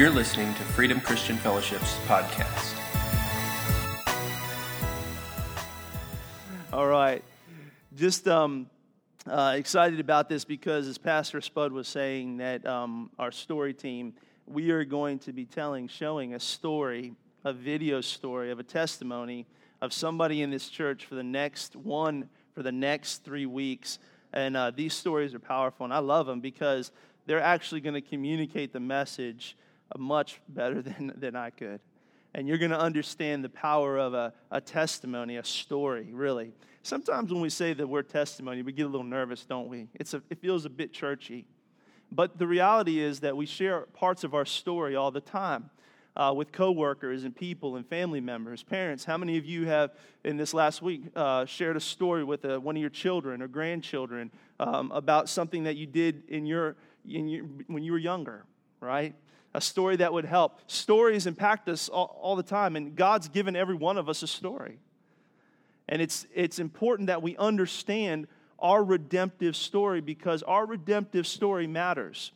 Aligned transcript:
You're 0.00 0.08
listening 0.08 0.54
to 0.54 0.62
Freedom 0.62 0.98
Christian 0.98 1.36
Fellowship's 1.36 1.98
podcast. 2.06 2.74
All 6.72 6.86
right. 6.86 7.22
Just 7.94 8.26
um, 8.26 8.70
uh, 9.26 9.52
excited 9.56 10.00
about 10.00 10.30
this 10.30 10.46
because, 10.46 10.88
as 10.88 10.96
Pastor 10.96 11.42
Spud 11.42 11.70
was 11.70 11.86
saying, 11.86 12.38
that 12.38 12.64
um, 12.64 13.10
our 13.18 13.30
story 13.30 13.74
team, 13.74 14.14
we 14.46 14.70
are 14.70 14.86
going 14.86 15.18
to 15.18 15.34
be 15.34 15.44
telling, 15.44 15.86
showing 15.86 16.32
a 16.32 16.40
story, 16.40 17.12
a 17.44 17.52
video 17.52 18.00
story 18.00 18.50
of 18.50 18.58
a 18.58 18.64
testimony 18.64 19.46
of 19.82 19.92
somebody 19.92 20.40
in 20.40 20.50
this 20.50 20.70
church 20.70 21.04
for 21.04 21.14
the 21.14 21.22
next 21.22 21.76
one, 21.76 22.30
for 22.54 22.62
the 22.62 22.72
next 22.72 23.22
three 23.22 23.44
weeks. 23.44 23.98
And 24.32 24.56
uh, 24.56 24.70
these 24.70 24.94
stories 24.94 25.34
are 25.34 25.38
powerful, 25.38 25.84
and 25.84 25.92
I 25.92 25.98
love 25.98 26.24
them 26.24 26.40
because 26.40 26.90
they're 27.26 27.42
actually 27.42 27.82
going 27.82 27.92
to 27.92 28.00
communicate 28.00 28.72
the 28.72 28.80
message 28.80 29.58
much 29.98 30.40
better 30.48 30.82
than, 30.82 31.12
than 31.16 31.36
I 31.36 31.50
could. 31.50 31.80
And 32.34 32.46
you're 32.46 32.58
going 32.58 32.70
to 32.70 32.78
understand 32.78 33.44
the 33.44 33.48
power 33.48 33.98
of 33.98 34.14
a, 34.14 34.32
a 34.50 34.60
testimony, 34.60 35.36
a 35.36 35.44
story, 35.44 36.10
really. 36.12 36.52
Sometimes 36.82 37.32
when 37.32 37.42
we 37.42 37.50
say 37.50 37.72
the 37.74 37.86
word 37.86 38.08
testimony, 38.08 38.62
we 38.62 38.72
get 38.72 38.86
a 38.86 38.88
little 38.88 39.04
nervous, 39.04 39.44
don't 39.44 39.68
we? 39.68 39.88
It's 39.94 40.14
a, 40.14 40.22
it 40.30 40.40
feels 40.40 40.64
a 40.64 40.70
bit 40.70 40.92
churchy. 40.92 41.46
But 42.12 42.38
the 42.38 42.46
reality 42.46 43.00
is 43.00 43.20
that 43.20 43.36
we 43.36 43.46
share 43.46 43.80
parts 43.80 44.24
of 44.24 44.34
our 44.34 44.44
story 44.44 44.96
all 44.96 45.10
the 45.10 45.20
time. 45.20 45.70
Uh, 46.16 46.32
with 46.36 46.50
coworkers 46.50 47.22
and 47.22 47.34
people 47.34 47.76
and 47.76 47.86
family 47.86 48.20
members, 48.20 48.64
parents. 48.64 49.04
How 49.04 49.16
many 49.16 49.38
of 49.38 49.46
you 49.46 49.66
have, 49.66 49.92
in 50.24 50.36
this 50.36 50.52
last 50.52 50.82
week, 50.82 51.04
uh, 51.14 51.46
shared 51.46 51.76
a 51.76 51.80
story 51.80 52.24
with 52.24 52.44
a, 52.44 52.56
uh, 52.56 52.58
one 52.58 52.74
of 52.76 52.80
your 52.80 52.90
children 52.90 53.40
or 53.40 53.46
grandchildren 53.46 54.32
um, 54.58 54.90
about 54.90 55.28
something 55.28 55.62
that 55.62 55.76
you 55.76 55.86
did 55.86 56.24
in 56.28 56.46
your, 56.46 56.74
in 57.08 57.28
your, 57.28 57.44
when 57.68 57.84
you 57.84 57.92
were 57.92 57.98
younger, 57.98 58.44
right? 58.80 59.14
A 59.54 59.60
story 59.60 59.96
that 59.96 60.12
would 60.12 60.24
help. 60.24 60.60
Stories 60.66 61.26
impact 61.26 61.68
us 61.68 61.88
all, 61.88 62.18
all, 62.20 62.36
the 62.36 62.42
time, 62.42 62.76
and 62.76 62.94
God's 62.94 63.28
given 63.28 63.56
every 63.56 63.74
one 63.74 63.98
of 63.98 64.08
us 64.08 64.22
a 64.22 64.26
story. 64.26 64.78
And 65.88 66.00
it's, 66.00 66.26
it's 66.34 66.58
important 66.58 67.08
that 67.08 67.22
we 67.22 67.36
understand 67.36 68.28
our 68.60 68.82
redemptive 68.82 69.56
story 69.56 70.00
because 70.00 70.42
our 70.44 70.66
redemptive 70.66 71.26
story 71.26 71.66
matters. 71.66 72.32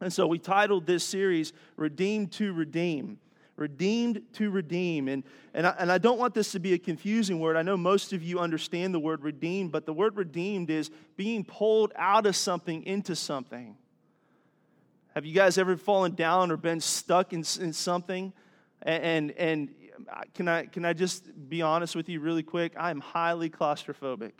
And 0.00 0.12
so 0.12 0.26
we 0.26 0.38
titled 0.38 0.86
this 0.86 1.02
series 1.02 1.52
Redeemed 1.76 2.32
to 2.32 2.52
Redeem. 2.52 3.18
Redeemed 3.56 4.22
to 4.32 4.50
redeem. 4.50 5.06
And, 5.06 5.22
and, 5.54 5.64
I, 5.66 5.74
and 5.78 5.92
I 5.92 5.98
don't 5.98 6.18
want 6.18 6.34
this 6.34 6.50
to 6.52 6.58
be 6.58 6.72
a 6.72 6.78
confusing 6.78 7.38
word. 7.38 7.56
I 7.56 7.62
know 7.62 7.76
most 7.76 8.12
of 8.12 8.20
you 8.20 8.40
understand 8.40 8.92
the 8.92 8.98
word 8.98 9.22
redeemed, 9.22 9.70
but 9.70 9.86
the 9.86 9.92
word 9.92 10.16
redeemed 10.16 10.70
is 10.70 10.90
being 11.16 11.44
pulled 11.44 11.92
out 11.94 12.26
of 12.26 12.34
something 12.34 12.82
into 12.82 13.14
something. 13.14 13.76
Have 15.14 15.24
you 15.24 15.32
guys 15.32 15.58
ever 15.58 15.76
fallen 15.76 16.14
down 16.14 16.50
or 16.50 16.56
been 16.56 16.80
stuck 16.80 17.32
in, 17.32 17.44
in 17.60 17.72
something? 17.72 18.32
And, 18.82 19.04
and, 19.04 19.30
and 19.32 19.68
can, 20.34 20.48
I, 20.48 20.66
can 20.66 20.84
I 20.84 20.92
just 20.92 21.24
be 21.48 21.62
honest 21.62 21.94
with 21.94 22.08
you 22.08 22.18
really 22.18 22.42
quick? 22.42 22.72
I'm 22.76 23.00
highly 23.00 23.48
claustrophobic. 23.48 24.32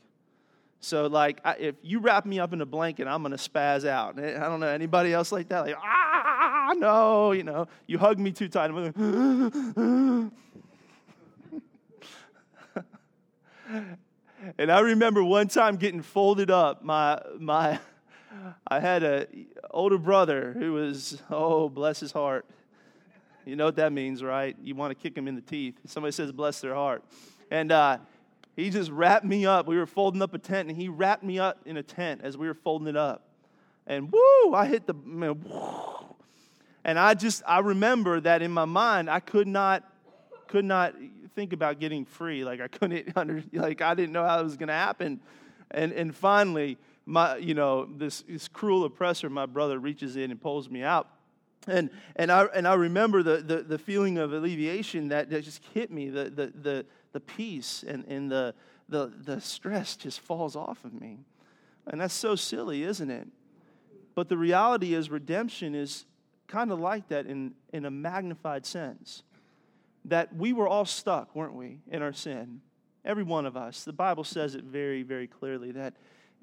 So, 0.81 1.07
like, 1.07 1.41
I, 1.45 1.55
if 1.55 1.77
you 1.83 2.01
wrap 2.01 2.27
me 2.27 2.41
up 2.41 2.53
in 2.53 2.61
a 2.61 2.67
blanket, 2.67 3.07
I'm 3.07 3.23
going 3.23 3.37
to 3.37 3.39
spaz 3.39 3.87
out. 3.87 4.19
I 4.19 4.33
don't 4.33 4.59
know, 4.59 4.67
anybody 4.67 5.13
else 5.13 5.31
like 5.31 5.49
that? 5.49 5.61
Like, 5.61 5.77
ah, 5.81 6.75
no, 6.77 7.31
you 7.31 7.45
know, 7.45 7.69
you 7.87 7.97
hug 7.97 8.19
me 8.19 8.33
too 8.33 8.49
tight. 8.49 8.71
I'm 8.71 8.93
going, 8.93 10.33
and 14.59 14.73
I 14.73 14.81
remember 14.81 15.23
one 15.23 15.47
time 15.47 15.77
getting 15.77 16.03
folded 16.03 16.51
up. 16.51 16.85
My, 16.85 17.23
my, 17.39 17.79
I 18.67 18.81
had 18.81 19.03
a 19.03 19.27
older 19.71 19.99
brother 19.99 20.55
who 20.59 20.73
was, 20.73 21.23
oh, 21.31 21.69
bless 21.69 22.01
his 22.01 22.13
heart. 22.13 22.47
You 23.45 23.57
know 23.57 23.67
what 23.67 23.77
that 23.77 23.93
means, 23.93 24.23
right? 24.23 24.57
You 24.63 24.75
want 24.75 24.91
to 24.91 24.95
kick 24.95 25.17
him 25.17 25.29
in 25.29 25.35
the 25.35 25.43
teeth. 25.43 25.75
Somebody 25.87 26.13
says, 26.13 26.33
bless 26.33 26.61
their 26.61 26.75
heart. 26.75 27.05
And 27.51 27.71
uh, 27.71 27.99
he 28.57 28.71
just 28.71 28.91
wrapped 28.91 29.25
me 29.25 29.45
up. 29.45 29.67
We 29.67 29.77
were 29.77 29.87
folding 29.87 30.23
up 30.23 30.33
a 30.33 30.39
tent, 30.39 30.69
and 30.69 30.77
he 30.77 30.89
wrapped 30.89 31.23
me 31.23 31.39
up 31.39 31.61
in 31.67 31.77
a 31.77 31.83
tent 31.83 32.23
as 32.25 32.39
we 32.39 32.47
were 32.47 32.55
folding 32.55 32.89
it 32.89 32.97
up. 32.97 33.23
And 33.87 34.11
woo, 34.11 34.55
I 34.55 34.67
hit 34.67 34.87
the, 34.87 34.95
man, 34.95 35.45
and 36.85 36.99
I 36.99 37.15
just, 37.15 37.43
I 37.47 37.61
remember 37.61 38.21
that 38.21 38.43
in 38.43 38.51
my 38.51 38.65
mind, 38.65 39.11
I 39.11 39.21
could 39.21 39.47
not, 39.47 39.85
could 40.49 40.65
not 40.65 40.95
think 41.35 41.53
about 41.53 41.81
getting 41.81 42.05
free. 42.05 42.45
Like 42.45 42.61
I 42.61 42.69
couldn't, 42.69 43.13
under, 43.17 43.43
like 43.53 43.83
I 43.83 43.95
didn't 43.95 44.13
know 44.13 44.25
how 44.25 44.41
it 44.41 44.45
was 44.45 44.57
going 44.57 44.69
to 44.69 44.75
happen. 44.75 45.21
And, 45.71 45.93
and 45.93 46.15
finally, 46.15 46.79
my, 47.07 47.37
you 47.37 47.55
know, 47.55 47.85
this, 47.85 48.23
this 48.29 48.49
cruel 48.49 48.85
oppressor, 48.85 49.29
my 49.29 49.47
brother 49.47 49.79
reaches 49.79 50.17
in 50.17 50.31
and 50.31 50.41
pulls 50.41 50.71
me 50.71 50.83
out. 50.83 51.09
And, 51.67 51.91
and, 52.17 52.31
I, 52.31 52.45
and 52.55 52.69
I 52.69 52.75
remember 52.75 53.23
the, 53.23 53.39
the, 53.39 53.63
the 53.63 53.79
feeling 53.79 54.19
of 54.19 54.33
alleviation 54.33 55.09
that, 55.09 55.31
that 55.31 55.45
just 55.45 55.63
hit 55.73 55.91
me, 55.91 56.11
the, 56.11 56.25
the, 56.25 56.53
the, 56.55 56.87
the 57.13 57.21
peace 57.21 57.85
and, 57.87 58.05
and 58.07 58.31
the, 58.31 58.55
the, 58.89 59.13
the 59.25 59.41
stress 59.41 59.97
just 59.97 60.21
falls 60.21 60.57
off 60.57 60.85
of 60.85 60.93
me. 60.93 61.21
And 61.87 62.01
that's 62.01 62.15
so 62.15 62.35
silly, 62.35 62.83
isn't 62.83 63.11
it? 63.11 63.29
But 64.15 64.29
the 64.29 64.37
reality 64.37 64.95
is, 64.95 65.11
redemption 65.11 65.75
is 65.75 66.07
kind 66.47 66.71
of 66.71 66.79
like 66.79 67.09
that 67.09 67.27
in, 67.27 67.55
in 67.73 67.85
a 67.85 67.91
magnified 67.91 68.65
sense. 68.67 69.23
That 70.07 70.37
we 70.37 70.53
were 70.53 70.69
all 70.69 70.85
stuck, 70.85 71.35
weren't 71.35 71.55
we, 71.55 71.81
in 71.91 72.03
our 72.03 72.13
sin? 72.13 72.61
Every 73.05 73.23
one 73.23 73.47
of 73.47 73.57
us. 73.57 73.85
The 73.85 73.93
Bible 73.93 74.25
says 74.25 74.55
it 74.55 74.65
very, 74.65 75.03
very 75.03 75.27
clearly 75.27 75.73
that 75.73 75.95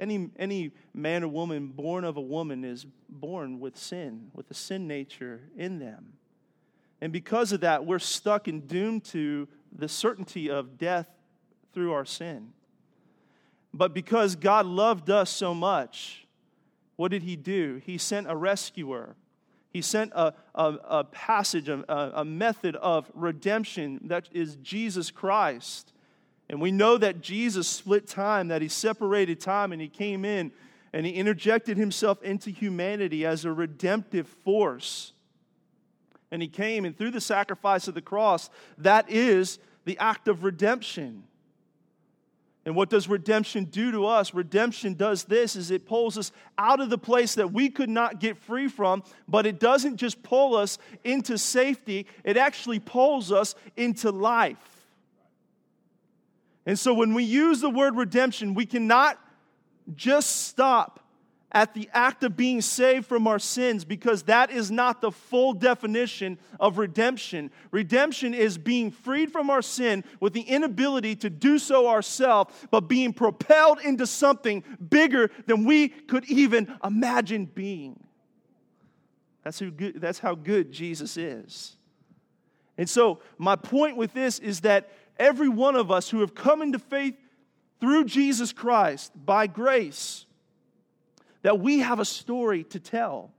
any, 0.02 0.30
any 0.38 0.72
man 0.94 1.24
or 1.24 1.30
woman 1.30 1.68
born 1.68 2.04
of 2.04 2.18
a 2.18 2.22
woman 2.22 2.66
is 2.66 2.86
born 3.08 3.60
with 3.60 3.78
sin, 3.78 4.32
with 4.34 4.50
a 4.52 4.54
sin 4.54 4.88
nature 4.88 5.42
in 5.56 5.80
them. 5.80 6.14
And 7.00 7.14
because 7.14 7.52
of 7.52 7.62
that, 7.62 7.86
we're 7.86 8.00
stuck 8.00 8.48
and 8.48 8.68
doomed 8.68 9.06
to 9.06 9.48
the 9.72 9.88
certainty 9.88 10.50
of 10.50 10.78
death 10.78 11.08
through 11.74 11.94
our 11.94 12.06
sin. 12.06 12.50
But 13.74 13.94
because 13.94 14.36
God 14.36 14.66
loved 14.66 15.10
us 15.10 15.30
so 15.30 15.54
much, 15.54 16.28
what 16.96 17.12
did 17.12 17.24
He 17.24 17.36
do? 17.36 17.82
He 17.86 17.98
sent 17.98 18.30
a 18.30 18.36
rescuer. 18.36 19.16
He 19.70 19.82
sent 19.82 20.12
a, 20.14 20.34
a, 20.54 20.74
a 20.84 21.04
passage, 21.06 21.70
a, 21.70 21.84
a 22.14 22.26
method 22.26 22.76
of 22.76 23.10
redemption 23.14 24.02
that 24.06 24.28
is 24.32 24.58
Jesus 24.58 25.12
Christ. 25.12 25.94
And 26.52 26.60
we 26.60 26.70
know 26.70 26.98
that 26.98 27.22
Jesus 27.22 27.66
split 27.66 28.08
time, 28.08 28.50
that 28.50 28.62
he 28.62 28.68
separated 28.68 29.40
time, 29.40 29.72
and 29.72 29.82
he 29.82 29.88
came 29.88 30.26
in 30.26 30.52
and 30.92 31.06
he 31.06 31.14
interjected 31.14 31.78
himself 31.78 32.22
into 32.22 32.50
humanity 32.52 33.26
as 33.26 33.46
a 33.46 33.54
redemptive 33.54 34.28
force. 34.28 35.14
And 36.30 36.42
he 36.42 36.50
came, 36.50 36.84
and 36.84 36.98
through 36.98 37.12
the 37.12 37.22
sacrifice 37.22 37.88
of 37.88 37.94
the 37.94 38.02
cross, 38.02 38.50
that 38.78 39.10
is 39.10 39.60
the 39.86 39.98
act 39.98 40.28
of 40.28 40.44
redemption. 40.44 41.24
And 42.66 42.76
what 42.76 42.90
does 42.90 43.08
redemption 43.08 43.64
do 43.64 43.94
to 43.94 44.06
us? 44.06 44.34
Redemption 44.34 44.96
does 44.96 45.24
this 45.24 45.56
is 45.56 45.72
it 45.72 45.86
pulls 45.86 46.18
us 46.18 46.34
out 46.58 46.82
of 46.82 46.90
the 46.90 46.98
place 46.98 47.36
that 47.36 47.54
we 47.54 47.70
could 47.70 47.90
not 47.90 48.20
get 48.20 48.38
free 48.38 48.68
from, 48.68 49.04
but 49.26 49.46
it 49.46 49.58
doesn't 49.58 49.96
just 49.96 50.22
pull 50.22 50.58
us 50.58 50.78
into 51.06 51.38
safety, 51.38 52.08
it 52.26 52.36
actually 52.36 52.80
pulls 52.80 53.32
us 53.32 53.56
into 53.78 54.12
life. 54.12 54.71
And 56.66 56.78
so 56.78 56.94
when 56.94 57.14
we 57.14 57.24
use 57.24 57.62
the 57.62 57.70
word 57.70 57.96
redemption, 57.96 58.54
we 58.54 58.66
cannot 58.66 59.20
just 59.96 60.48
stop 60.48 61.00
at 61.52 61.74
the 61.74 61.90
act 61.94 62.24
of 62.24 62.38
being 62.38 62.62
saved 62.62 63.06
from 63.06 63.28
our 63.28 63.40
sins 63.40 63.84
because 63.84 64.24
that 64.24 64.52
is 64.52 64.72
not 64.72 65.02
the 65.02 65.12
full 65.12 65.54
definition 65.54 66.38
of 66.60 66.78
redemption. 66.78 67.52
Redemption 67.72 68.34
is 68.34 68.58
being 68.58 68.90
freed 68.90 69.32
from 69.32 69.50
our 69.50 69.62
sin 69.62 70.04
with 70.20 70.34
the 70.34 70.42
inability 70.42 71.16
to 71.18 71.30
do 71.30 71.60
so 71.60 71.88
ourselves, 71.90 72.54
but 72.72 72.82
being 72.82 73.12
propelled 73.12 73.80
into 73.82 74.08
something 74.08 74.64
bigger 74.90 75.30
than 75.46 75.66
we 75.66 75.90
could 75.90 76.24
even 76.26 76.74
imagine 76.84 77.46
being. 77.46 78.00
That's, 79.44 79.60
who 79.60 79.72
good, 79.72 80.00
that's 80.00 80.20
how 80.20 80.36
good 80.36 80.72
Jesus 80.72 81.18
is. 81.18 81.76
And 82.78 82.90
so, 82.90 83.20
my 83.38 83.56
point 83.56 83.98
with 83.98 84.14
this 84.14 84.40
is 84.40 84.62
that 84.62 84.90
every 85.22 85.48
one 85.48 85.76
of 85.76 85.92
us 85.92 86.10
who 86.10 86.20
have 86.20 86.36
come 86.36 86.62
into 86.62 86.80
faith 86.80 87.16
through 87.80 88.06
Jesus 88.06 88.52
Christ 88.52 89.12
by 89.16 89.48
grace, 89.48 90.26
that 91.44 91.60
we 91.60 91.80
have 91.80 92.00
a 92.00 92.06
story 92.06 92.64
to 92.66 92.80
tell. 92.80 93.32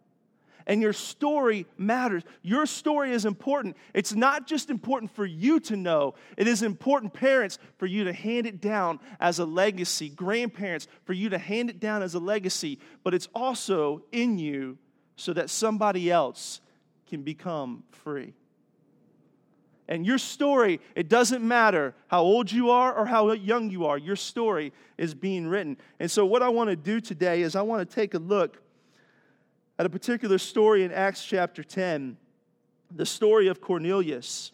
And 0.64 0.80
your 0.80 0.92
story 0.92 1.66
matters. 1.76 2.22
Your 2.42 2.66
story 2.66 3.12
is 3.12 3.24
important. 3.24 3.76
It's 3.94 4.14
not 4.14 4.46
just 4.46 4.70
important 4.70 5.10
for 5.10 5.26
you 5.26 5.58
to 5.60 5.76
know, 5.76 6.14
it 6.36 6.46
is 6.46 6.62
important, 6.62 7.12
parents, 7.12 7.58
for 7.78 7.86
you 7.86 8.04
to 8.04 8.12
hand 8.12 8.46
it 8.46 8.60
down 8.60 9.00
as 9.18 9.40
a 9.40 9.44
legacy, 9.44 10.08
grandparents, 10.08 10.86
for 11.04 11.14
you 11.14 11.30
to 11.30 11.38
hand 11.38 11.68
it 11.68 11.80
down 11.80 12.02
as 12.02 12.14
a 12.14 12.20
legacy, 12.20 12.78
but 13.02 13.12
it's 13.12 13.28
also 13.34 14.02
in 14.12 14.38
you 14.38 14.78
so 15.16 15.32
that 15.32 15.50
somebody 15.50 16.12
else 16.12 16.60
can 17.08 17.22
become 17.22 17.82
free. 17.90 18.32
And 19.92 20.06
your 20.06 20.16
story, 20.16 20.80
it 20.96 21.10
doesn't 21.10 21.46
matter 21.46 21.94
how 22.08 22.22
old 22.22 22.50
you 22.50 22.70
are 22.70 22.94
or 22.94 23.04
how 23.04 23.30
young 23.32 23.68
you 23.68 23.84
are, 23.84 23.98
your 23.98 24.16
story 24.16 24.72
is 24.96 25.12
being 25.12 25.46
written. 25.46 25.76
And 26.00 26.10
so, 26.10 26.24
what 26.24 26.42
I 26.42 26.48
want 26.48 26.70
to 26.70 26.76
do 26.76 26.98
today 26.98 27.42
is 27.42 27.54
I 27.54 27.60
want 27.60 27.86
to 27.86 27.94
take 27.94 28.14
a 28.14 28.18
look 28.18 28.56
at 29.78 29.84
a 29.84 29.90
particular 29.90 30.38
story 30.38 30.82
in 30.82 30.92
Acts 30.92 31.22
chapter 31.22 31.62
10 31.62 32.16
the 32.90 33.04
story 33.04 33.48
of 33.48 33.60
Cornelius. 33.60 34.52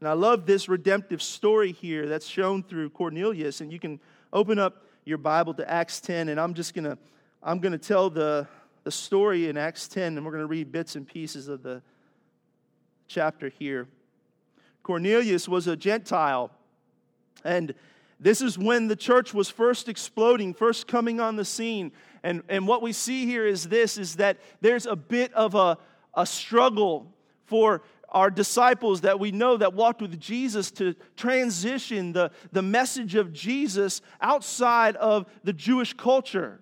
And 0.00 0.08
I 0.08 0.14
love 0.14 0.44
this 0.44 0.68
redemptive 0.68 1.22
story 1.22 1.70
here 1.70 2.08
that's 2.08 2.26
shown 2.26 2.64
through 2.64 2.90
Cornelius. 2.90 3.60
And 3.60 3.72
you 3.72 3.78
can 3.78 4.00
open 4.32 4.58
up 4.58 4.86
your 5.04 5.18
Bible 5.18 5.54
to 5.54 5.70
Acts 5.70 6.00
10, 6.00 6.30
and 6.30 6.40
I'm 6.40 6.54
just 6.54 6.74
going 6.74 6.84
to 6.84 6.98
I'm 7.44 7.60
going 7.60 7.72
to 7.72 7.78
tell 7.78 8.10
the, 8.10 8.48
the 8.82 8.90
story 8.90 9.48
in 9.48 9.56
Acts 9.56 9.86
10, 9.86 10.16
and 10.16 10.26
we're 10.26 10.32
going 10.32 10.42
to 10.42 10.48
read 10.48 10.72
bits 10.72 10.96
and 10.96 11.06
pieces 11.06 11.46
of 11.46 11.62
the 11.62 11.80
chapter 13.06 13.50
here. 13.50 13.86
Cornelius 14.90 15.48
was 15.48 15.68
a 15.68 15.76
Gentile, 15.76 16.50
and 17.44 17.74
this 18.18 18.42
is 18.42 18.58
when 18.58 18.88
the 18.88 18.96
church 18.96 19.32
was 19.32 19.48
first 19.48 19.88
exploding, 19.88 20.52
first 20.52 20.88
coming 20.88 21.20
on 21.20 21.36
the 21.36 21.44
scene. 21.44 21.92
And, 22.24 22.42
and 22.48 22.66
what 22.66 22.82
we 22.82 22.92
see 22.92 23.24
here 23.24 23.46
is 23.46 23.68
this 23.68 23.96
is 23.96 24.16
that 24.16 24.38
there's 24.60 24.86
a 24.86 24.96
bit 24.96 25.32
of 25.34 25.54
a, 25.54 25.78
a 26.14 26.26
struggle 26.26 27.14
for 27.44 27.82
our 28.08 28.32
disciples 28.32 29.02
that 29.02 29.20
we 29.20 29.30
know 29.30 29.56
that 29.58 29.74
walked 29.74 30.02
with 30.02 30.18
Jesus 30.18 30.72
to 30.72 30.96
transition 31.16 32.12
the, 32.12 32.32
the 32.50 32.62
message 32.62 33.14
of 33.14 33.32
Jesus 33.32 34.02
outside 34.20 34.96
of 34.96 35.24
the 35.44 35.52
Jewish 35.52 35.92
culture. 35.92 36.60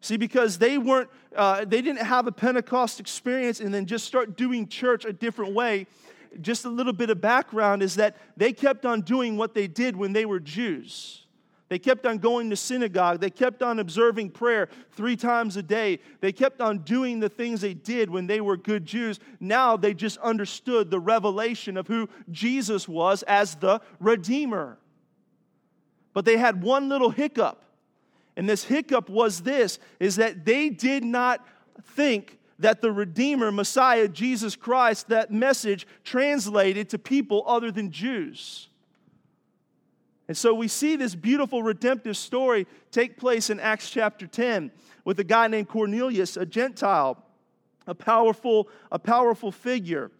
See, 0.00 0.16
because 0.16 0.56
they 0.56 0.78
weren't, 0.78 1.10
uh, 1.36 1.66
they 1.66 1.82
didn't 1.82 2.06
have 2.06 2.26
a 2.26 2.32
Pentecost 2.32 2.98
experience 2.98 3.60
and 3.60 3.74
then 3.74 3.84
just 3.84 4.06
start 4.06 4.38
doing 4.38 4.68
church 4.68 5.04
a 5.04 5.12
different 5.12 5.52
way. 5.52 5.86
Just 6.40 6.64
a 6.64 6.68
little 6.68 6.92
bit 6.92 7.10
of 7.10 7.20
background 7.20 7.82
is 7.82 7.96
that 7.96 8.16
they 8.36 8.52
kept 8.52 8.84
on 8.86 9.00
doing 9.02 9.36
what 9.36 9.54
they 9.54 9.66
did 9.66 9.96
when 9.96 10.12
they 10.12 10.24
were 10.24 10.40
Jews. 10.40 11.24
They 11.68 11.78
kept 11.78 12.06
on 12.06 12.18
going 12.18 12.50
to 12.50 12.56
synagogue. 12.56 13.20
They 13.20 13.30
kept 13.30 13.62
on 13.62 13.78
observing 13.78 14.30
prayer 14.30 14.68
three 14.92 15.16
times 15.16 15.56
a 15.56 15.62
day. 15.62 15.98
They 16.20 16.30
kept 16.30 16.60
on 16.60 16.78
doing 16.78 17.20
the 17.20 17.28
things 17.28 17.60
they 17.60 17.74
did 17.74 18.10
when 18.10 18.26
they 18.26 18.40
were 18.40 18.56
good 18.56 18.84
Jews. 18.84 19.18
Now 19.40 19.76
they 19.76 19.94
just 19.94 20.18
understood 20.18 20.90
the 20.90 21.00
revelation 21.00 21.76
of 21.76 21.88
who 21.88 22.08
Jesus 22.30 22.86
was 22.86 23.22
as 23.24 23.56
the 23.56 23.80
Redeemer. 23.98 24.78
But 26.12 26.26
they 26.26 26.36
had 26.36 26.62
one 26.62 26.88
little 26.88 27.10
hiccup. 27.10 27.64
And 28.36 28.48
this 28.48 28.64
hiccup 28.64 29.08
was 29.08 29.40
this 29.40 29.78
is 29.98 30.16
that 30.16 30.44
they 30.44 30.68
did 30.68 31.02
not 31.04 31.44
think 31.82 32.38
that 32.58 32.80
the 32.80 32.92
Redeemer, 32.92 33.50
Messiah, 33.50 34.08
Jesus 34.08 34.56
Christ, 34.56 35.08
that 35.08 35.30
message 35.30 35.86
translated 36.04 36.88
to 36.90 36.98
people 36.98 37.42
other 37.46 37.70
than 37.70 37.90
Jews. 37.90 38.68
And 40.28 40.36
so 40.36 40.54
we 40.54 40.68
see 40.68 40.96
this 40.96 41.14
beautiful 41.14 41.62
redemptive 41.62 42.16
story 42.16 42.66
take 42.90 43.18
place 43.18 43.50
in 43.50 43.60
Acts 43.60 43.90
chapter 43.90 44.26
10 44.26 44.70
with 45.04 45.20
a 45.20 45.24
guy 45.24 45.48
named 45.48 45.68
Cornelius, 45.68 46.36
a 46.36 46.46
Gentile, 46.46 47.22
a 47.86 47.94
powerful, 47.94 48.68
a 48.90 48.98
powerful 48.98 49.52
figure. 49.52 50.10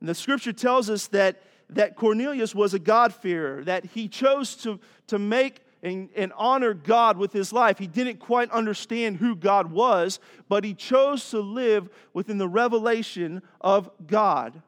And 0.00 0.08
the 0.08 0.14
scripture 0.14 0.52
tells 0.52 0.90
us 0.90 1.06
that, 1.08 1.42
that 1.68 1.94
Cornelius 1.94 2.54
was 2.54 2.74
a 2.74 2.78
God-fearer, 2.78 3.64
that 3.64 3.84
he 3.84 4.08
chose 4.08 4.56
to, 4.56 4.80
to 5.06 5.18
make 5.18 5.60
and, 5.82 6.10
and 6.14 6.32
honor 6.36 6.74
God 6.74 7.16
with 7.16 7.32
his 7.32 7.52
life. 7.52 7.78
He 7.78 7.86
didn't 7.86 8.18
quite 8.18 8.50
understand 8.50 9.16
who 9.16 9.34
God 9.34 9.70
was, 9.70 10.20
but 10.48 10.64
he 10.64 10.74
chose 10.74 11.30
to 11.30 11.40
live 11.40 11.88
within 12.12 12.38
the 12.38 12.48
revelation 12.48 13.42
of 13.60 13.90
God. 14.06 14.62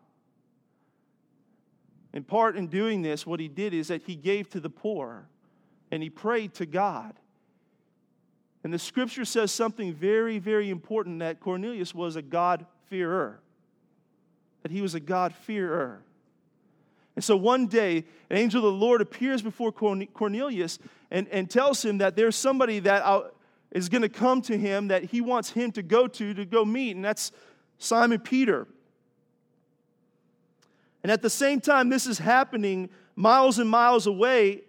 In 2.15 2.25
part, 2.25 2.57
in 2.57 2.67
doing 2.67 3.03
this, 3.03 3.27
what 3.27 3.41
he 3.41 3.49
did 3.49 3.73
is 3.75 3.89
that 3.89 4.03
he 4.03 4.17
gave 4.17 4.49
to 4.51 4.61
the 4.61 4.71
poor 4.71 5.29
and 5.91 6.03
he 6.03 6.11
prayed 6.11 6.55
to 6.55 6.67
God. 6.67 7.15
And 8.65 8.73
the 8.73 8.79
scripture 8.79 9.25
says 9.25 9.51
something 9.51 9.93
very, 9.93 10.39
very 10.39 10.71
important 10.71 11.19
that 11.19 11.41
Cornelius 11.41 11.95
was 11.95 12.17
a 12.17 12.23
God-fearer. 12.23 13.41
That 14.63 14.71
he 14.71 14.81
was 14.81 14.95
a 14.95 15.01
God-fearer. 15.01 16.03
And 17.15 17.25
so 17.25 17.37
one 17.37 17.67
day, 17.67 18.05
an 18.31 18.37
angel 18.37 18.65
of 18.65 18.73
the 18.73 18.79
Lord 18.79 19.01
appears 19.01 19.43
before 19.43 19.73
Cornelius 19.73 20.79
and, 21.13 21.29
and 21.29 21.49
tells 21.49 21.85
him 21.85 21.99
that 21.99 22.17
there's 22.17 22.35
somebody 22.35 22.81
that 22.81 23.05
is 23.71 23.89
going 23.89 24.03
to 24.03 24.09
come 24.09 24.41
to 24.43 24.57
him 24.57 24.89
that 24.89 25.05
he 25.05 25.21
wants 25.21 25.51
him 25.51 25.71
to 25.73 25.83
go 25.83 26.09
to 26.09 26.35
to 26.35 26.45
go 26.45 26.65
meet, 26.65 26.97
and 26.97 27.05
that's 27.05 27.31
Simon 27.79 28.19
Peter. 28.19 28.67
And 31.03 31.13
at 31.13 31.21
the 31.21 31.31
same 31.31 31.61
time, 31.61 31.91
this 31.91 32.07
is 32.07 32.19
happening 32.19 32.89
miles 33.15 33.59
and 33.59 33.69
miles 33.69 34.07
away. 34.07 34.63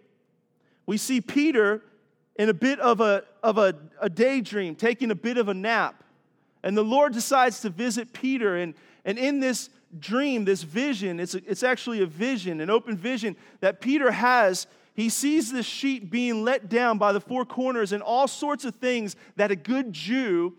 We 0.84 0.98
see 0.98 1.20
Peter 1.20 1.82
in 2.36 2.48
a 2.48 2.54
bit 2.54 2.78
of 2.80 3.00
a, 3.00 3.24
of 3.42 3.56
a, 3.56 3.74
a 4.00 4.10
daydream, 4.10 4.74
taking 4.74 5.10
a 5.10 5.14
bit 5.14 5.38
of 5.38 5.48
a 5.48 5.54
nap. 5.54 6.04
And 6.62 6.76
the 6.76 6.84
Lord 6.84 7.12
decides 7.12 7.60
to 7.60 7.70
visit 7.70 8.12
Peter. 8.12 8.56
And, 8.56 8.74
and 9.04 9.16
in 9.16 9.40
this 9.40 9.70
dream, 9.98 10.44
this 10.44 10.62
vision, 10.62 11.20
it's, 11.20 11.34
a, 11.34 11.50
it's 11.50 11.62
actually 11.62 12.02
a 12.02 12.06
vision, 12.06 12.60
an 12.60 12.68
open 12.68 12.96
vision 12.96 13.36
that 13.60 13.80
Peter 13.80 14.10
has. 14.10 14.66
He 14.94 15.08
sees 15.08 15.52
this 15.52 15.66
sheet 15.66 16.10
being 16.10 16.44
let 16.44 16.68
down 16.68 16.98
by 16.98 17.12
the 17.12 17.20
four 17.20 17.44
corners, 17.44 17.92
and 17.92 18.02
all 18.02 18.28
sorts 18.28 18.64
of 18.64 18.76
things 18.76 19.16
that 19.36 19.50
a 19.50 19.56
good 19.56 19.92
Jew 19.92 20.54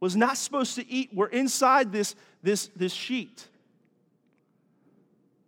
was 0.00 0.16
not 0.16 0.36
supposed 0.36 0.74
to 0.76 0.88
eat 0.90 1.14
were 1.14 1.28
inside 1.28 1.92
this, 1.92 2.14
this, 2.42 2.68
this 2.74 2.92
sheet. 2.92 3.48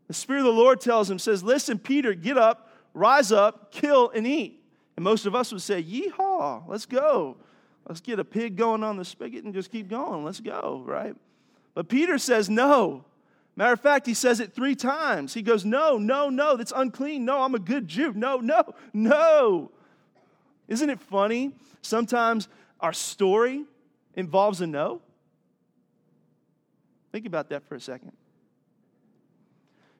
The 0.06 0.14
Spirit 0.14 0.40
of 0.40 0.46
the 0.46 0.52
Lord 0.52 0.80
tells 0.80 1.10
him, 1.10 1.18
says, 1.18 1.42
Listen, 1.42 1.78
Peter, 1.78 2.14
get 2.14 2.36
up, 2.36 2.72
rise 2.94 3.32
up, 3.32 3.72
kill, 3.72 4.10
and 4.10 4.26
eat. 4.26 4.62
And 4.96 5.04
most 5.04 5.26
of 5.26 5.34
us 5.34 5.52
would 5.52 5.62
say, 5.62 5.82
Yeehaw, 5.82 6.64
let's 6.68 6.86
go. 6.86 7.36
Let's 7.88 8.00
get 8.00 8.18
a 8.18 8.24
pig 8.24 8.56
going 8.56 8.84
on 8.84 8.96
the 8.96 9.04
spigot 9.04 9.44
and 9.44 9.54
just 9.54 9.72
keep 9.72 9.88
going. 9.88 10.24
Let's 10.24 10.40
go, 10.40 10.82
right? 10.86 11.16
But 11.74 11.88
Peter 11.88 12.18
says, 12.18 12.48
No. 12.48 13.04
Matter 13.56 13.72
of 13.72 13.80
fact, 13.80 14.06
he 14.06 14.14
says 14.14 14.40
it 14.40 14.54
three 14.54 14.74
times. 14.74 15.34
He 15.34 15.42
goes, 15.42 15.64
No, 15.64 15.98
no, 15.98 16.30
no, 16.30 16.56
that's 16.56 16.72
unclean. 16.74 17.24
No, 17.24 17.42
I'm 17.42 17.54
a 17.54 17.58
good 17.58 17.88
Jew. 17.88 18.12
No, 18.14 18.38
no, 18.38 18.74
no. 18.92 19.70
Isn't 20.68 20.88
it 20.88 21.00
funny? 21.00 21.52
Sometimes 21.82 22.48
our 22.78 22.92
story 22.92 23.64
involves 24.14 24.60
a 24.60 24.66
no. 24.66 25.02
Think 27.12 27.26
about 27.26 27.48
that 27.50 27.64
for 27.68 27.74
a 27.74 27.80
second. 27.80 28.12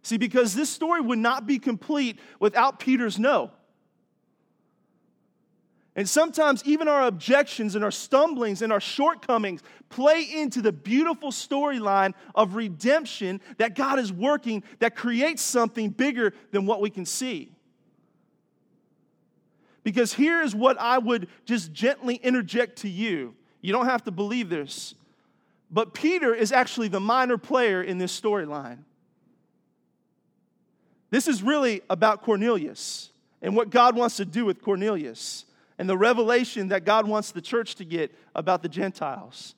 See, 0.02 0.16
because 0.16 0.54
this 0.54 0.70
story 0.70 1.00
would 1.00 1.18
not 1.18 1.46
be 1.46 1.58
complete 1.58 2.18
without 2.38 2.78
Peter's 2.78 3.18
no. 3.18 3.50
And 5.96 6.08
sometimes 6.08 6.62
even 6.64 6.86
our 6.86 7.06
objections 7.06 7.74
and 7.74 7.84
our 7.84 7.90
stumblings 7.90 8.62
and 8.62 8.72
our 8.72 8.80
shortcomings 8.80 9.62
play 9.88 10.22
into 10.22 10.62
the 10.62 10.72
beautiful 10.72 11.30
storyline 11.30 12.14
of 12.34 12.54
redemption 12.54 13.40
that 13.58 13.74
God 13.74 13.98
is 13.98 14.12
working 14.12 14.62
that 14.78 14.94
creates 14.94 15.42
something 15.42 15.90
bigger 15.90 16.32
than 16.52 16.64
what 16.64 16.80
we 16.80 16.90
can 16.90 17.04
see. 17.04 17.52
Because 19.82 20.12
here 20.12 20.42
is 20.42 20.54
what 20.54 20.78
I 20.78 20.98
would 20.98 21.28
just 21.44 21.72
gently 21.72 22.16
interject 22.16 22.78
to 22.78 22.88
you. 22.88 23.34
You 23.60 23.72
don't 23.72 23.86
have 23.86 24.04
to 24.04 24.12
believe 24.12 24.48
this. 24.48 24.94
But 25.72 25.92
Peter 25.94 26.34
is 26.34 26.52
actually 26.52 26.88
the 26.88 27.00
minor 27.00 27.38
player 27.38 27.82
in 27.82 27.98
this 27.98 28.18
storyline. 28.18 28.78
This 31.10 31.26
is 31.26 31.42
really 31.42 31.82
about 31.90 32.22
Cornelius 32.22 33.10
and 33.42 33.56
what 33.56 33.70
God 33.70 33.96
wants 33.96 34.16
to 34.18 34.24
do 34.24 34.44
with 34.44 34.62
Cornelius 34.62 35.46
and 35.80 35.88
the 35.88 35.96
revelation 35.96 36.68
that 36.68 36.84
God 36.84 37.08
wants 37.08 37.32
the 37.32 37.40
church 37.40 37.76
to 37.76 37.86
get 37.86 38.14
about 38.34 38.60
the 38.62 38.68
Gentiles. 38.68 39.54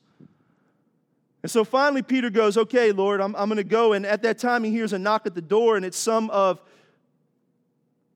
And 1.41 1.51
so 1.51 1.65
finally, 1.65 2.01
Peter 2.01 2.29
goes, 2.29 2.55
Okay, 2.55 2.93
Lord, 2.93 3.19
I'm, 3.19 3.35
I'm 3.35 3.49
going 3.49 3.57
to 3.57 3.63
go. 3.65 3.91
And 3.91 4.05
at 4.05 4.21
that 4.21 4.39
time, 4.39 4.63
he 4.63 4.71
hears 4.71 4.93
a 4.93 4.97
knock 4.97 5.25
at 5.25 5.35
the 5.35 5.41
door, 5.41 5.75
and 5.75 5.83
it's 5.85 5.97
some 5.97 6.29
of 6.29 6.61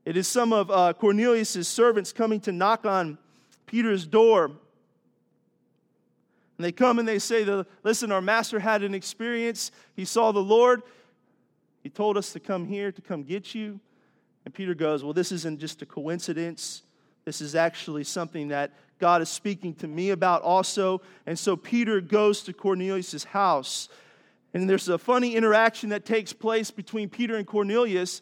it 0.06 0.16
is 0.16 0.26
some 0.26 0.54
of 0.54 0.72
uh, 0.72 0.94
Cornelius' 0.94 1.68
servants 1.68 2.14
coming 2.14 2.40
to 2.42 2.54
knock 2.54 2.86
on 2.86 3.18
Peter's 3.66 4.08
door. 4.08 4.46
And 4.46 4.58
they 6.60 6.72
come 6.72 7.00
and 7.00 7.08
they 7.08 7.20
say, 7.20 7.44
Listen, 7.84 8.14
our 8.14 8.22
master 8.22 8.60
had 8.60 8.84
an 8.84 8.94
experience. 8.94 9.70
He 9.98 10.06
saw 10.06 10.32
the 10.32 10.40
Lord. 10.40 10.82
He 11.84 11.90
told 11.90 12.16
us 12.16 12.32
to 12.32 12.40
come 12.40 12.68
here 12.68 12.90
to 12.90 13.02
come 13.02 13.24
get 13.24 13.54
you. 13.54 13.82
And 14.46 14.54
Peter 14.54 14.74
goes, 14.74 15.04
Well, 15.04 15.12
this 15.12 15.34
isn't 15.34 15.60
just 15.60 15.82
a 15.82 15.86
coincidence. 15.86 16.84
This 17.28 17.42
is 17.42 17.56
actually 17.56 18.06
something 18.06 18.48
that 18.48 18.72
God 19.00 19.22
is 19.22 19.28
speaking 19.28 19.74
to 19.76 19.88
me 19.90 20.12
about 20.12 20.44
also. 20.44 21.02
And 21.26 21.38
so 21.38 21.58
Peter 21.58 22.00
goes 22.00 22.42
to 22.44 22.54
Cornelius' 22.54 23.26
house. 23.26 23.90
And 24.54 24.70
there's 24.70 24.88
a 24.88 24.98
funny 24.98 25.36
interaction 25.36 25.90
that 25.90 26.06
takes 26.06 26.32
place 26.32 26.72
between 26.72 27.10
Peter 27.10 27.36
and 27.36 27.46
Cornelius 27.46 28.22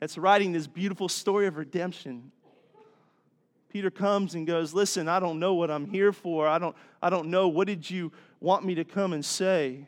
that's 0.00 0.18
writing 0.18 0.50
this 0.50 0.66
beautiful 0.66 1.08
story 1.08 1.46
of 1.46 1.58
redemption. 1.58 2.32
Peter 3.68 3.88
comes 3.88 4.34
and 4.34 4.48
goes, 4.48 4.74
Listen, 4.74 5.06
I 5.06 5.20
don't 5.20 5.38
know 5.38 5.54
what 5.54 5.70
I'm 5.70 5.86
here 5.86 6.12
for. 6.12 6.48
I 6.48 6.58
don't, 6.58 6.74
I 7.00 7.08
don't 7.08 7.28
know. 7.28 7.46
What 7.46 7.68
did 7.68 7.88
you 7.88 8.10
want 8.40 8.64
me 8.64 8.74
to 8.74 8.84
come 8.84 9.12
and 9.12 9.24
say? 9.24 9.86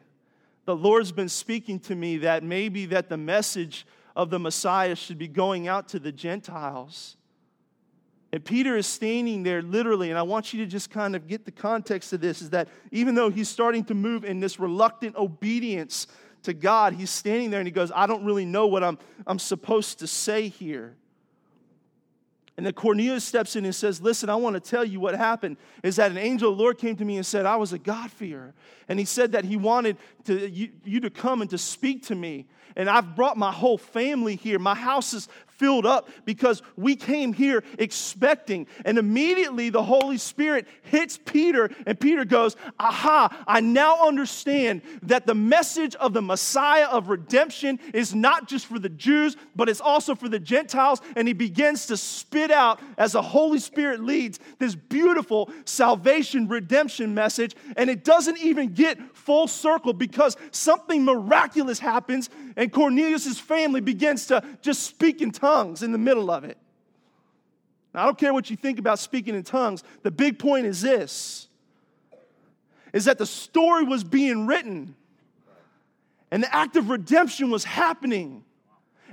the 0.67 0.77
Lord's 0.77 1.11
been 1.11 1.29
speaking 1.29 1.81
to 1.81 1.97
me 1.97 2.19
that 2.19 2.45
maybe 2.45 2.87
that 2.87 3.09
the 3.09 3.17
message 3.17 3.85
of 4.15 4.31
the 4.31 4.39
Messiah 4.39 4.95
should 4.95 5.19
be 5.19 5.27
going 5.27 5.67
out 5.67 5.89
to 5.89 5.99
the 5.99 6.13
Gentiles. 6.13 7.17
And 8.33 8.43
Peter 8.43 8.77
is 8.77 8.87
standing 8.87 9.43
there 9.43 9.61
literally, 9.61 10.09
and 10.09 10.19
I 10.19 10.23
want 10.23 10.55
you 10.55 10.65
to 10.65 10.67
just 10.67 10.91
kind 10.91 11.15
of 11.15 11.29
get 11.29 11.45
the 11.45 11.51
context 11.51 12.15
of 12.15 12.21
this 12.21 12.41
is 12.41 12.51
that 12.51 12.69
even 12.91 13.15
though 13.15 13.29
he's 13.29 13.49
starting 13.49 13.85
to 13.85 13.95
move 13.95 14.25
in 14.25 14.41
this 14.41 14.59
reluctant 14.59 15.17
obedience 15.17 16.07
to 16.45 16.55
God, 16.55 16.95
he's 16.95 17.11
standing 17.11 17.51
there 17.51 17.61
and 17.61 17.67
he 17.67 17.73
goes, 17.73 17.93
I 17.95 18.07
don't 18.07 18.25
really 18.25 18.47
know 18.47 18.67
what 18.67 18.83
I'm, 18.83 18.99
I'm 19.27 19.39
supposed 19.39 19.99
to 19.99 20.07
say 20.07 20.49
here. 20.49 20.97
And 22.57 22.67
then 22.67 22.73
Cornelius 22.75 23.25
steps 23.25 23.57
in 23.57 23.65
and 23.65 23.75
says, 23.75 24.01
Listen, 24.01 24.29
I 24.29 24.37
want 24.37 24.55
to 24.55 24.61
tell 24.61 24.85
you 24.85 25.01
what 25.01 25.15
happened. 25.15 25.57
Is 25.83 25.97
that 25.97 26.11
an 26.11 26.19
angel 26.19 26.53
of 26.53 26.59
the 26.59 26.63
Lord 26.63 26.79
came 26.79 26.97
to 26.97 27.05
me 27.05 27.17
and 27.17 27.25
said, 27.25 27.47
I 27.47 27.57
was 27.57 27.73
a 27.73 27.79
God-fearer. 27.79 28.53
And 28.89 28.99
he 28.99 29.07
said 29.07 29.33
that 29.33 29.45
he 29.45 29.57
wanted 29.57 29.97
to, 30.25 30.49
you, 30.49 30.71
you 30.85 31.01
to 31.01 31.11
come 31.11 31.41
and 31.41 31.51
to 31.51 31.59
speak 31.59 32.07
to 32.07 32.15
me. 32.15 32.47
And 32.77 32.91
I've 32.91 33.17
brought 33.17 33.37
my 33.37 33.53
whole 33.53 33.79
family 33.79 34.37
here. 34.37 34.59
My 34.59 34.75
house 34.75 35.15
is 35.15 35.29
filled 35.63 35.87
up 35.87 36.09
because 36.25 36.61
we 36.77 36.97
came 36.97 37.33
here 37.33 37.63
expecting. 37.79 38.67
And 38.85 38.99
immediately 38.99 39.71
the 39.71 39.85
Holy 39.85 40.19
Spirit 40.19 40.67
hits 40.83 41.21
Peter, 41.25 41.71
and 41.87 42.01
Peter 42.01 42.25
goes, 42.25 42.57
Aha, 42.81 43.45
I 43.47 43.61
now 43.61 44.09
understand 44.09 44.83
that 45.03 45.25
the 45.25 45.37
message 45.37 45.95
of 45.95 46.15
the 46.15 46.21
Messiah 46.21 46.87
of 46.87 47.09
redemption 47.09 47.79
is 47.95 48.13
not 48.13 48.49
just 48.49 48.67
for 48.67 48.81
the 48.81 48.89
Jews, 48.89 49.37
but 49.55 49.69
it's 49.69 49.81
also 49.81 50.17
for 50.17 50.29
the 50.29 50.41
Gentiles. 50.41 51.01
And 51.15 51.29
he 51.29 51.35
begins 51.35 51.87
to 51.87 51.97
spit 51.97 52.51
out, 52.51 52.81
as 52.99 53.13
the 53.13 53.23
Holy 53.23 53.61
Spirit 53.61 54.01
leads, 54.01 54.41
this 54.59 54.75
beautiful 54.75 55.49
salvation 55.65 56.49
redemption 56.49 57.15
message. 57.15 57.55
And 57.77 57.89
it 57.89 58.03
doesn't 58.03 58.39
even 58.39 58.75
get 58.75 58.99
full 59.15 59.47
circle 59.47 59.93
because 59.93 60.37
something 60.51 61.05
miraculous 61.05 61.79
happens, 61.79 62.31
and 62.57 62.73
Cornelius' 62.73 63.39
family 63.39 63.81
begins 63.81 64.27
to 64.27 64.43
just 64.61 64.83
speak 64.83 65.23
in 65.23 65.31
tongues 65.31 65.52
tongues 65.53 65.83
in 65.83 65.93
the 65.93 65.99
middle 65.99 66.31
of 66.31 66.45
it. 66.45 66.57
Now, 67.95 68.03
I 68.03 68.05
don't 68.07 68.19
care 68.19 68.33
what 68.33 68.49
you 68.49 68.57
think 68.57 68.79
about 68.79 68.99
speaking 68.99 69.35
in 69.35 69.43
tongues. 69.43 69.85
The 70.03 70.11
big 70.11 70.39
point 70.39 70.67
is 70.67 70.81
this 70.81 71.49
is 72.93 73.07
that 73.07 73.17
the 73.17 73.27
story 73.27 73.85
was 73.85 74.05
being 74.05 74.47
written 74.47 74.95
and 76.31 76.43
the 76.43 76.55
act 76.55 76.77
of 76.77 76.91
redemption 76.91 77.51
was 77.51 77.65
happening 77.65 78.45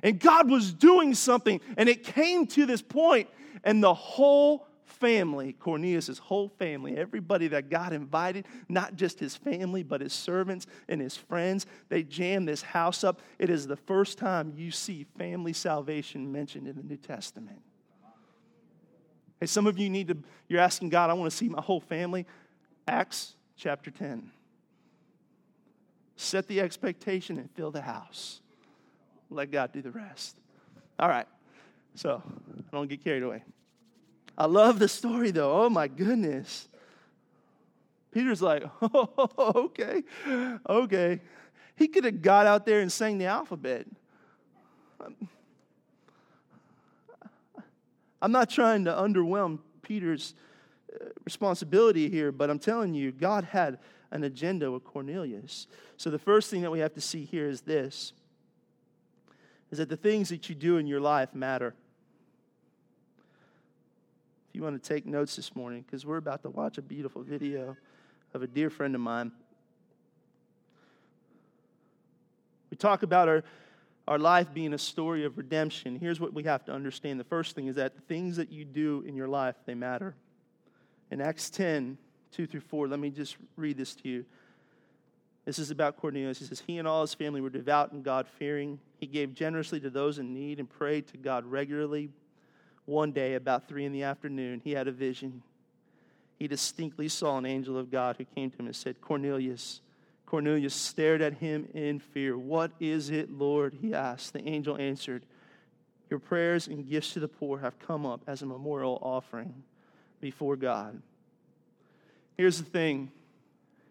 and 0.04 0.20
God 0.20 0.50
was 0.50 0.74
doing 0.74 1.14
something 1.14 1.62
and 1.78 1.88
it 1.88 2.04
came 2.04 2.46
to 2.48 2.66
this 2.66 2.82
point 2.82 3.30
and 3.64 3.82
the 3.82 3.94
whole 3.94 4.68
family, 5.00 5.54
Cornelius' 5.54 6.18
whole 6.18 6.50
family, 6.50 6.98
everybody 6.98 7.48
that 7.50 7.70
got 7.70 7.94
invited, 7.94 8.46
not 8.68 8.96
just 8.96 9.20
his 9.20 9.36
family, 9.36 9.84
but 9.84 10.02
his 10.02 10.14
servants 10.14 10.68
and 10.88 11.02
his 11.02 11.16
friends, 11.16 11.66
they 11.90 12.04
jammed 12.04 12.48
this 12.48 12.62
house 12.62 13.04
up. 13.04 13.22
It 13.38 13.50
is 13.50 13.68
the 13.68 13.78
first 13.78 14.18
time 14.18 14.54
you 14.56 14.72
see 14.72 15.06
family 15.18 15.54
salvation 15.54 16.32
mentioned 16.32 16.68
in 16.68 16.76
the 16.76 16.84
New 16.84 16.98
Testament. 16.98 17.62
Hey, 19.40 19.46
some 19.46 19.68
of 19.68 19.80
you 19.80 19.90
need 19.90 20.10
to, 20.10 20.18
you're 20.48 20.60
asking 20.60 20.90
God, 20.90 21.10
I 21.10 21.14
want 21.14 21.32
to 21.32 21.38
see 21.38 21.48
my 21.48 21.62
whole 21.62 21.80
family. 21.80 22.26
Acts 22.88 23.36
chapter 23.56 23.90
10. 23.90 24.32
Set 26.18 26.48
the 26.48 26.60
expectation 26.60 27.38
and 27.38 27.50
fill 27.52 27.72
the 27.72 27.82
house. 27.82 28.42
Let 29.30 29.52
God 29.52 29.72
do 29.72 29.82
the 29.82 29.92
rest. 29.92 30.38
All 31.00 31.08
right. 31.08 31.28
So, 31.96 32.22
I 32.58 32.76
don't 32.76 32.90
get 32.90 33.04
carried 33.04 33.24
away. 33.24 33.44
I 34.40 34.46
love 34.46 34.80
the 34.80 34.88
story 34.88 35.32
though. 35.32 35.66
Oh 35.66 35.70
my 35.70 35.90
goodness. 35.90 36.70
Peter's 38.12 38.42
like, 38.42 38.64
oh, 38.82 39.70
okay, 39.76 40.04
okay. 40.68 41.20
He 41.76 41.88
could 41.88 42.06
have 42.06 42.22
got 42.22 42.48
out 42.48 42.66
there 42.66 42.80
and 42.80 42.92
sang 42.92 43.18
the 43.18 43.26
alphabet. 43.26 43.86
I'm 48.22 48.32
not 48.32 48.50
trying 48.50 48.86
to 48.86 48.92
underwhelm 48.92 49.60
Peter's 49.82 50.34
uh, 50.94 51.06
responsibility 51.24 52.10
here, 52.10 52.32
but 52.32 52.50
I'm 52.50 52.60
telling 52.60 52.94
you, 52.94 53.12
God 53.12 53.46
had 53.46 53.78
an 54.12 54.24
agenda 54.24 54.72
with 54.72 54.84
Cornelius. 54.84 55.68
So 55.98 56.10
the 56.10 56.20
first 56.20 56.50
thing 56.50 56.62
that 56.64 56.72
we 56.72 56.80
have 56.80 56.94
to 56.96 57.02
see 57.02 57.24
here 57.26 57.48
is 57.48 57.62
this 57.62 58.14
is 59.72 59.78
that 59.78 59.88
the 59.88 59.96
things 59.96 60.30
that 60.30 60.50
you 60.50 60.56
do 60.56 60.78
in 60.78 60.88
your 60.88 61.00
life 61.00 61.36
matter 61.36 61.76
you 64.54 64.64
want 64.64 64.82
to 64.82 64.88
take 64.88 65.06
notes 65.06 65.36
this 65.36 65.56
morning, 65.56 65.84
because 65.86 66.06
we're 66.06 66.18
about 66.18 66.44
to 66.44 66.50
watch 66.50 66.78
a 66.78 66.82
beautiful 66.82 67.22
video 67.22 67.76
of 68.34 68.42
a 68.42 68.48
dear 68.48 68.70
friend 68.70 68.96
of 68.96 69.02
mine. 69.02 69.32
We 72.70 72.78
talk 72.78 73.04
about 73.04 73.28
our, 73.28 73.44
our 74.08 74.20
life 74.20 74.54
being 74.54 74.74
a 74.74 74.78
story 74.78 75.26
of 75.26 75.38
redemption. 75.38 75.98
Here's 75.98 76.20
what 76.20 76.34
we 76.34 76.44
have 76.44 76.64
to 76.66 76.72
understand. 76.72 77.20
The 77.20 77.26
first 77.26 77.56
thing 77.56 77.68
is 77.68 77.76
that 77.76 77.96
the 77.96 78.02
things 78.02 78.38
that 78.38 78.52
you 78.52 78.66
do 78.66 79.04
in 79.08 79.16
your 79.16 79.28
life, 79.28 79.56
they 79.66 79.74
matter. 79.74 80.16
In 81.12 81.22
Acts 81.22 81.50
10, 81.50 81.98
2 82.32 82.46
through 82.46 82.60
4, 82.62 82.88
let 82.88 83.00
me 83.00 83.10
just 83.10 83.38
read 83.56 83.78
this 83.78 83.96
to 83.96 84.10
you. 84.10 84.26
This 85.46 85.58
is 85.58 85.72
about 85.72 85.98
Cornelius. 85.98 86.38
He 86.38 86.46
says, 86.46 86.62
He 86.66 86.78
and 86.78 86.88
all 86.88 87.02
his 87.02 87.16
family 87.16 87.42
were 87.42 87.50
devout 87.50 87.92
and 87.92 88.04
God 88.04 88.28
fearing. 88.28 88.80
He 89.00 89.08
gave 89.08 89.34
generously 89.34 89.80
to 89.80 89.90
those 89.90 90.20
in 90.20 90.34
need 90.34 90.60
and 90.60 90.70
prayed 90.70 91.08
to 91.08 91.18
God 91.18 91.46
regularly 91.46 92.12
one 92.90 93.12
day, 93.12 93.36
about 93.36 93.68
three 93.68 93.86
in 93.86 93.92
the 93.92 94.04
afternoon, 94.04 94.62
he 94.64 94.72
had 94.72 94.88
a 94.88 94.92
vision. 94.92 95.44
He 96.38 96.48
distinctly 96.48 97.08
saw 97.08 97.38
an 97.38 97.46
angel 97.46 97.78
of 97.78 97.92
God 97.92 98.16
who 98.18 98.26
came 98.26 98.50
to 98.50 98.58
him 98.58 98.66
and 98.66 98.76
said, 98.76 99.00
Cornelius. 99.02 99.82
Cornelius 100.26 100.74
stared 100.74 101.22
at 101.22 101.34
him 101.34 101.68
in 101.74 102.00
fear. 102.00 102.38
What 102.38 102.72
is 102.80 103.10
it, 103.10 103.32
Lord? 103.32 103.78
he 103.82 103.94
asked. 103.94 104.34
The 104.34 104.48
angel 104.48 104.78
answered, 104.78 105.24
Your 106.10 106.20
prayers 106.20 106.68
and 106.68 106.88
gifts 106.88 107.14
to 107.14 107.20
the 107.20 107.28
poor 107.28 107.60
have 107.60 107.78
come 107.80 108.06
up 108.06 108.22
as 108.28 108.42
a 108.42 108.46
memorial 108.46 109.00
offering 109.02 109.64
before 110.22 110.56
God. 110.56 111.02
Here's 112.38 112.58
the 112.58 112.70
thing 112.70 113.12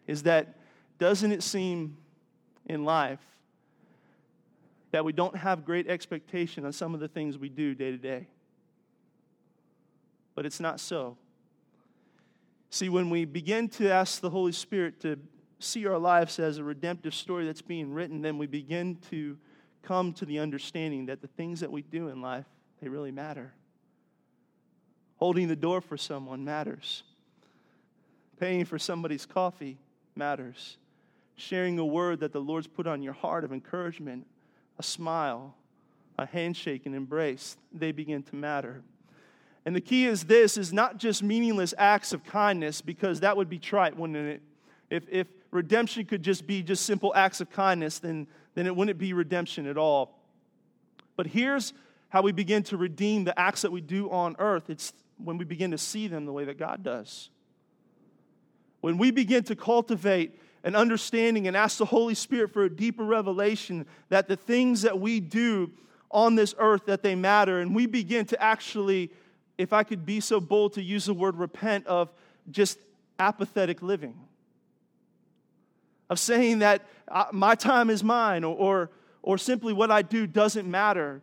is 0.06 0.22
that 0.22 0.54
doesn't 0.98 1.32
it 1.32 1.42
seem 1.42 1.98
in 2.66 2.84
life 2.84 3.20
that 4.90 5.04
we 5.04 5.12
don't 5.12 5.36
have 5.36 5.66
great 5.66 5.86
expectation 5.86 6.64
on 6.64 6.72
some 6.72 6.94
of 6.94 7.00
the 7.00 7.08
things 7.08 7.36
we 7.36 7.48
do 7.48 7.74
day 7.74 7.90
to 7.90 7.98
day? 7.98 8.26
But 10.38 10.46
it's 10.46 10.60
not 10.60 10.78
so. 10.78 11.16
See, 12.70 12.88
when 12.88 13.10
we 13.10 13.24
begin 13.24 13.68
to 13.70 13.90
ask 13.90 14.20
the 14.20 14.30
Holy 14.30 14.52
Spirit 14.52 15.00
to 15.00 15.18
see 15.58 15.84
our 15.84 15.98
lives 15.98 16.38
as 16.38 16.58
a 16.58 16.62
redemptive 16.62 17.12
story 17.12 17.44
that's 17.44 17.60
being 17.60 17.92
written, 17.92 18.22
then 18.22 18.38
we 18.38 18.46
begin 18.46 18.98
to 19.10 19.36
come 19.82 20.12
to 20.12 20.24
the 20.24 20.38
understanding 20.38 21.06
that 21.06 21.20
the 21.20 21.26
things 21.26 21.58
that 21.58 21.72
we 21.72 21.82
do 21.82 22.06
in 22.06 22.22
life, 22.22 22.44
they 22.80 22.88
really 22.88 23.10
matter. 23.10 23.52
Holding 25.16 25.48
the 25.48 25.56
door 25.56 25.80
for 25.80 25.96
someone 25.96 26.44
matters. 26.44 27.02
Paying 28.38 28.64
for 28.64 28.78
somebody's 28.78 29.26
coffee 29.26 29.76
matters. 30.14 30.76
Sharing 31.34 31.80
a 31.80 31.84
word 31.84 32.20
that 32.20 32.30
the 32.30 32.40
Lord's 32.40 32.68
put 32.68 32.86
on 32.86 33.02
your 33.02 33.14
heart 33.14 33.42
of 33.42 33.52
encouragement, 33.52 34.24
a 34.78 34.84
smile, 34.84 35.56
a 36.16 36.26
handshake, 36.26 36.86
an 36.86 36.94
embrace, 36.94 37.56
they 37.72 37.90
begin 37.90 38.22
to 38.22 38.36
matter. 38.36 38.84
And 39.68 39.76
the 39.76 39.82
key 39.82 40.06
is 40.06 40.24
this 40.24 40.56
is 40.56 40.72
not 40.72 40.96
just 40.96 41.22
meaningless 41.22 41.74
acts 41.76 42.14
of 42.14 42.24
kindness, 42.24 42.80
because 42.80 43.20
that 43.20 43.36
would 43.36 43.50
be 43.50 43.58
trite, 43.58 43.94
wouldn't 43.98 44.16
it? 44.16 44.40
If, 44.88 45.06
if 45.10 45.26
redemption 45.50 46.06
could 46.06 46.22
just 46.22 46.46
be 46.46 46.62
just 46.62 46.86
simple 46.86 47.14
acts 47.14 47.42
of 47.42 47.50
kindness, 47.50 47.98
then, 47.98 48.28
then 48.54 48.66
it 48.66 48.74
wouldn't 48.74 48.96
be 48.96 49.12
redemption 49.12 49.66
at 49.66 49.76
all. 49.76 50.18
But 51.16 51.26
here's 51.26 51.74
how 52.08 52.22
we 52.22 52.32
begin 52.32 52.62
to 52.62 52.78
redeem 52.78 53.24
the 53.24 53.38
acts 53.38 53.60
that 53.60 53.70
we 53.70 53.82
do 53.82 54.10
on 54.10 54.36
earth 54.38 54.70
it's 54.70 54.94
when 55.22 55.36
we 55.36 55.44
begin 55.44 55.72
to 55.72 55.76
see 55.76 56.08
them 56.08 56.24
the 56.24 56.32
way 56.32 56.46
that 56.46 56.58
God 56.58 56.82
does. 56.82 57.28
When 58.80 58.96
we 58.96 59.10
begin 59.10 59.44
to 59.44 59.54
cultivate 59.54 60.40
an 60.64 60.76
understanding 60.76 61.46
and 61.46 61.54
ask 61.54 61.76
the 61.76 61.84
Holy 61.84 62.14
Spirit 62.14 62.54
for 62.54 62.64
a 62.64 62.74
deeper 62.74 63.04
revelation 63.04 63.84
that 64.08 64.28
the 64.28 64.36
things 64.36 64.80
that 64.80 64.98
we 64.98 65.20
do 65.20 65.70
on 66.10 66.36
this 66.36 66.54
earth 66.56 66.86
that 66.86 67.02
they 67.02 67.14
matter 67.14 67.60
and 67.60 67.74
we 67.74 67.84
begin 67.84 68.24
to 68.24 68.42
actually 68.42 69.10
if 69.58 69.72
I 69.72 69.82
could 69.82 70.06
be 70.06 70.20
so 70.20 70.40
bold 70.40 70.74
to 70.74 70.82
use 70.82 71.04
the 71.06 71.14
word 71.14 71.36
repent 71.36 71.86
of 71.86 72.12
just 72.50 72.78
apathetic 73.18 73.82
living, 73.82 74.14
of 76.08 76.18
saying 76.18 76.60
that 76.60 76.86
uh, 77.08 77.26
my 77.32 77.54
time 77.54 77.90
is 77.90 78.02
mine 78.04 78.44
or, 78.44 78.56
or, 78.56 78.90
or 79.22 79.36
simply 79.36 79.72
what 79.72 79.90
I 79.90 80.02
do 80.02 80.26
doesn't 80.26 80.70
matter, 80.70 81.20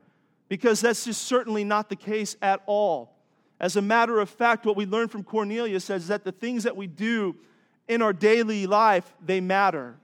because 0.50 0.82
that's 0.82 1.06
just 1.06 1.24
certainly 1.24 1.64
not 1.64 1.90
the 1.90 1.96
case 1.96 2.36
at 2.42 2.62
all. 2.66 3.16
As 3.60 3.78
a 3.78 3.82
matter 3.82 4.20
of 4.20 4.30
fact, 4.30 4.66
what 4.66 4.76
we 4.76 4.86
learn 4.86 5.08
from 5.08 5.24
Cornelius 5.24 5.90
is 5.90 6.10
that 6.10 6.26
the 6.26 6.32
things 6.34 6.64
that 6.64 6.76
we 6.76 6.88
do 6.88 7.36
in 7.88 8.02
our 8.02 8.14
daily 8.14 8.68
life, 8.68 9.14
they 9.26 9.40
matter. 9.40 9.96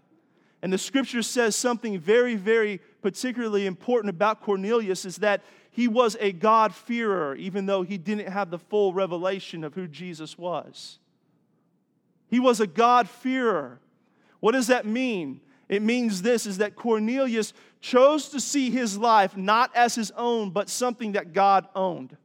And 0.62 0.72
the 0.72 0.78
scripture 0.78 1.22
says 1.24 1.56
something 1.56 2.00
very, 2.00 2.36
very 2.36 2.80
particularly 3.02 3.66
important 3.66 4.10
about 4.10 4.42
Cornelius 4.42 5.06
is 5.06 5.18
that 5.18 5.42
he 5.72 5.88
was 5.88 6.18
a 6.20 6.32
God-fearer, 6.34 7.36
even 7.36 7.66
though 7.66 7.82
he 7.82 7.98
didn't 7.98 8.28
have 8.28 8.52
the 8.52 8.60
full 8.60 8.94
revelation 8.94 9.64
of 9.64 9.74
who 9.74 9.88
Jesus 9.88 10.38
was. 10.38 11.00
He 12.28 12.40
was 12.40 12.60
a 12.60 12.68
God-fearer. 12.68 13.80
What 14.42 14.52
does 14.52 14.68
that 14.68 14.86
mean? 14.86 15.40
It 15.70 15.82
means 15.82 16.22
this 16.22 16.46
is 16.46 16.58
that 16.58 16.76
Cornelius 16.76 17.54
chose 17.80 18.30
to 18.30 18.42
see 18.42 18.70
his 18.70 18.98
life 18.98 19.38
not 19.38 19.74
as 19.74 19.96
his 19.96 20.12
own, 20.12 20.50
but 20.50 20.70
something 20.70 21.14
that 21.14 21.32
God 21.32 21.68
owned. 21.74 22.18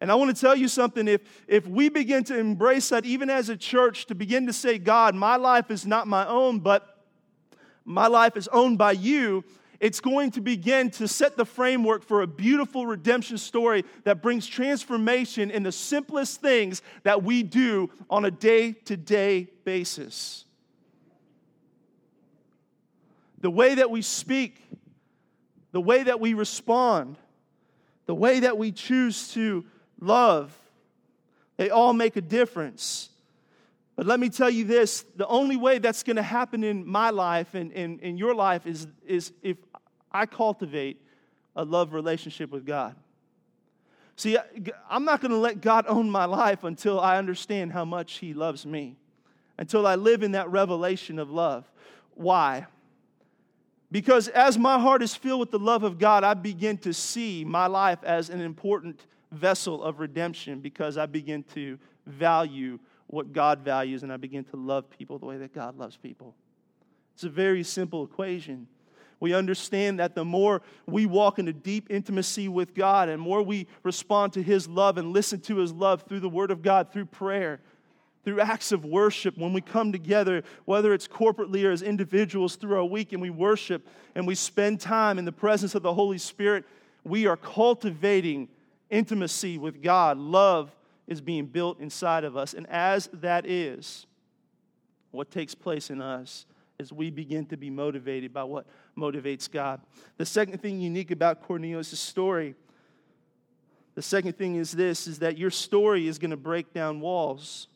And 0.00 0.10
I 0.10 0.14
want 0.14 0.34
to 0.34 0.40
tell 0.40 0.54
you 0.56 0.68
something 0.68 1.06
if, 1.08 1.20
if 1.48 1.66
we 1.66 1.88
begin 1.88 2.22
to 2.24 2.38
embrace 2.38 2.88
that, 2.90 3.04
even 3.04 3.30
as 3.30 3.48
a 3.48 3.56
church, 3.56 4.06
to 4.06 4.14
begin 4.14 4.46
to 4.46 4.52
say, 4.52 4.78
God, 4.78 5.14
my 5.14 5.36
life 5.36 5.70
is 5.70 5.86
not 5.86 6.06
my 6.06 6.26
own, 6.26 6.60
but 6.60 7.04
my 7.84 8.06
life 8.06 8.36
is 8.36 8.48
owned 8.48 8.78
by 8.78 8.92
you, 8.92 9.44
it's 9.82 9.98
going 9.98 10.30
to 10.30 10.40
begin 10.40 10.90
to 10.92 11.08
set 11.08 11.36
the 11.36 11.44
framework 11.44 12.04
for 12.04 12.22
a 12.22 12.26
beautiful 12.26 12.86
redemption 12.86 13.36
story 13.36 13.84
that 14.04 14.22
brings 14.22 14.46
transformation 14.46 15.50
in 15.50 15.64
the 15.64 15.72
simplest 15.72 16.40
things 16.40 16.82
that 17.02 17.24
we 17.24 17.42
do 17.42 17.90
on 18.08 18.24
a 18.24 18.30
day 18.30 18.72
to 18.84 18.96
day 18.96 19.48
basis. 19.64 20.44
The 23.40 23.50
way 23.50 23.74
that 23.74 23.90
we 23.90 24.02
speak, 24.02 24.62
the 25.72 25.80
way 25.80 26.04
that 26.04 26.20
we 26.20 26.34
respond, 26.34 27.16
the 28.06 28.14
way 28.14 28.38
that 28.38 28.56
we 28.56 28.70
choose 28.70 29.32
to 29.32 29.64
love, 30.00 30.56
they 31.56 31.70
all 31.70 31.92
make 31.92 32.14
a 32.14 32.20
difference. 32.20 33.08
But 33.96 34.06
let 34.06 34.20
me 34.20 34.30
tell 34.30 34.50
you 34.50 34.64
this 34.64 35.04
the 35.16 35.26
only 35.26 35.56
way 35.56 35.78
that's 35.78 36.02
going 36.02 36.16
to 36.16 36.22
happen 36.22 36.64
in 36.64 36.86
my 36.86 37.10
life 37.10 37.54
and 37.54 37.72
in 37.72 38.16
your 38.16 38.34
life 38.34 38.66
is, 38.66 38.86
is 39.06 39.32
if 39.42 39.56
I 40.12 40.26
cultivate 40.26 41.00
a 41.56 41.64
love 41.64 41.92
relationship 41.92 42.50
with 42.50 42.64
God. 42.64 42.94
See, 44.16 44.36
I'm 44.88 45.04
not 45.04 45.20
going 45.20 45.30
to 45.30 45.38
let 45.38 45.60
God 45.60 45.86
own 45.88 46.10
my 46.10 46.26
life 46.26 46.64
until 46.64 47.00
I 47.00 47.18
understand 47.18 47.72
how 47.72 47.84
much 47.84 48.18
He 48.18 48.34
loves 48.34 48.66
me, 48.66 48.96
until 49.58 49.86
I 49.86 49.94
live 49.94 50.22
in 50.22 50.32
that 50.32 50.50
revelation 50.50 51.18
of 51.18 51.30
love. 51.30 51.70
Why? 52.14 52.66
Because 53.90 54.28
as 54.28 54.58
my 54.58 54.78
heart 54.78 55.02
is 55.02 55.14
filled 55.14 55.40
with 55.40 55.50
the 55.50 55.58
love 55.58 55.82
of 55.82 55.98
God, 55.98 56.24
I 56.24 56.34
begin 56.34 56.78
to 56.78 56.94
see 56.94 57.44
my 57.44 57.66
life 57.66 57.98
as 58.02 58.30
an 58.30 58.40
important 58.40 59.06
vessel 59.30 59.82
of 59.82 60.00
redemption 60.00 60.60
because 60.60 60.96
I 60.96 61.06
begin 61.06 61.42
to 61.54 61.78
value 62.06 62.78
what 63.06 63.32
God 63.32 63.60
values 63.60 64.02
and 64.02 64.12
I 64.12 64.16
begin 64.16 64.44
to 64.44 64.56
love 64.56 64.88
people 64.88 65.18
the 65.18 65.26
way 65.26 65.36
that 65.38 65.54
God 65.54 65.76
loves 65.76 65.96
people. 65.96 66.34
It's 67.14 67.24
a 67.24 67.28
very 67.28 67.62
simple 67.62 68.04
equation. 68.04 68.66
We 69.22 69.34
understand 69.34 70.00
that 70.00 70.16
the 70.16 70.24
more 70.24 70.62
we 70.84 71.06
walk 71.06 71.38
into 71.38 71.52
deep 71.52 71.86
intimacy 71.90 72.48
with 72.48 72.74
God 72.74 73.08
and 73.08 73.22
more 73.22 73.40
we 73.40 73.68
respond 73.84 74.32
to 74.32 74.42
His 74.42 74.66
love 74.66 74.98
and 74.98 75.12
listen 75.12 75.38
to 75.42 75.58
His 75.58 75.72
love 75.72 76.02
through 76.08 76.18
the 76.18 76.28
Word 76.28 76.50
of 76.50 76.60
God, 76.60 76.92
through 76.92 77.04
prayer, 77.04 77.60
through 78.24 78.40
acts 78.40 78.72
of 78.72 78.84
worship, 78.84 79.38
when 79.38 79.52
we 79.52 79.60
come 79.60 79.92
together, 79.92 80.42
whether 80.64 80.92
it's 80.92 81.06
corporately 81.06 81.64
or 81.64 81.70
as 81.70 81.82
individuals 81.82 82.56
through 82.56 82.76
our 82.76 82.84
week, 82.84 83.12
and 83.12 83.22
we 83.22 83.30
worship 83.30 83.86
and 84.16 84.26
we 84.26 84.34
spend 84.34 84.80
time 84.80 85.20
in 85.20 85.24
the 85.24 85.30
presence 85.30 85.76
of 85.76 85.84
the 85.84 85.94
Holy 85.94 86.18
Spirit, 86.18 86.64
we 87.04 87.28
are 87.28 87.36
cultivating 87.36 88.48
intimacy 88.90 89.56
with 89.56 89.80
God. 89.80 90.18
Love 90.18 90.74
is 91.06 91.20
being 91.20 91.46
built 91.46 91.78
inside 91.78 92.24
of 92.24 92.36
us. 92.36 92.54
And 92.54 92.66
as 92.68 93.08
that 93.12 93.46
is, 93.46 94.04
what 95.12 95.30
takes 95.30 95.54
place 95.54 95.90
in 95.90 96.02
us 96.02 96.44
as 96.80 96.92
we 96.92 97.08
begin 97.08 97.46
to 97.46 97.56
be 97.56 97.70
motivated 97.70 98.34
by 98.34 98.42
what 98.42 98.66
motivates 98.96 99.50
God. 99.50 99.80
The 100.18 100.26
second 100.26 100.60
thing 100.60 100.80
unique 100.80 101.10
about 101.10 101.42
Cornelius' 101.42 101.98
story, 101.98 102.54
the 103.94 104.02
second 104.02 104.36
thing 104.36 104.56
is 104.56 104.72
this 104.72 105.06
is 105.06 105.18
that 105.20 105.38
your 105.38 105.50
story 105.50 106.08
is 106.08 106.18
going 106.18 106.30
to 106.30 106.36
break 106.36 106.72
down 106.72 107.00
walls. 107.00 107.68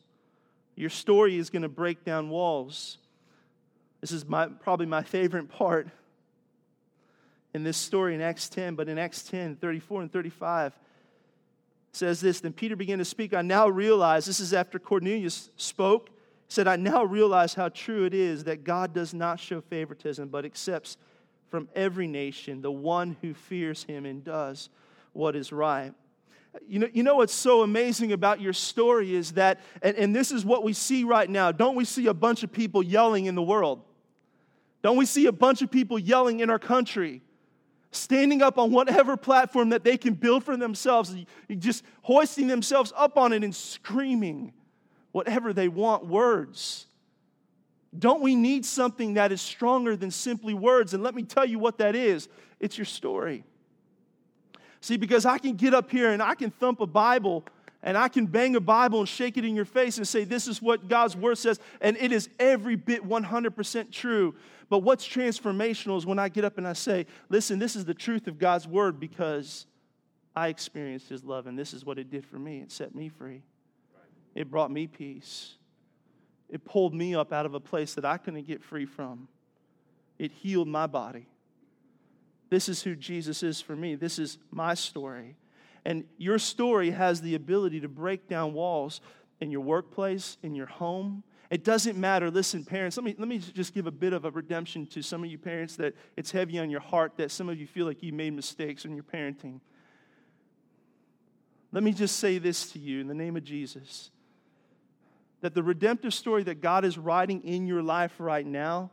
Your 0.75 0.89
story 0.89 1.37
is 1.37 1.49
going 1.49 1.63
to 1.63 1.69
break 1.69 2.03
down 2.03 2.29
walls. 2.29 2.97
This 4.01 4.11
is 4.11 4.27
my, 4.27 4.47
probably 4.47 4.85
my 4.85 5.01
favorite 5.03 5.49
part 5.49 5.89
in 7.53 7.63
this 7.63 7.77
story 7.77 8.13
in 8.13 8.21
Acts 8.21 8.49
10, 8.49 8.75
but 8.75 8.87
in 8.87 8.99
Acts 8.99 9.23
10, 9.23 9.55
34 9.55 10.03
and 10.03 10.11
35, 10.11 10.73
says 11.91 12.21
this 12.21 12.39
Then 12.39 12.53
Peter 12.53 12.75
began 12.75 12.99
to 12.99 13.05
speak. 13.05 13.33
I 13.33 13.41
now 13.41 13.67
realize, 13.67 14.25
this 14.25 14.39
is 14.39 14.53
after 14.53 14.77
Cornelius 14.77 15.49
spoke, 15.57 16.09
said, 16.47 16.67
I 16.67 16.75
now 16.75 17.03
realize 17.03 17.53
how 17.53 17.69
true 17.69 18.05
it 18.05 18.13
is 18.13 18.45
that 18.45 18.63
God 18.63 18.93
does 18.93 19.13
not 19.13 19.39
show 19.39 19.61
favoritism, 19.61 20.29
but 20.29 20.45
accepts 20.45 20.97
from 21.49 21.67
every 21.75 22.07
nation 22.07 22.61
the 22.61 22.71
one 22.71 23.17
who 23.21 23.33
fears 23.33 23.83
him 23.83 24.05
and 24.05 24.23
does 24.23 24.69
what 25.13 25.35
is 25.35 25.51
right. 25.51 25.93
You 26.67 26.79
know, 26.79 26.87
you 26.91 27.03
know 27.03 27.15
what's 27.15 27.33
so 27.33 27.61
amazing 27.61 28.13
about 28.13 28.41
your 28.41 28.53
story 28.53 29.13
is 29.13 29.33
that, 29.33 29.59
and, 29.81 29.95
and 29.97 30.15
this 30.15 30.31
is 30.31 30.43
what 30.45 30.63
we 30.63 30.73
see 30.73 31.03
right 31.03 31.29
now. 31.29 31.51
Don't 31.51 31.75
we 31.75 31.85
see 31.85 32.07
a 32.07 32.13
bunch 32.13 32.43
of 32.43 32.51
people 32.51 32.81
yelling 32.81 33.25
in 33.25 33.35
the 33.35 33.43
world? 33.43 33.81
Don't 34.81 34.97
we 34.97 35.05
see 35.05 35.25
a 35.25 35.31
bunch 35.31 35.61
of 35.61 35.69
people 35.69 35.99
yelling 35.99 36.39
in 36.39 36.49
our 36.49 36.59
country? 36.59 37.21
standing 37.91 38.41
up 38.41 38.57
on 38.57 38.71
whatever 38.71 39.17
platform 39.17 39.69
that 39.69 39.83
they 39.83 39.97
can 39.97 40.13
build 40.13 40.43
for 40.43 40.57
themselves, 40.57 41.15
just 41.57 41.83
hoisting 42.01 42.47
themselves 42.47 42.93
up 42.95 43.17
on 43.17 43.33
it 43.33 43.43
and 43.43 43.55
screaming 43.55 44.53
whatever 45.17 45.51
they 45.51 45.67
want 45.67 46.05
words. 46.05 46.85
Don't 47.97 48.21
we 48.21 48.35
need 48.35 48.63
something 48.67 49.15
that 49.15 49.31
is 49.31 49.41
stronger 49.41 49.95
than 49.95 50.11
simply 50.11 50.53
words? 50.53 50.93
And 50.93 51.01
let 51.01 51.15
me 51.15 51.23
tell 51.23 51.43
you 51.43 51.57
what 51.57 51.79
that 51.79 51.95
is 51.95 52.29
it's 52.59 52.77
your 52.77 52.85
story. 52.85 53.43
See, 54.79 54.95
because 54.95 55.25
I 55.25 55.39
can 55.39 55.55
get 55.55 55.73
up 55.73 55.89
here 55.89 56.11
and 56.11 56.21
I 56.21 56.35
can 56.35 56.51
thump 56.51 56.81
a 56.81 56.85
Bible 56.85 57.43
and 57.81 57.97
I 57.97 58.09
can 58.09 58.27
bang 58.27 58.55
a 58.55 58.59
Bible 58.59 58.99
and 58.99 59.09
shake 59.09 59.37
it 59.37 59.43
in 59.43 59.55
your 59.55 59.65
face 59.65 59.97
and 59.97 60.07
say, 60.07 60.23
This 60.23 60.47
is 60.47 60.61
what 60.61 60.87
God's 60.87 61.17
word 61.17 61.39
says, 61.39 61.59
and 61.81 61.97
it 61.97 62.11
is 62.11 62.29
every 62.39 62.75
bit 62.75 63.03
100% 63.03 63.91
true. 63.91 64.35
But 64.69 64.79
what's 64.79 65.07
transformational 65.07 65.97
is 65.97 66.05
when 66.05 66.19
I 66.19 66.29
get 66.29 66.45
up 66.45 66.59
and 66.59 66.67
I 66.67 66.73
say, 66.73 67.07
Listen, 67.29 67.57
this 67.57 67.75
is 67.75 67.85
the 67.85 67.95
truth 67.95 68.27
of 68.27 68.37
God's 68.37 68.67
word 68.67 68.99
because 68.99 69.65
I 70.35 70.49
experienced 70.49 71.09
his 71.09 71.23
love, 71.23 71.47
and 71.47 71.57
this 71.57 71.73
is 71.73 71.85
what 71.85 71.97
it 71.97 72.11
did 72.11 72.23
for 72.23 72.37
me. 72.37 72.59
It 72.59 72.71
set 72.71 72.93
me 72.93 73.09
free, 73.09 73.41
it 74.37 74.51
brought 74.51 74.71
me 74.71 74.87
peace, 74.87 75.55
it 76.49 76.63
pulled 76.63 76.93
me 76.93 77.15
up 77.15 77.33
out 77.33 77.45
of 77.45 77.53
a 77.53 77.59
place 77.59 77.95
that 77.95 78.05
I 78.05 78.17
couldn't 78.17 78.47
get 78.47 78.63
free 78.63 78.85
from, 78.85 79.27
it 80.19 80.31
healed 80.31 80.67
my 80.67 80.87
body. 80.87 81.27
This 82.49 82.69
is 82.69 82.81
who 82.81 82.95
Jesus 82.95 83.43
is 83.43 83.59
for 83.59 83.75
me. 83.75 83.95
This 83.95 84.19
is 84.19 84.37
my 84.51 84.73
story. 84.73 85.35
And 85.83 86.05
your 86.17 86.39
story 86.39 86.91
has 86.91 87.19
the 87.19 87.35
ability 87.35 87.81
to 87.81 87.89
break 87.89 88.29
down 88.29 88.53
walls 88.53 89.01
in 89.41 89.51
your 89.51 89.61
workplace, 89.61 90.37
in 90.41 90.55
your 90.55 90.67
home, 90.67 91.23
it 91.49 91.63
doesn't 91.63 91.97
matter. 91.97 92.29
Listen, 92.29 92.65
parents, 92.65 92.97
let 92.97 93.05
me, 93.05 93.15
let 93.17 93.27
me 93.27 93.39
just 93.39 93.73
give 93.73 93.87
a 93.87 93.91
bit 93.91 94.13
of 94.13 94.25
a 94.25 94.31
redemption 94.31 94.85
to 94.87 95.01
some 95.01 95.23
of 95.23 95.29
you 95.29 95.37
parents 95.37 95.77
that 95.77 95.95
it's 96.17 96.31
heavy 96.31 96.59
on 96.59 96.69
your 96.69 96.81
heart, 96.81 97.13
that 97.17 97.31
some 97.31 97.47
of 97.47 97.59
you 97.59 97.65
feel 97.65 97.85
like 97.85 98.03
you 98.03 98.11
made 98.11 98.33
mistakes 98.33 98.83
in 98.85 98.93
your 98.93 99.03
parenting. 99.03 99.61
Let 101.71 101.83
me 101.83 101.93
just 101.93 102.17
say 102.17 102.37
this 102.37 102.71
to 102.71 102.79
you 102.79 102.99
in 102.99 103.07
the 103.07 103.13
name 103.13 103.37
of 103.37 103.43
Jesus 103.43 104.11
that 105.41 105.53
the 105.53 105.63
redemptive 105.63 106.13
story 106.13 106.43
that 106.43 106.61
God 106.61 106.83
is 106.83 106.97
writing 106.97 107.43
in 107.43 107.67
your 107.67 107.81
life 107.81 108.13
right 108.19 108.45
now 108.45 108.91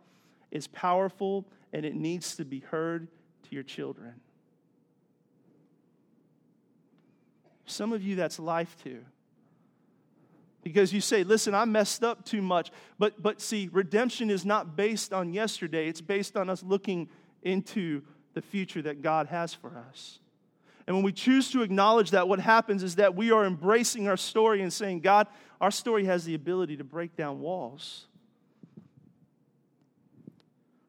is 0.51 0.67
powerful 0.67 1.47
and 1.73 1.85
it 1.85 1.95
needs 1.95 2.37
to 2.37 2.45
be 2.45 2.61
heard 2.61 3.09
to 3.45 3.55
your 3.55 3.63
children. 3.63 4.15
Some 7.67 7.93
of 7.93 8.03
you, 8.03 8.17
that's 8.17 8.39
life 8.39 8.77
too. 8.83 9.01
Because 10.63 10.95
you 10.95 11.03
say 11.03 11.25
listen 11.25 11.55
i 11.55 11.67
messed 11.67 12.03
up 12.03 12.25
too 12.25 12.41
much. 12.41 12.71
But 12.99 13.23
but 13.23 13.41
see 13.41 13.69
redemption 13.71 14.31
is 14.31 14.47
not 14.47 14.77
based 14.77 15.13
on 15.13 15.35
yesterday. 15.35 15.89
It's 15.89 16.01
based 16.01 16.37
on 16.37 16.49
us 16.49 16.63
looking 16.63 17.09
into 17.43 18.03
the 18.35 18.43
future 18.43 18.83
that 18.83 19.01
god 19.01 19.29
has 19.29 19.55
for 19.55 19.79
us 19.89 20.19
and 20.87 20.95
when 20.95 21.05
we 21.05 21.13
choose 21.13 21.51
to 21.51 21.63
acknowledge 21.63 22.11
that 22.11 22.29
what 22.29 22.39
happens 22.39 22.83
is 22.83 22.97
that 22.97 23.15
we 23.15 23.31
are 23.31 23.45
embracing 23.45 24.09
our 24.09 24.17
story 24.17 24.63
and 24.63 24.73
saying 24.73 25.01
god 25.01 25.27
our 25.61 25.71
story 25.71 26.05
has 26.05 26.25
the 26.25 26.35
ability 26.35 26.77
to 26.77 26.85
break 26.85 27.17
down 27.17 27.41
walls 27.41 28.07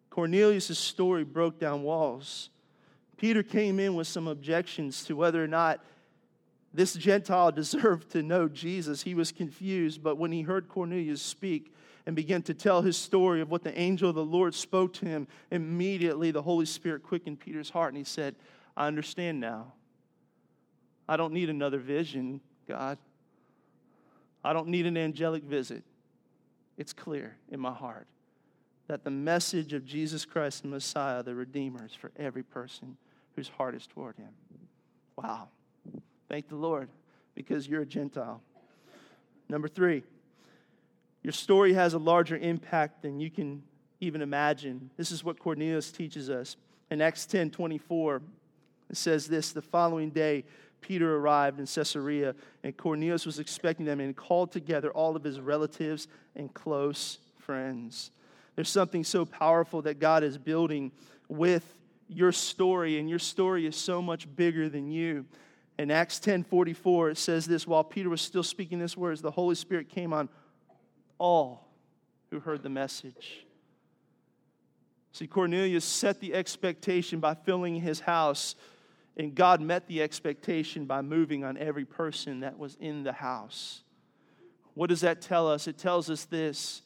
cornelius' 0.09 0.77
story 0.77 1.23
broke 1.23 1.59
down 1.59 1.83
walls 1.83 2.49
peter 3.17 3.43
came 3.43 3.79
in 3.79 3.95
with 3.95 4.07
some 4.07 4.27
objections 4.27 5.03
to 5.05 5.15
whether 5.15 5.43
or 5.43 5.47
not 5.47 5.79
this 6.75 6.93
Gentile 6.93 7.51
deserved 7.51 8.11
to 8.11 8.21
know 8.21 8.49
Jesus. 8.49 9.01
He 9.01 9.15
was 9.15 9.31
confused, 9.31 10.03
but 10.03 10.17
when 10.17 10.31
he 10.31 10.41
heard 10.41 10.67
Cornelius 10.67 11.21
speak 11.21 11.73
and 12.05 12.15
began 12.15 12.41
to 12.43 12.53
tell 12.53 12.81
his 12.81 12.97
story 12.97 13.41
of 13.41 13.49
what 13.49 13.63
the 13.63 13.77
angel 13.79 14.09
of 14.09 14.15
the 14.15 14.23
Lord 14.23 14.53
spoke 14.53 14.93
to 14.95 15.05
him, 15.05 15.27
immediately 15.49 16.31
the 16.31 16.41
Holy 16.41 16.65
Spirit 16.65 17.01
quickened 17.01 17.39
Peter's 17.39 17.69
heart 17.69 17.93
and 17.93 17.97
he 17.97 18.03
said, 18.03 18.35
I 18.75 18.87
understand 18.87 19.39
now. 19.39 19.73
I 21.07 21.17
don't 21.17 21.33
need 21.33 21.49
another 21.49 21.77
vision, 21.77 22.41
God. 22.67 22.97
I 24.43 24.53
don't 24.53 24.67
need 24.67 24.85
an 24.85 24.97
angelic 24.97 25.43
visit. 25.43 25.83
It's 26.77 26.93
clear 26.93 27.37
in 27.49 27.59
my 27.59 27.73
heart 27.73 28.07
that 28.87 29.03
the 29.03 29.11
message 29.11 29.73
of 29.73 29.85
Jesus 29.85 30.25
Christ, 30.25 30.61
the 30.61 30.67
Messiah, 30.67 31.23
the 31.23 31.33
Redeemer, 31.33 31.85
is 31.85 31.93
for 31.93 32.11
every 32.17 32.43
person 32.43 32.97
whose 33.35 33.49
heart 33.49 33.75
is 33.75 33.87
toward 33.87 34.15
him. 34.17 34.29
Wow. 35.15 35.49
Thank 36.29 36.49
the 36.49 36.55
Lord 36.55 36.89
because 37.33 37.67
you're 37.67 37.81
a 37.81 37.85
Gentile. 37.85 38.41
Number 39.49 39.67
three, 39.67 40.03
your 41.23 41.33
story 41.33 41.73
has 41.73 41.93
a 41.93 41.99
larger 41.99 42.37
impact 42.37 43.01
than 43.01 43.19
you 43.19 43.29
can 43.29 43.63
even 43.99 44.21
imagine. 44.21 44.89
This 44.97 45.11
is 45.11 45.23
what 45.23 45.39
Cornelius 45.39 45.91
teaches 45.91 46.29
us. 46.29 46.55
In 46.91 47.01
Acts 47.01 47.25
10 47.25 47.49
24, 47.51 48.21
it 48.89 48.97
says 48.97 49.27
this 49.27 49.51
The 49.51 49.61
following 49.61 50.11
day, 50.11 50.45
Peter 50.85 51.17
arrived 51.17 51.59
in 51.59 51.65
Caesarea, 51.65 52.35
and 52.63 52.77
Cornelius 52.77 53.25
was 53.25 53.39
expecting 53.39 53.87
them 53.87 53.99
and 53.99 54.15
called 54.15 54.51
together 54.51 54.91
all 54.91 55.15
of 55.15 55.23
his 55.23 55.39
relatives 55.39 56.07
and 56.35 56.53
close 56.53 57.17
friends. 57.39 58.11
There's 58.55 58.69
something 58.69 59.03
so 59.03 59.25
powerful 59.25 59.81
that 59.81 59.99
God 59.99 60.23
is 60.23 60.37
building 60.37 60.91
with 61.27 61.75
your 62.07 62.31
story, 62.31 62.99
and 62.99 63.09
your 63.09 63.17
story 63.17 63.65
is 63.65 63.75
so 63.75 63.99
much 63.99 64.33
bigger 64.35 64.69
than 64.69 64.91
you. 64.91 65.25
In 65.79 65.89
Acts 65.89 66.19
10:44, 66.19 67.09
it 67.09 67.17
says 67.17 67.47
this: 67.47 67.65
while 67.65 67.83
Peter 67.83 68.09
was 68.09 68.21
still 68.21 68.43
speaking 68.43 68.77
these 68.77 68.95
words, 68.95 69.23
the 69.23 69.31
Holy 69.31 69.55
Spirit 69.55 69.89
came 69.89 70.13
on 70.13 70.29
all 71.17 71.67
who 72.29 72.39
heard 72.39 72.61
the 72.61 72.69
message. 72.69 73.43
See, 75.13 75.25
Cornelius 75.25 75.83
set 75.83 76.19
the 76.19 76.35
expectation 76.35 77.19
by 77.19 77.33
filling 77.33 77.81
his 77.81 78.01
house, 78.01 78.55
and 79.17 79.33
God 79.33 79.61
met 79.61 79.87
the 79.87 80.01
expectation 80.01 80.85
by 80.85 81.01
moving 81.01 81.43
on 81.43 81.57
every 81.57 81.85
person 81.85 82.41
that 82.41 82.57
was 82.57 82.75
in 82.79 83.03
the 83.03 83.13
house. 83.13 83.83
What 84.73 84.89
does 84.89 85.01
that 85.01 85.21
tell 85.21 85.49
us? 85.49 85.67
It 85.67 85.77
tells 85.77 86.09
us 86.09 86.25
this 86.25 86.81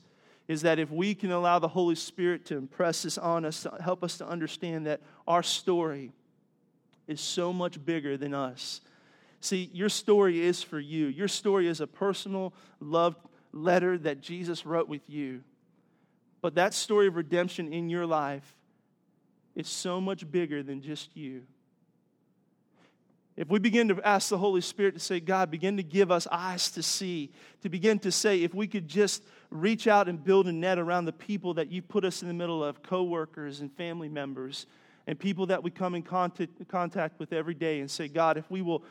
is 0.47 0.63
that 0.63 0.79
if 0.79 0.91
we 0.91 1.13
can 1.13 1.31
allow 1.31 1.59
the 1.59 1.67
Holy 1.67 1.95
Spirit 1.95 2.45
to 2.47 2.57
impress 2.57 3.03
this 3.03 3.17
on 3.17 3.45
us, 3.45 3.63
to 3.63 3.71
help 3.79 4.03
us 4.03 4.17
to 4.17 4.27
understand 4.27 4.87
that 4.87 5.01
our 5.27 5.43
story 5.43 6.11
is 7.07 7.21
so 7.21 7.53
much 7.53 7.83
bigger 7.83 8.17
than 8.17 8.33
us. 8.33 8.81
See, 9.41 9.69
your 9.73 9.89
story 9.89 10.39
is 10.39 10.61
for 10.63 10.79
you. 10.79 11.07
Your 11.07 11.27
story 11.27 11.67
is 11.67 11.81
a 11.81 11.87
personal 11.87 12.53
love 12.79 13.15
letter 13.51 13.97
that 13.99 14.21
Jesus 14.21 14.65
wrote 14.65 14.87
with 14.87 15.07
you. 15.07 15.43
But 16.41 16.55
that 16.55 16.73
story 16.73 17.07
of 17.07 17.15
redemption 17.15 17.71
in 17.71 17.89
your 17.89 18.05
life 18.05 18.55
is 19.55 19.67
so 19.67 19.99
much 19.99 20.29
bigger 20.29 20.63
than 20.63 20.81
just 20.81 21.15
you. 21.15 21.43
If 23.39 23.47
we 23.47 23.57
begin 23.57 23.87
to 23.87 24.05
ask 24.05 24.27
the 24.27 24.37
Holy 24.37 24.59
Spirit 24.59 24.95
to 24.95 24.99
say, 24.99 25.21
God, 25.21 25.49
begin 25.49 25.77
to 25.77 25.83
give 25.83 26.11
us 26.11 26.27
eyes 26.29 26.71
to 26.71 26.83
see, 26.83 27.31
to 27.61 27.69
begin 27.69 27.97
to 27.99 28.11
say, 28.11 28.43
if 28.43 28.53
we 28.53 28.67
could 28.67 28.85
just 28.85 29.23
reach 29.49 29.87
out 29.87 30.09
and 30.09 30.21
build 30.21 30.49
a 30.49 30.51
net 30.51 30.77
around 30.77 31.05
the 31.05 31.13
people 31.13 31.53
that 31.53 31.71
you've 31.71 31.87
put 31.87 32.03
us 32.03 32.21
in 32.21 32.27
the 32.27 32.33
middle 32.33 32.61
of, 32.61 32.83
coworkers 32.83 33.61
and 33.61 33.71
family 33.71 34.09
members, 34.09 34.65
and 35.07 35.17
people 35.17 35.45
that 35.45 35.63
we 35.63 35.71
come 35.71 35.95
in 35.95 36.03
contact, 36.03 36.67
contact 36.67 37.17
with 37.17 37.31
every 37.31 37.53
day, 37.53 37.79
and 37.79 37.89
say, 37.89 38.09
God, 38.09 38.35
if 38.35 38.51
we 38.51 38.61
will 38.61 38.83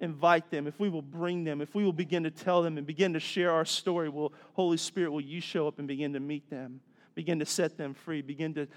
invite 0.00 0.52
them, 0.52 0.68
if 0.68 0.78
we 0.78 0.88
will 0.88 1.02
bring 1.02 1.42
them, 1.42 1.60
if 1.60 1.74
we 1.74 1.82
will 1.82 1.92
begin 1.92 2.22
to 2.22 2.30
tell 2.30 2.62
them 2.62 2.78
and 2.78 2.86
begin 2.86 3.12
to 3.14 3.20
share 3.20 3.50
our 3.50 3.64
story, 3.64 4.08
will 4.08 4.32
Holy 4.52 4.76
Spirit, 4.76 5.10
will 5.10 5.20
you 5.20 5.40
show 5.40 5.66
up 5.66 5.80
and 5.80 5.88
begin 5.88 6.12
to 6.12 6.20
meet 6.20 6.48
them, 6.48 6.80
begin 7.16 7.40
to 7.40 7.44
set 7.44 7.76
them 7.76 7.92
free, 7.92 8.22
begin 8.22 8.54
to 8.54 8.68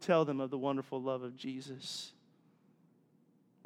tell 0.00 0.24
them 0.24 0.38
of 0.38 0.50
the 0.50 0.58
wonderful 0.58 1.02
love 1.02 1.24
of 1.24 1.36
Jesus 1.36 2.12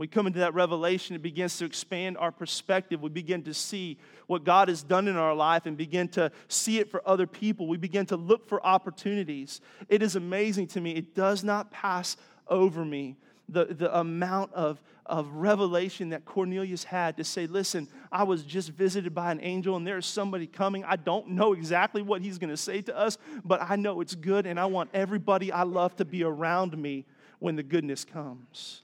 we 0.02 0.08
come 0.08 0.26
into 0.26 0.40
that 0.40 0.52
revelation, 0.52 1.14
it 1.14 1.22
begins 1.22 1.58
to 1.58 1.64
expand 1.64 2.18
our 2.18 2.32
perspective. 2.32 3.00
We 3.00 3.08
begin 3.08 3.44
to 3.44 3.54
see 3.54 3.98
what 4.26 4.42
God 4.42 4.66
has 4.66 4.82
done 4.82 5.06
in 5.06 5.14
our 5.14 5.32
life 5.32 5.64
and 5.64 5.76
begin 5.76 6.08
to 6.08 6.32
see 6.48 6.80
it 6.80 6.90
for 6.90 7.00
other 7.06 7.24
people. 7.24 7.68
We 7.68 7.76
begin 7.76 8.06
to 8.06 8.16
look 8.16 8.48
for 8.48 8.60
opportunities. 8.66 9.60
It 9.88 10.02
is 10.02 10.16
amazing 10.16 10.66
to 10.68 10.80
me. 10.80 10.90
It 10.96 11.14
does 11.14 11.44
not 11.44 11.70
pass 11.70 12.16
over 12.48 12.84
me 12.84 13.16
the, 13.48 13.66
the 13.66 13.96
amount 13.96 14.52
of, 14.54 14.82
of 15.06 15.28
revelation 15.34 16.08
that 16.08 16.24
Cornelius 16.24 16.82
had 16.82 17.16
to 17.18 17.22
say, 17.22 17.46
listen, 17.46 17.86
I 18.10 18.24
was 18.24 18.42
just 18.42 18.70
visited 18.70 19.14
by 19.14 19.30
an 19.30 19.38
angel 19.40 19.76
and 19.76 19.86
there's 19.86 20.06
somebody 20.06 20.48
coming. 20.48 20.82
I 20.82 20.96
don't 20.96 21.28
know 21.28 21.52
exactly 21.52 22.02
what 22.02 22.22
he's 22.22 22.38
going 22.38 22.50
to 22.50 22.56
say 22.56 22.82
to 22.82 22.98
us, 22.98 23.18
but 23.44 23.62
I 23.62 23.76
know 23.76 24.00
it's 24.00 24.16
good 24.16 24.46
and 24.46 24.58
I 24.58 24.66
want 24.66 24.90
everybody 24.92 25.52
I 25.52 25.62
love 25.62 25.94
to 25.98 26.04
be 26.04 26.24
around 26.24 26.76
me 26.76 27.04
when 27.38 27.54
the 27.54 27.62
goodness 27.62 28.04
comes. 28.04 28.82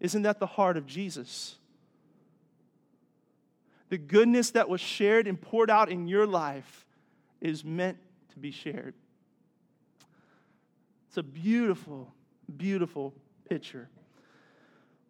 Isn't 0.00 0.22
that 0.22 0.38
the 0.38 0.46
heart 0.46 0.76
of 0.76 0.86
Jesus? 0.86 1.56
The 3.88 3.98
goodness 3.98 4.50
that 4.52 4.68
was 4.68 4.80
shared 4.80 5.26
and 5.26 5.40
poured 5.40 5.70
out 5.70 5.90
in 5.90 6.08
your 6.08 6.26
life 6.26 6.86
is 7.40 7.64
meant 7.64 7.98
to 8.32 8.38
be 8.38 8.50
shared. 8.50 8.94
It's 11.08 11.18
a 11.18 11.22
beautiful, 11.22 12.12
beautiful 12.56 13.14
picture. 13.48 13.88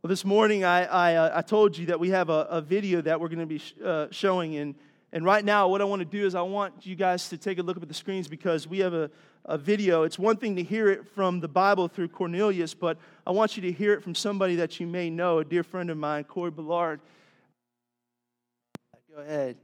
Well, 0.03 0.11
this 0.11 0.25
morning 0.25 0.65
I, 0.65 0.85
I, 0.85 1.15
uh, 1.15 1.39
I 1.39 1.41
told 1.41 1.79
you 1.79 1.87
that 1.87 1.99
we 1.99 2.11
have 2.11 2.29
a, 2.29 2.47
a 2.51 2.61
video 2.61 3.01
that 3.01 3.19
we're 3.21 3.29
going 3.29 3.39
to 3.39 3.47
be 3.47 3.59
sh- 3.59 3.75
uh, 3.83 4.09
showing. 4.11 4.57
And, 4.57 4.75
and 5.13 5.25
right 5.25 5.43
now, 5.43 5.69
what 5.69 5.81
I 5.81 5.85
want 5.85 6.01
to 6.01 6.05
do 6.05 6.27
is 6.27 6.35
I 6.35 6.43
want 6.43 6.85
you 6.85 6.95
guys 6.95 7.31
to 7.31 7.39
take 7.39 7.59
a 7.59 7.63
look 7.63 7.79
at 7.81 7.89
the 7.89 7.95
screens 7.95 8.29
because 8.29 8.69
we 8.69 8.81
have 8.81 8.93
a, 8.93 9.11
a 9.47 9.59
video. 9.59 10.05
It's 10.05 10.19
one 10.19 10.37
thing 10.37 10.57
to 10.57 10.63
hear 10.63 10.89
it 10.89 11.07
from 11.07 11.41
the 11.41 11.49
Bible 11.49 11.89
through 11.89 12.09
Cornelius, 12.09 12.73
but 12.73 12.97
I 13.27 13.31
want 13.31 13.57
you 13.57 13.63
to 13.63 13.73
hear 13.73 13.93
it 13.93 14.03
from 14.03 14.15
somebody 14.15 14.57
that 14.57 14.81
you 14.81 14.87
may 14.87 15.11
know, 15.11 15.39
a 15.39 15.45
dear 15.45 15.63
friend 15.63 15.91
of 15.91 15.99
mine, 15.99 16.25
Corey 16.25 16.51
Ballard. 16.51 17.01
Go 19.15 19.21
ahead. 19.21 19.57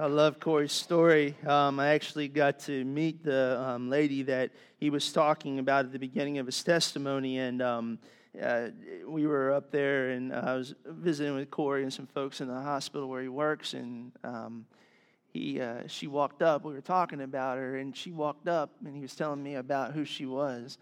I 0.00 0.06
love 0.06 0.38
Corey's 0.38 0.72
story. 0.72 1.34
Um, 1.44 1.80
I 1.80 1.88
actually 1.88 2.28
got 2.28 2.60
to 2.60 2.84
meet 2.84 3.24
the 3.24 3.60
um, 3.60 3.90
lady 3.90 4.22
that 4.22 4.52
he 4.76 4.90
was 4.90 5.12
talking 5.12 5.58
about 5.58 5.86
at 5.86 5.92
the 5.92 5.98
beginning 5.98 6.38
of 6.38 6.46
his 6.46 6.62
testimony, 6.62 7.38
and 7.38 7.60
um, 7.60 7.98
uh, 8.40 8.68
we 9.08 9.26
were 9.26 9.52
up 9.52 9.70
there 9.70 10.10
and 10.10 10.34
I 10.34 10.54
was 10.54 10.74
visiting 10.86 11.34
with 11.34 11.50
Corey 11.50 11.82
and 11.82 11.92
some 11.92 12.06
folks 12.06 12.40
in 12.40 12.48
the 12.48 12.60
hospital 12.60 13.08
where 13.08 13.22
he 13.22 13.28
works, 13.28 13.74
and 13.74 14.12
um, 14.24 14.66
he 15.32 15.60
uh, 15.60 15.82
she 15.86 16.06
walked 16.06 16.42
up. 16.42 16.64
We 16.64 16.72
were 16.72 16.80
talking 16.80 17.22
about 17.22 17.58
her, 17.58 17.76
and 17.76 17.96
she 17.96 18.12
walked 18.12 18.48
up, 18.48 18.70
and 18.84 18.94
he 18.94 19.02
was 19.02 19.14
telling 19.14 19.42
me 19.42 19.54
about 19.54 19.92
who 19.92 20.04
she 20.04 20.26
was. 20.26 20.78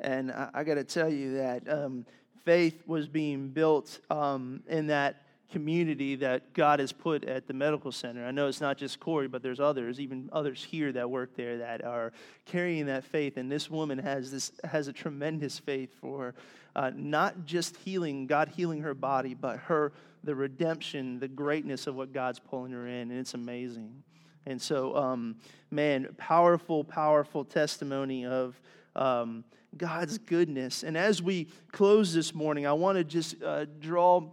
And 0.00 0.32
I, 0.32 0.50
I 0.54 0.64
got 0.64 0.74
to 0.74 0.84
tell 0.84 1.08
you 1.08 1.36
that 1.36 1.68
um, 1.68 2.06
faith 2.44 2.82
was 2.86 3.08
being 3.08 3.48
built 3.48 4.00
um, 4.10 4.62
in 4.68 4.88
that 4.88 5.23
community 5.50 6.16
that 6.16 6.52
God 6.54 6.80
has 6.80 6.92
put 6.92 7.24
at 7.24 7.46
the 7.46 7.54
medical 7.54 7.92
center. 7.92 8.26
I 8.26 8.30
know 8.30 8.48
it's 8.48 8.60
not 8.60 8.76
just 8.76 8.98
Corey, 9.00 9.28
but 9.28 9.42
there's 9.42 9.60
others, 9.60 10.00
even 10.00 10.28
others 10.32 10.64
here 10.64 10.90
that 10.92 11.08
work 11.08 11.36
there 11.36 11.58
that 11.58 11.84
are 11.84 12.12
carrying 12.44 12.86
that 12.86 13.04
faith. 13.04 13.36
And 13.36 13.50
this 13.50 13.70
woman 13.70 13.98
has 13.98 14.30
this 14.30 14.52
has 14.64 14.88
a 14.88 14.92
tremendous 14.92 15.58
faith 15.58 15.94
for 16.00 16.34
uh, 16.74 16.90
not 16.94 17.46
just 17.46 17.76
healing, 17.76 18.26
God 18.26 18.48
healing 18.48 18.80
her 18.80 18.94
body, 18.94 19.34
but 19.34 19.58
her 19.60 19.92
the 20.24 20.34
redemption, 20.34 21.18
the 21.18 21.28
greatness 21.28 21.86
of 21.86 21.94
what 21.94 22.12
God's 22.12 22.38
pulling 22.38 22.72
her 22.72 22.86
in, 22.86 23.10
and 23.10 23.20
it's 23.20 23.34
amazing. 23.34 24.02
And 24.46 24.60
so, 24.60 24.96
um, 24.96 25.36
man, 25.70 26.08
powerful, 26.16 26.84
powerful 26.84 27.44
testimony 27.44 28.26
of 28.26 28.60
um, 28.96 29.44
God's 29.76 30.18
goodness. 30.18 30.82
And 30.82 30.96
as 30.96 31.22
we 31.22 31.48
close 31.72 32.12
this 32.12 32.34
morning, 32.34 32.66
I 32.66 32.72
want 32.72 32.98
to 32.98 33.04
just 33.04 33.42
uh, 33.42 33.66
draw 33.80 34.30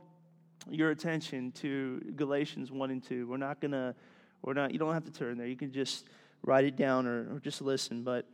your 0.69 0.91
attention 0.91 1.51
to 1.53 1.99
Galatians 2.15 2.71
1 2.71 2.91
and 2.91 3.03
2. 3.03 3.27
We're 3.27 3.37
not 3.37 3.59
going 3.59 3.71
to, 3.71 3.95
we're 4.41 4.53
not, 4.53 4.71
you 4.71 4.79
don't 4.79 4.93
have 4.93 5.05
to 5.05 5.11
turn 5.11 5.37
there. 5.37 5.47
You 5.47 5.55
can 5.55 5.71
just 5.71 6.05
write 6.43 6.65
it 6.65 6.75
down 6.75 7.07
or, 7.07 7.35
or 7.35 7.39
just 7.39 7.61
listen. 7.61 8.03
But 8.03 8.27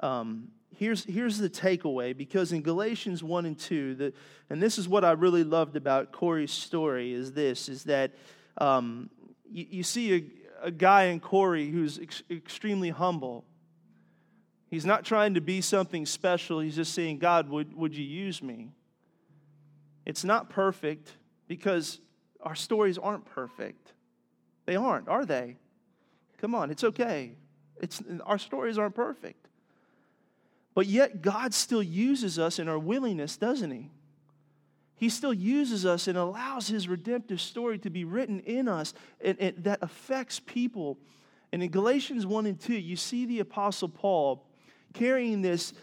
um, 0.00 0.48
here's, 0.76 1.04
here's 1.04 1.38
the 1.38 1.50
takeaway 1.50 2.16
because 2.16 2.52
in 2.52 2.62
Galatians 2.62 3.22
1 3.22 3.46
and 3.46 3.58
2, 3.58 3.94
the, 3.94 4.12
and 4.50 4.62
this 4.62 4.78
is 4.78 4.88
what 4.88 5.04
I 5.04 5.12
really 5.12 5.44
loved 5.44 5.76
about 5.76 6.12
Corey's 6.12 6.52
story 6.52 7.12
is 7.12 7.32
this, 7.32 7.68
is 7.68 7.84
that 7.84 8.12
um, 8.58 9.10
you, 9.50 9.66
you, 9.70 9.82
see 9.82 10.14
a, 10.62 10.66
a 10.66 10.70
guy 10.70 11.04
in 11.04 11.20
Corey 11.20 11.70
who's 11.70 11.98
ex- 11.98 12.22
extremely 12.30 12.90
humble. 12.90 13.44
He's 14.68 14.86
not 14.86 15.04
trying 15.04 15.34
to 15.34 15.40
be 15.40 15.60
something 15.60 16.06
special. 16.06 16.60
He's 16.60 16.76
just 16.76 16.94
saying, 16.94 17.18
God, 17.18 17.48
would, 17.48 17.74
would 17.74 17.94
you 17.94 18.04
use 18.04 18.42
me? 18.42 18.70
It's 20.04 20.24
not 20.24 20.50
perfect 20.50 21.12
because 21.48 22.00
our 22.40 22.54
stories 22.54 22.98
aren't 22.98 23.24
perfect. 23.24 23.92
They 24.66 24.76
aren't, 24.76 25.08
are 25.08 25.24
they? 25.24 25.56
Come 26.38 26.54
on, 26.54 26.70
it's 26.70 26.84
okay. 26.84 27.32
It's, 27.80 28.02
our 28.24 28.38
stories 28.38 28.78
aren't 28.78 28.94
perfect. 28.94 29.48
But 30.74 30.86
yet, 30.86 31.20
God 31.20 31.52
still 31.52 31.82
uses 31.82 32.38
us 32.38 32.58
in 32.58 32.68
our 32.68 32.78
willingness, 32.78 33.36
doesn't 33.36 33.70
He? 33.70 33.90
He 34.96 35.08
still 35.08 35.34
uses 35.34 35.84
us 35.84 36.08
and 36.08 36.16
allows 36.16 36.68
His 36.68 36.88
redemptive 36.88 37.40
story 37.40 37.78
to 37.80 37.90
be 37.90 38.04
written 38.04 38.40
in 38.40 38.68
us 38.68 38.94
and, 39.20 39.38
and 39.40 39.64
that 39.64 39.80
affects 39.82 40.40
people. 40.40 40.98
And 41.52 41.62
in 41.62 41.70
Galatians 41.70 42.24
1 42.24 42.46
and 42.46 42.58
2, 42.58 42.74
you 42.74 42.96
see 42.96 43.26
the 43.26 43.40
Apostle 43.40 43.88
Paul 43.88 44.46
carrying 44.94 45.42
this 45.42 45.74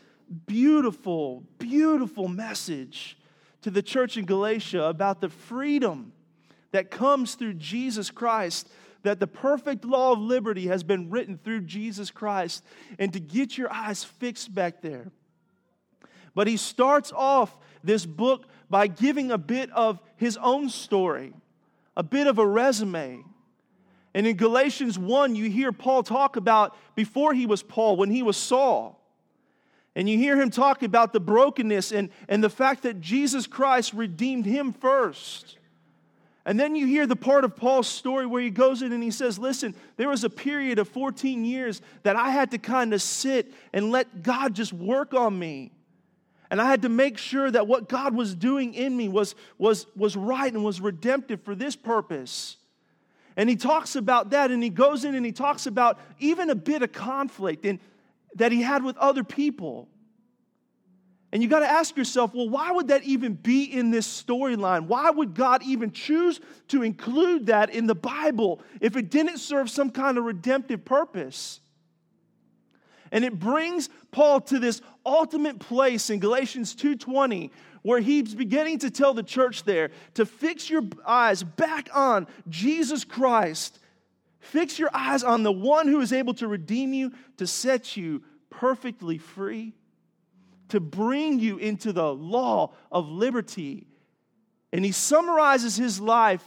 beautiful, 0.47 1.43
beautiful 1.57 2.27
message 2.27 3.17
to 3.61 3.71
the 3.71 3.81
church 3.81 4.17
in 4.17 4.25
Galatia 4.25 4.83
about 4.83 5.21
the 5.21 5.29
freedom 5.29 6.13
that 6.71 6.91
comes 6.91 7.35
through 7.35 7.55
Jesus 7.55 8.11
Christ, 8.11 8.69
that 9.03 9.19
the 9.19 9.27
perfect 9.27 9.85
law 9.85 10.11
of 10.13 10.19
liberty 10.19 10.67
has 10.67 10.83
been 10.83 11.09
written 11.09 11.37
through 11.37 11.61
Jesus 11.61 12.11
Christ, 12.11 12.63
and 12.97 13.11
to 13.13 13.19
get 13.19 13.57
your 13.57 13.71
eyes 13.71 14.03
fixed 14.03 14.53
back 14.53 14.81
there. 14.81 15.11
But 16.35 16.47
he 16.47 16.57
starts 16.57 17.11
off 17.15 17.55
this 17.83 18.05
book 18.05 18.45
by 18.69 18.87
giving 18.87 19.31
a 19.31 19.37
bit 19.37 19.71
of 19.71 19.99
his 20.15 20.37
own 20.37 20.69
story, 20.69 21.33
a 21.97 22.03
bit 22.03 22.27
of 22.27 22.37
a 22.37 22.45
resume. 22.45 23.23
And 24.13 24.27
in 24.27 24.37
Galatians 24.37 24.97
1, 24.97 25.35
you 25.35 25.49
hear 25.49 25.71
Paul 25.71 26.03
talk 26.03 26.35
about 26.35 26.75
before 26.95 27.33
he 27.33 27.45
was 27.45 27.63
Paul, 27.63 27.95
when 27.95 28.11
he 28.11 28.23
was 28.23 28.37
Saul. 28.37 28.98
And 29.95 30.09
you 30.09 30.17
hear 30.17 30.39
him 30.39 30.49
talk 30.49 30.83
about 30.83 31.13
the 31.13 31.19
brokenness 31.19 31.91
and, 31.91 32.09
and 32.27 32.43
the 32.43 32.49
fact 32.49 32.83
that 32.83 33.01
Jesus 33.01 33.47
Christ 33.47 33.93
redeemed 33.93 34.45
him 34.45 34.71
first. 34.71 35.57
And 36.45 36.59
then 36.59 36.75
you 36.75 36.87
hear 36.87 37.05
the 37.05 37.15
part 37.15 37.43
of 37.43 37.55
Paul's 37.55 37.87
story 37.87 38.25
where 38.25 38.41
he 38.41 38.49
goes 38.49 38.81
in 38.81 38.91
and 38.91 39.03
he 39.03 39.11
says, 39.11 39.37
Listen, 39.37 39.75
there 39.97 40.09
was 40.09 40.23
a 40.23 40.29
period 40.29 40.79
of 40.79 40.87
14 40.87 41.43
years 41.43 41.81
that 42.03 42.15
I 42.15 42.29
had 42.29 42.51
to 42.51 42.57
kind 42.57 42.93
of 42.93 43.01
sit 43.01 43.53
and 43.73 43.91
let 43.91 44.23
God 44.23 44.55
just 44.55 44.73
work 44.73 45.13
on 45.13 45.37
me. 45.37 45.71
And 46.49 46.59
I 46.59 46.65
had 46.65 46.81
to 46.83 46.89
make 46.89 47.17
sure 47.17 47.51
that 47.51 47.67
what 47.67 47.87
God 47.87 48.15
was 48.15 48.33
doing 48.33 48.73
in 48.73 48.97
me 48.97 49.07
was, 49.07 49.35
was, 49.57 49.85
was 49.95 50.15
right 50.15 50.51
and 50.51 50.63
was 50.63 50.81
redemptive 50.81 51.43
for 51.43 51.53
this 51.53 51.75
purpose. 51.75 52.57
And 53.37 53.47
he 53.47 53.55
talks 53.55 53.95
about 53.95 54.31
that 54.31 54.49
and 54.49 54.63
he 54.63 54.69
goes 54.69 55.05
in 55.05 55.13
and 55.13 55.25
he 55.25 55.31
talks 55.31 55.67
about 55.67 55.99
even 56.19 56.49
a 56.49 56.55
bit 56.55 56.81
of 56.81 56.91
conflict 56.91 57.65
and, 57.65 57.79
that 58.35 58.51
he 58.51 58.61
had 58.61 58.83
with 58.83 58.97
other 58.97 59.23
people. 59.23 59.87
And 61.31 61.43
you 61.43 61.49
got 61.49 61.59
to 61.59 61.69
ask 61.69 61.95
yourself, 61.95 62.33
well, 62.33 62.49
why 62.49 62.71
would 62.71 62.87
that 62.87 63.03
even 63.03 63.33
be 63.33 63.63
in 63.63 63.91
this 63.91 64.07
storyline? 64.07 64.87
Why 64.87 65.11
would 65.11 65.35
God 65.35 65.61
even 65.63 65.91
choose 65.91 66.39
to 66.69 66.81
include 66.81 67.47
that 67.47 67.69
in 67.69 67.85
the 67.85 67.95
Bible 67.95 68.61
if 68.81 68.97
it 68.97 69.11
didn't 69.11 69.37
serve 69.37 69.69
some 69.69 69.91
kind 69.91 70.17
of 70.17 70.23
redemptive 70.23 70.83
purpose? 70.83 71.61
And 73.11 73.23
it 73.23 73.37
brings 73.37 73.89
Paul 74.11 74.41
to 74.41 74.59
this 74.59 74.81
ultimate 75.05 75.59
place 75.59 76.09
in 76.09 76.19
Galatians 76.19 76.75
2:20 76.75 77.51
where 77.81 77.99
he's 77.99 78.35
beginning 78.35 78.79
to 78.79 78.91
tell 78.91 79.13
the 79.13 79.23
church 79.23 79.63
there 79.63 79.91
to 80.13 80.25
fix 80.25 80.69
your 80.69 80.83
eyes 81.05 81.43
back 81.43 81.89
on 81.95 82.27
Jesus 82.49 83.05
Christ. 83.05 83.79
Fix 84.39 84.79
your 84.79 84.89
eyes 84.93 85.23
on 85.23 85.43
the 85.43 85.51
one 85.51 85.87
who 85.87 85.99
is 86.01 86.13
able 86.13 86.33
to 86.35 86.47
redeem 86.47 86.93
you, 86.93 87.11
to 87.37 87.45
set 87.45 87.97
you 87.97 88.23
perfectly 88.49 89.17
free, 89.17 89.73
to 90.69 90.79
bring 90.79 91.39
you 91.39 91.57
into 91.57 91.91
the 91.91 92.13
law 92.13 92.73
of 92.91 93.09
liberty. 93.09 93.87
And 94.71 94.85
he 94.85 94.91
summarizes 94.91 95.75
his 95.75 95.99
life 95.99 96.43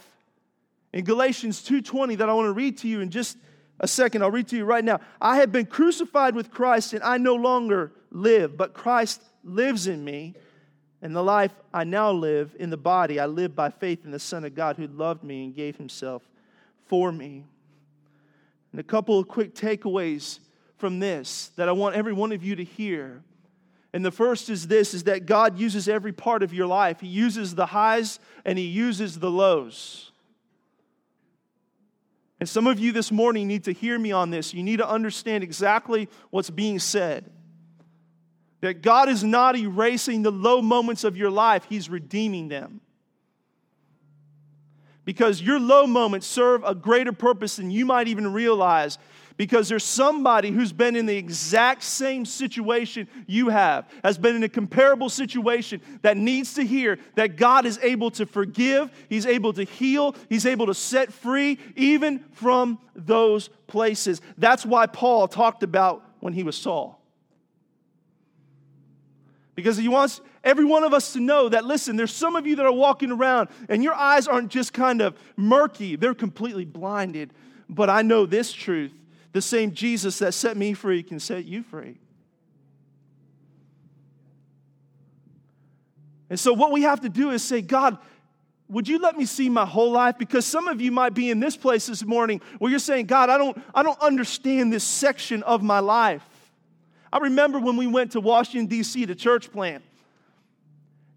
in 0.91 1.03
Galatians 1.03 1.61
2:20 1.61 2.15
that 2.15 2.29
I 2.29 2.33
want 2.33 2.47
to 2.47 2.53
read 2.53 2.77
to 2.79 2.87
you 2.87 3.01
in 3.01 3.09
just 3.09 3.37
a 3.79 3.87
second. 3.87 4.21
I'll 4.21 4.31
read 4.31 4.47
to 4.49 4.57
you 4.57 4.65
right 4.65 4.83
now. 4.83 4.99
I 5.19 5.37
have 5.37 5.51
been 5.51 5.65
crucified 5.65 6.35
with 6.35 6.51
Christ, 6.51 6.93
and 6.93 7.03
I 7.03 7.17
no 7.17 7.35
longer 7.35 7.91
live, 8.11 8.55
but 8.57 8.73
Christ 8.73 9.21
lives 9.43 9.87
in 9.87 10.03
me. 10.03 10.35
And 11.01 11.13
the 11.13 11.23
life 11.23 11.53
I 11.73 11.83
now 11.83 12.11
live 12.11 12.55
in 12.57 12.69
the 12.69 12.77
body, 12.77 13.19
I 13.19 13.25
live 13.25 13.55
by 13.55 13.69
faith 13.69 14.05
in 14.05 14.11
the 14.11 14.19
Son 14.19 14.45
of 14.45 14.55
God 14.55 14.77
who 14.77 14.87
loved 14.87 15.21
me 15.21 15.43
and 15.43 15.53
gave 15.53 15.75
himself 15.75 16.23
for 16.87 17.11
me. 17.11 17.43
And 18.73 18.79
a 18.79 18.83
couple 18.83 19.19
of 19.19 19.27
quick 19.27 19.53
takeaways 19.53 20.39
from 20.77 20.99
this 20.99 21.51
that 21.55 21.69
I 21.69 21.71
want 21.71 21.95
every 21.95 22.11
one 22.11 22.33
of 22.33 22.43
you 22.43 22.57
to 22.57 22.63
hear. 22.63 23.23
And 23.93 24.03
the 24.03 24.11
first 24.11 24.49
is 24.49 24.67
this 24.67 24.95
is 24.95 25.03
that 25.03 25.27
God 25.27 25.59
uses 25.59 25.87
every 25.87 26.11
part 26.11 26.41
of 26.41 26.53
your 26.53 26.65
life. 26.65 26.99
He 26.99 27.07
uses 27.07 27.53
the 27.53 27.67
highs 27.67 28.19
and 28.43 28.57
he 28.57 28.65
uses 28.65 29.19
the 29.19 29.29
lows. 29.29 30.11
And 32.39 32.49
some 32.49 32.65
of 32.65 32.79
you 32.79 32.91
this 32.91 33.11
morning 33.11 33.47
need 33.47 33.65
to 33.65 33.71
hear 33.71 33.97
me 33.97 34.11
on 34.11 34.31
this. 34.31 34.53
You 34.53 34.63
need 34.63 34.77
to 34.77 34.89
understand 34.89 35.43
exactly 35.43 36.09
what's 36.31 36.49
being 36.49 36.79
said. 36.79 37.31
That 38.61 38.81
God 38.81 39.07
is 39.07 39.23
not 39.23 39.55
erasing 39.55 40.23
the 40.23 40.31
low 40.31 40.61
moments 40.61 41.03
of 41.03 41.15
your 41.15 41.29
life, 41.29 41.65
He's 41.69 41.89
redeeming 41.89 42.47
them. 42.47 42.81
Because 45.05 45.41
your 45.41 45.59
low 45.59 45.85
moments 45.85 46.27
serve 46.27 46.63
a 46.63 46.73
greater 46.73 47.11
purpose 47.11 47.57
than 47.57 47.71
you 47.71 47.85
might 47.85 48.07
even 48.07 48.31
realize 48.31 48.97
because 49.37 49.67
there's 49.69 49.83
somebody 49.83 50.51
who's 50.51 50.71
been 50.71 50.95
in 50.95 51.05
the 51.05 51.15
exact 51.15 51.83
same 51.83 52.25
situation 52.25 53.07
you 53.27 53.49
have, 53.49 53.89
has 54.03 54.17
been 54.17 54.35
in 54.35 54.43
a 54.43 54.49
comparable 54.49 55.09
situation 55.09 55.81
that 56.01 56.17
needs 56.17 56.53
to 56.55 56.63
hear 56.63 56.99
that 57.15 57.35
God 57.35 57.65
is 57.65 57.79
able 57.81 58.11
to 58.11 58.25
forgive, 58.25 58.91
He's 59.09 59.25
able 59.25 59.53
to 59.53 59.63
heal, 59.63 60.15
He's 60.29 60.45
able 60.45 60.67
to 60.67 60.73
set 60.73 61.11
free, 61.11 61.57
even 61.75 62.23
from 62.31 62.79
those 62.95 63.49
places. 63.67 64.21
That's 64.37 64.65
why 64.65 64.85
Paul 64.85 65.27
talked 65.27 65.63
about 65.63 66.03
when 66.19 66.33
he 66.33 66.43
was 66.43 66.55
Saul. 66.55 67.02
Because 69.55 69.77
he 69.77 69.87
wants 69.87 70.21
every 70.43 70.65
one 70.65 70.83
of 70.83 70.93
us 70.93 71.13
to 71.13 71.19
know 71.19 71.49
that, 71.49 71.65
listen, 71.65 71.95
there's 71.95 72.13
some 72.13 72.35
of 72.35 72.47
you 72.47 72.55
that 72.55 72.65
are 72.65 72.73
walking 72.73 73.11
around 73.11 73.49
and 73.69 73.83
your 73.83 73.93
eyes 73.93 74.27
aren't 74.27 74.49
just 74.49 74.73
kind 74.73 75.01
of 75.01 75.17
murky, 75.37 75.95
they're 75.95 76.15
completely 76.15 76.65
blinded. 76.65 77.31
But 77.69 77.89
I 77.89 78.01
know 78.01 78.25
this 78.25 78.51
truth 78.51 78.93
the 79.31 79.41
same 79.41 79.73
Jesus 79.73 80.19
that 80.19 80.33
set 80.33 80.55
me 80.55 80.73
free 80.73 81.01
can 81.03 81.19
set 81.19 81.45
you 81.45 81.63
free. 81.63 81.97
And 86.29 86.39
so, 86.39 86.53
what 86.53 86.71
we 86.71 86.83
have 86.83 87.01
to 87.01 87.09
do 87.09 87.31
is 87.31 87.43
say, 87.43 87.61
God, 87.61 87.97
would 88.69 88.87
you 88.87 88.99
let 88.99 89.17
me 89.17 89.25
see 89.25 89.49
my 89.49 89.65
whole 89.65 89.91
life? 89.91 90.17
Because 90.17 90.45
some 90.45 90.67
of 90.67 90.81
you 90.81 90.91
might 90.91 91.13
be 91.13 91.29
in 91.29 91.39
this 91.39 91.57
place 91.57 91.87
this 91.87 92.03
morning 92.03 92.41
where 92.59 92.71
you're 92.71 92.79
saying, 92.79 93.07
God, 93.07 93.29
I 93.29 93.37
don't, 93.37 93.59
I 93.73 93.83
don't 93.83 93.99
understand 94.01 94.71
this 94.71 94.83
section 94.83 95.43
of 95.43 95.61
my 95.61 95.79
life. 95.79 96.23
I 97.13 97.19
remember 97.19 97.59
when 97.59 97.77
we 97.77 97.85
went 97.85 98.13
to 98.13 98.19
Washington, 98.19 98.65
D.C. 98.65 99.05
to 99.05 99.13
church 99.13 99.51
plant. 99.51 99.83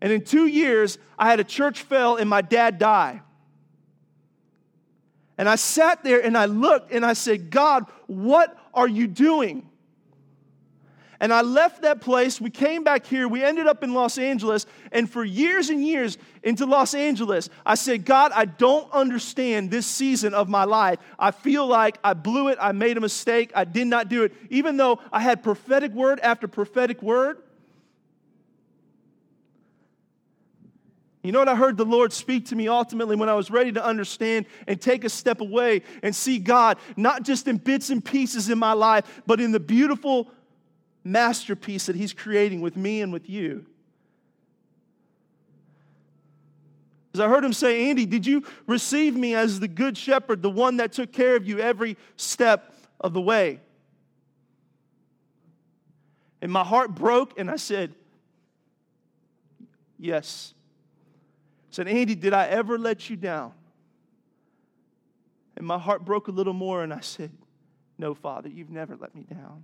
And 0.03 0.13
in 0.13 0.25
two 0.25 0.47
years, 0.47 0.99
I 1.19 1.31
had 1.31 1.41
a 1.41 1.45
church 1.45 1.81
fail 1.81 2.17
and 2.17 2.29
my 2.29 2.43
dad 2.43 2.79
die. 2.79 3.23
And 5.39 5.49
I 5.49 5.57
sat 5.57 6.05
there 6.05 6.23
and 6.23 6.37
I 6.37 6.45
looked 6.45 6.93
and 6.93 7.05
I 7.05 7.15
said, 7.15 7.49
God, 7.49 7.87
what 8.09 8.59
are 8.75 8.87
you 8.87 9.07
doing? 9.07 9.71
And 11.21 11.33
I 11.33 11.41
left 11.43 11.83
that 11.83 12.01
place. 12.01 12.41
We 12.41 12.51
came 12.51 12.85
back 12.85 13.07
here. 13.07 13.27
We 13.27 13.43
ended 13.43 13.67
up 13.67 13.83
in 13.83 13.95
Los 13.95 14.19
Angeles. 14.19 14.67
And 14.93 15.09
for 15.09 15.25
years 15.25 15.71
and 15.71 15.85
years 15.85 16.19
into 16.43 16.67
Los 16.67 16.95
Angeles, 16.95 17.49
I 17.65 17.75
said, 17.75 18.05
God, 18.05 18.33
I 18.35 18.45
don't 18.45 18.91
understand 18.93 19.71
this 19.71 19.87
season 19.87 20.35
of 20.35 20.49
my 20.49 20.65
life. 20.65 20.99
I 21.19 21.31
feel 21.31 21.67
like 21.67 21.99
I 22.05 22.15
blew 22.15 22.49
it. 22.49 22.59
I 22.61 22.73
made 22.73 22.97
a 22.97 23.01
mistake. 23.01 23.53
I 23.55 23.65
did 23.65 23.87
not 23.87 24.09
do 24.09 24.25
it. 24.25 24.33
Even 24.51 24.77
though 24.77 25.01
I 25.11 25.21
had 25.21 25.43
prophetic 25.43 25.93
word 25.93 26.21
after 26.21 26.49
prophetic 26.49 27.03
word, 27.03 27.39
You 31.27 31.33
know 31.33 31.41
what 31.41 31.49
I 31.49 31.57
heard 31.57 31.77
the 31.77 31.85
Lord 31.85 32.13
speak 32.13 32.47
to 32.47 32.55
me 32.55 32.69
ultimately 32.69 33.17
when 33.17 33.29
I 33.29 33.35
was 33.35 33.51
ready 33.51 33.73
to 33.73 33.85
understand 33.85 34.47
and 34.69 34.81
take 34.81 35.03
a 35.03 35.09
step 35.09 35.41
away 35.41 35.83
and 36.05 36.15
see 36.15 36.39
God, 36.39 36.79
not 36.97 37.25
just 37.25 37.49
in 37.49 37.57
bits 37.57 37.91
and 37.91 38.05
pieces 38.05 38.49
in 38.49 38.61
my 38.61 38.75
life, 38.75 39.23
but 39.27 39.41
in 39.41 39.51
the 39.51 39.59
beautiful 39.59 40.31
masterpiece 41.07 41.87
that 41.87 41.97
He's 41.97 42.13
creating 42.13 42.61
with 42.61 42.77
me 42.77 43.01
and 43.01 43.13
with 43.13 43.29
you. 43.29 43.67
As 47.15 47.21
I 47.21 47.29
heard 47.29 47.45
him 47.45 47.55
say, 47.55 47.89
Andy, 47.89 48.05
did 48.05 48.27
you 48.27 48.45
receive 48.67 49.17
me 49.17 49.35
as 49.35 49.59
the 49.59 49.69
good 49.69 49.97
shepherd, 49.97 50.43
the 50.43 50.51
one 50.51 50.77
that 50.77 50.93
took 50.93 51.13
care 51.13 51.35
of 51.35 51.49
you 51.49 51.59
every 51.59 51.97
step 52.17 52.75
of 53.01 53.15
the 53.15 53.23
way? 53.23 53.61
And 56.43 56.53
my 56.53 56.63
heart 56.63 56.95
broke, 56.95 57.39
and 57.39 57.51
I 57.51 57.57
said, 57.57 57.95
Yes 59.99 60.53
said, 61.77 61.89
Andy, 61.89 62.15
did 62.15 62.33
I 62.33 62.47
ever 62.47 62.79
let 62.79 63.11
you 63.11 63.17
down? 63.17 63.53
And 65.59 65.67
my 65.67 65.79
heart 65.79 66.05
broke 66.05 66.29
a 66.29 66.31
little 66.31 66.55
more, 66.55 66.83
and 66.83 66.93
I 66.93 67.01
said, 67.01 67.31
No, 67.99 68.15
Father, 68.15 68.49
you've 68.49 68.71
never 68.71 68.97
let 68.97 69.15
me 69.15 69.23
down. 69.23 69.63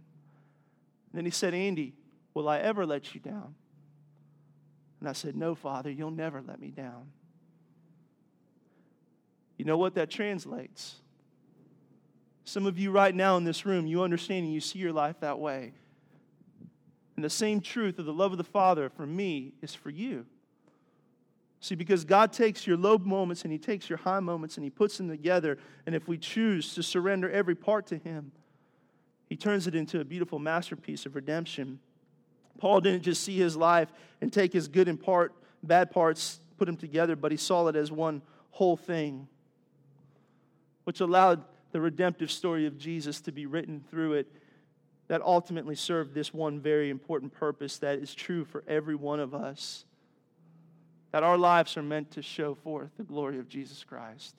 And 1.12 1.18
then 1.18 1.24
he 1.24 1.30
said, 1.30 1.52
Andy, 1.52 1.94
will 2.32 2.48
I 2.48 2.58
ever 2.58 2.86
let 2.86 3.14
you 3.14 3.20
down? 3.20 3.54
And 5.00 5.08
I 5.08 5.12
said, 5.12 5.36
No, 5.36 5.54
Father, 5.54 5.90
you'll 5.90 6.10
never 6.10 6.40
let 6.40 6.60
me 6.60 6.70
down. 6.70 7.10
You 9.58 9.64
know 9.66 9.76
what 9.76 9.94
that 9.94 10.10
translates? 10.10 10.96
Some 12.44 12.66
of 12.66 12.78
you 12.78 12.90
right 12.90 13.14
now 13.14 13.36
in 13.36 13.44
this 13.44 13.64
room, 13.66 13.86
you 13.86 14.02
understand 14.02 14.44
and 14.44 14.54
you 14.54 14.60
see 14.60 14.78
your 14.78 14.92
life 14.92 15.20
that 15.20 15.38
way. 15.38 15.72
And 17.14 17.24
the 17.24 17.30
same 17.30 17.60
truth 17.60 17.98
of 17.98 18.06
the 18.06 18.12
love 18.12 18.32
of 18.32 18.38
the 18.38 18.44
Father 18.44 18.88
for 18.88 19.06
me 19.06 19.52
is 19.60 19.74
for 19.74 19.90
you. 19.90 20.26
See, 21.60 21.76
because 21.76 22.04
God 22.04 22.32
takes 22.32 22.66
your 22.66 22.76
low 22.76 22.98
moments 22.98 23.42
and 23.42 23.52
He 23.52 23.58
takes 23.58 23.88
your 23.88 23.98
high 23.98 24.18
moments 24.18 24.56
and 24.56 24.64
He 24.64 24.70
puts 24.70 24.98
them 24.98 25.08
together. 25.08 25.58
And 25.86 25.94
if 25.94 26.08
we 26.08 26.18
choose 26.18 26.74
to 26.74 26.82
surrender 26.82 27.30
every 27.30 27.54
part 27.54 27.86
to 27.88 27.98
Him, 27.98 28.32
He 29.32 29.36
turns 29.36 29.66
it 29.66 29.74
into 29.74 29.98
a 29.98 30.04
beautiful 30.04 30.38
masterpiece 30.38 31.06
of 31.06 31.14
redemption. 31.14 31.78
Paul 32.58 32.82
didn't 32.82 33.00
just 33.00 33.24
see 33.24 33.38
his 33.38 33.56
life 33.56 33.88
and 34.20 34.30
take 34.30 34.52
his 34.52 34.68
good 34.68 34.88
and 34.88 35.02
part, 35.02 35.32
bad 35.62 35.90
parts, 35.90 36.38
put 36.58 36.66
them 36.66 36.76
together, 36.76 37.16
but 37.16 37.30
he 37.32 37.38
saw 37.38 37.66
it 37.68 37.74
as 37.74 37.90
one 37.90 38.20
whole 38.50 38.76
thing, 38.76 39.26
which 40.84 41.00
allowed 41.00 41.42
the 41.70 41.80
redemptive 41.80 42.30
story 42.30 42.66
of 42.66 42.76
Jesus 42.76 43.22
to 43.22 43.32
be 43.32 43.46
written 43.46 43.82
through 43.90 44.12
it 44.12 44.30
that 45.08 45.22
ultimately 45.22 45.76
served 45.76 46.12
this 46.12 46.34
one 46.34 46.60
very 46.60 46.90
important 46.90 47.32
purpose 47.32 47.78
that 47.78 48.00
is 48.00 48.14
true 48.14 48.44
for 48.44 48.62
every 48.68 48.96
one 48.96 49.18
of 49.18 49.34
us 49.34 49.86
that 51.12 51.22
our 51.22 51.38
lives 51.38 51.78
are 51.78 51.82
meant 51.82 52.10
to 52.10 52.20
show 52.20 52.54
forth 52.54 52.90
the 52.98 53.02
glory 53.02 53.38
of 53.38 53.48
Jesus 53.48 53.82
Christ. 53.82 54.34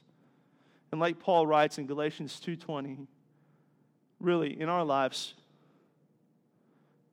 And 0.91 1.01
like 1.01 1.17
Paul 1.17 1.47
writes 1.47 1.79
in 1.79 1.87
Galatians 1.87 2.39
2:20, 2.39 3.07
really 4.23 4.59
in 4.59 4.69
our 4.69 4.83
lives 4.83 5.35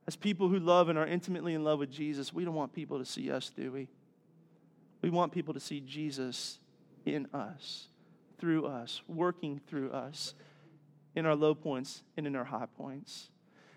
As 0.06 0.16
people 0.16 0.48
who 0.48 0.58
love 0.58 0.88
and 0.88 0.98
are 0.98 1.06
intimately 1.06 1.54
in 1.54 1.62
love 1.62 1.78
with 1.78 1.92
Jesus, 1.92 2.32
we 2.32 2.44
don't 2.44 2.56
want 2.56 2.72
people 2.72 2.98
to 2.98 3.04
see 3.04 3.30
us, 3.30 3.50
do 3.50 3.70
we? 3.70 3.86
We 5.02 5.10
want 5.10 5.30
people 5.30 5.54
to 5.54 5.60
see 5.60 5.80
Jesus 5.80 6.58
in 7.04 7.28
us, 7.32 7.86
through 8.38 8.66
us, 8.66 9.02
working 9.06 9.60
through 9.68 9.92
us, 9.92 10.34
in 11.14 11.26
our 11.26 11.36
low 11.36 11.54
points 11.54 12.02
and 12.16 12.26
in 12.26 12.34
our 12.34 12.44
high 12.44 12.66
points. 12.76 13.30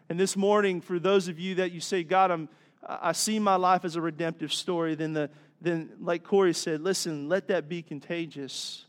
And 0.09 0.19
this 0.19 0.35
morning, 0.35 0.81
for 0.81 0.97
those 0.97 1.27
of 1.27 1.39
you 1.39 1.55
that 1.55 1.71
you 1.71 1.79
say, 1.79 2.03
God, 2.03 2.31
I'm, 2.31 2.49
I 2.83 3.11
see 3.11 3.37
my 3.37 3.55
life 3.55 3.85
as 3.85 3.95
a 3.95 4.01
redemptive 4.01 4.51
story, 4.51 4.95
then, 4.95 5.13
the, 5.13 5.29
then, 5.61 5.91
like 5.99 6.23
Corey 6.23 6.53
said, 6.53 6.81
listen, 6.81 7.29
let 7.29 7.47
that 7.49 7.69
be 7.69 7.81
contagious. 7.81 8.85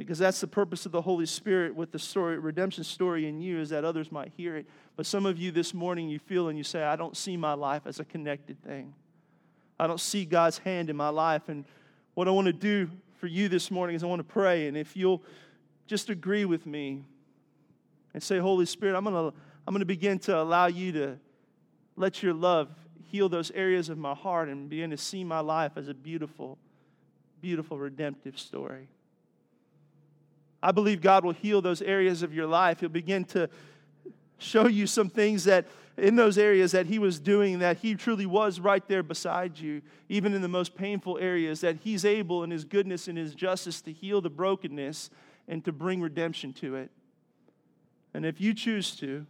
Because 0.00 0.18
that's 0.18 0.40
the 0.40 0.46
purpose 0.46 0.86
of 0.86 0.92
the 0.92 1.02
Holy 1.02 1.26
Spirit 1.26 1.74
with 1.74 1.92
the 1.92 1.98
story, 1.98 2.38
redemption 2.38 2.84
story 2.84 3.28
in 3.28 3.38
you, 3.38 3.60
is 3.60 3.68
that 3.68 3.84
others 3.84 4.10
might 4.10 4.32
hear 4.34 4.56
it. 4.56 4.64
But 4.96 5.04
some 5.04 5.26
of 5.26 5.36
you 5.36 5.50
this 5.50 5.74
morning, 5.74 6.08
you 6.08 6.18
feel 6.18 6.48
and 6.48 6.56
you 6.56 6.64
say, 6.64 6.82
I 6.82 6.96
don't 6.96 7.14
see 7.14 7.36
my 7.36 7.52
life 7.52 7.82
as 7.84 8.00
a 8.00 8.04
connected 8.06 8.62
thing. 8.62 8.94
I 9.78 9.86
don't 9.86 10.00
see 10.00 10.24
God's 10.24 10.56
hand 10.56 10.88
in 10.88 10.96
my 10.96 11.10
life. 11.10 11.50
And 11.50 11.66
what 12.14 12.28
I 12.28 12.30
want 12.30 12.46
to 12.46 12.52
do 12.54 12.88
for 13.18 13.26
you 13.26 13.50
this 13.50 13.70
morning 13.70 13.94
is 13.94 14.02
I 14.02 14.06
want 14.06 14.20
to 14.20 14.24
pray. 14.24 14.68
And 14.68 14.74
if 14.74 14.96
you'll 14.96 15.22
just 15.86 16.08
agree 16.08 16.46
with 16.46 16.64
me 16.64 17.04
and 18.14 18.22
say, 18.22 18.38
Holy 18.38 18.64
Spirit, 18.64 18.96
I'm 18.96 19.04
going 19.04 19.30
to, 19.30 19.36
I'm 19.68 19.74
going 19.74 19.80
to 19.80 19.84
begin 19.84 20.18
to 20.20 20.40
allow 20.40 20.68
you 20.68 20.92
to 20.92 21.18
let 21.96 22.22
your 22.22 22.32
love 22.32 22.70
heal 23.08 23.28
those 23.28 23.50
areas 23.50 23.90
of 23.90 23.98
my 23.98 24.14
heart 24.14 24.48
and 24.48 24.70
begin 24.70 24.88
to 24.92 24.96
see 24.96 25.24
my 25.24 25.40
life 25.40 25.72
as 25.76 25.88
a 25.88 25.94
beautiful, 25.94 26.56
beautiful, 27.42 27.78
redemptive 27.78 28.38
story. 28.38 28.88
I 30.62 30.72
believe 30.72 31.00
God 31.00 31.24
will 31.24 31.32
heal 31.32 31.62
those 31.62 31.80
areas 31.82 32.22
of 32.22 32.34
your 32.34 32.46
life. 32.46 32.80
He'll 32.80 32.88
begin 32.88 33.24
to 33.26 33.48
show 34.38 34.66
you 34.66 34.86
some 34.86 35.08
things 35.08 35.44
that 35.44 35.66
in 35.96 36.16
those 36.16 36.38
areas 36.38 36.72
that 36.72 36.86
he 36.86 36.98
was 36.98 37.20
doing 37.20 37.58
that 37.58 37.78
he 37.78 37.94
truly 37.94 38.24
was 38.24 38.58
right 38.58 38.86
there 38.88 39.02
beside 39.02 39.58
you 39.58 39.82
even 40.08 40.32
in 40.32 40.40
the 40.40 40.48
most 40.48 40.74
painful 40.74 41.18
areas 41.18 41.60
that 41.60 41.76
he's 41.84 42.04
able 42.04 42.42
in 42.42 42.50
his 42.50 42.64
goodness 42.64 43.06
and 43.06 43.18
his 43.18 43.34
justice 43.34 43.82
to 43.82 43.92
heal 43.92 44.20
the 44.20 44.30
brokenness 44.30 45.10
and 45.46 45.64
to 45.64 45.72
bring 45.72 46.00
redemption 46.00 46.52
to 46.54 46.74
it 46.74 46.90
and 48.14 48.24
if 48.24 48.40
you 48.40 48.54
choose 48.54 48.96
to 48.96 49.26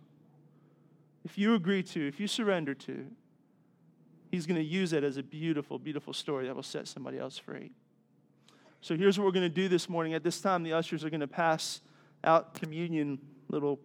if 1.24 1.36
you 1.36 1.54
agree 1.54 1.82
to 1.82 2.06
if 2.06 2.20
you 2.20 2.28
surrender 2.28 2.74
to 2.74 3.06
he's 4.30 4.46
going 4.46 4.60
to 4.60 4.66
use 4.66 4.92
it 4.92 5.02
as 5.02 5.16
a 5.16 5.22
beautiful 5.22 5.78
beautiful 5.78 6.12
story 6.12 6.46
that 6.46 6.54
will 6.54 6.62
set 6.62 6.86
somebody 6.86 7.18
else 7.18 7.36
free 7.36 7.72
so 8.80 8.96
here's 8.96 9.18
what 9.18 9.26
we're 9.26 9.32
going 9.32 9.48
to 9.48 9.48
do 9.48 9.68
this 9.68 9.88
morning 9.88 10.14
at 10.14 10.22
this 10.22 10.40
time 10.40 10.62
the 10.62 10.72
ushers 10.72 11.04
are 11.04 11.10
going 11.10 11.20
to 11.20 11.28
pass 11.28 11.80
out 12.24 12.54
communion 12.54 13.18
little 13.48 13.78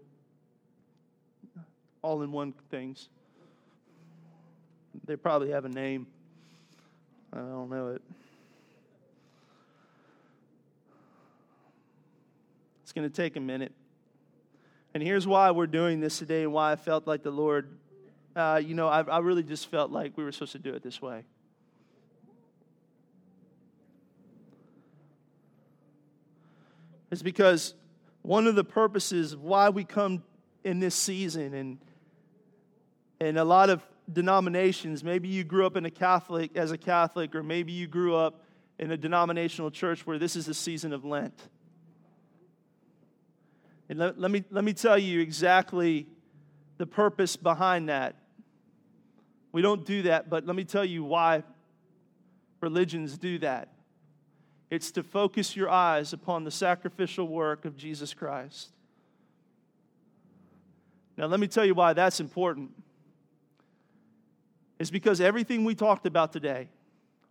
all 2.01 2.21
in 2.21 2.31
one 2.31 2.53
things. 2.69 3.09
They 5.05 5.15
probably 5.15 5.51
have 5.51 5.65
a 5.65 5.69
name. 5.69 6.07
I 7.33 7.39
don't 7.39 7.69
know 7.69 7.89
it. 7.89 8.01
It's 12.83 12.93
going 12.93 13.09
to 13.09 13.13
take 13.13 13.35
a 13.35 13.39
minute. 13.39 13.73
And 14.93 15.03
here's 15.03 15.27
why 15.27 15.51
we're 15.51 15.67
doing 15.67 15.99
this 15.99 16.19
today 16.19 16.43
and 16.43 16.53
why 16.53 16.71
I 16.71 16.75
felt 16.75 17.07
like 17.07 17.23
the 17.23 17.31
Lord, 17.31 17.67
uh, 18.35 18.61
you 18.63 18.75
know, 18.75 18.87
I, 18.87 19.01
I 19.01 19.17
really 19.17 19.43
just 19.43 19.69
felt 19.69 19.91
like 19.91 20.15
we 20.15 20.23
were 20.23 20.31
supposed 20.31 20.53
to 20.53 20.59
do 20.59 20.73
it 20.73 20.83
this 20.83 21.01
way. 21.01 21.25
It's 27.11 27.21
because 27.21 27.73
one 28.21 28.47
of 28.47 28.55
the 28.55 28.63
purposes 28.63 29.33
of 29.33 29.43
why 29.43 29.69
we 29.69 29.83
come 29.83 30.23
in 30.63 30.79
this 30.79 30.95
season 30.95 31.53
and 31.53 31.77
and 33.19 33.37
a 33.37 33.43
lot 33.43 33.69
of 33.69 33.81
denominations, 34.11 35.03
maybe 35.03 35.27
you 35.27 35.43
grew 35.43 35.65
up 35.65 35.75
in 35.75 35.85
a 35.85 35.91
Catholic 35.91 36.55
as 36.55 36.71
a 36.71 36.77
Catholic, 36.77 37.33
or 37.35 37.43
maybe 37.43 37.71
you 37.71 37.87
grew 37.87 38.15
up 38.15 38.41
in 38.77 38.91
a 38.91 38.97
denominational 38.97 39.71
church 39.71 40.05
where 40.05 40.19
this 40.19 40.35
is 40.35 40.45
the 40.45 40.53
season 40.53 40.93
of 40.93 41.05
Lent. 41.05 41.49
And 43.87 43.99
let, 43.99 44.19
let, 44.19 44.31
me, 44.31 44.43
let 44.51 44.63
me 44.63 44.73
tell 44.73 44.97
you 44.97 45.21
exactly 45.21 46.07
the 46.77 46.85
purpose 46.85 47.35
behind 47.35 47.89
that. 47.89 48.15
We 49.51 49.61
don't 49.61 49.85
do 49.85 50.03
that, 50.03 50.29
but 50.29 50.45
let 50.45 50.55
me 50.55 50.65
tell 50.65 50.83
you 50.83 51.03
why 51.03 51.43
religions 52.61 53.17
do 53.17 53.39
that. 53.39 53.69
It's 54.69 54.91
to 54.91 55.03
focus 55.03 55.55
your 55.55 55.69
eyes 55.69 56.13
upon 56.13 56.43
the 56.43 56.51
sacrificial 56.51 57.27
work 57.27 57.65
of 57.65 57.77
Jesus 57.77 58.13
Christ. 58.13 58.69
Now, 61.17 61.27
let 61.27 61.39
me 61.39 61.47
tell 61.47 61.65
you 61.65 61.73
why 61.73 61.93
that's 61.93 62.19
important 62.19 62.71
It's 64.79 64.89
because 64.89 65.21
everything 65.21 65.63
we 65.63 65.75
talked 65.75 66.05
about 66.05 66.33
today, 66.33 66.67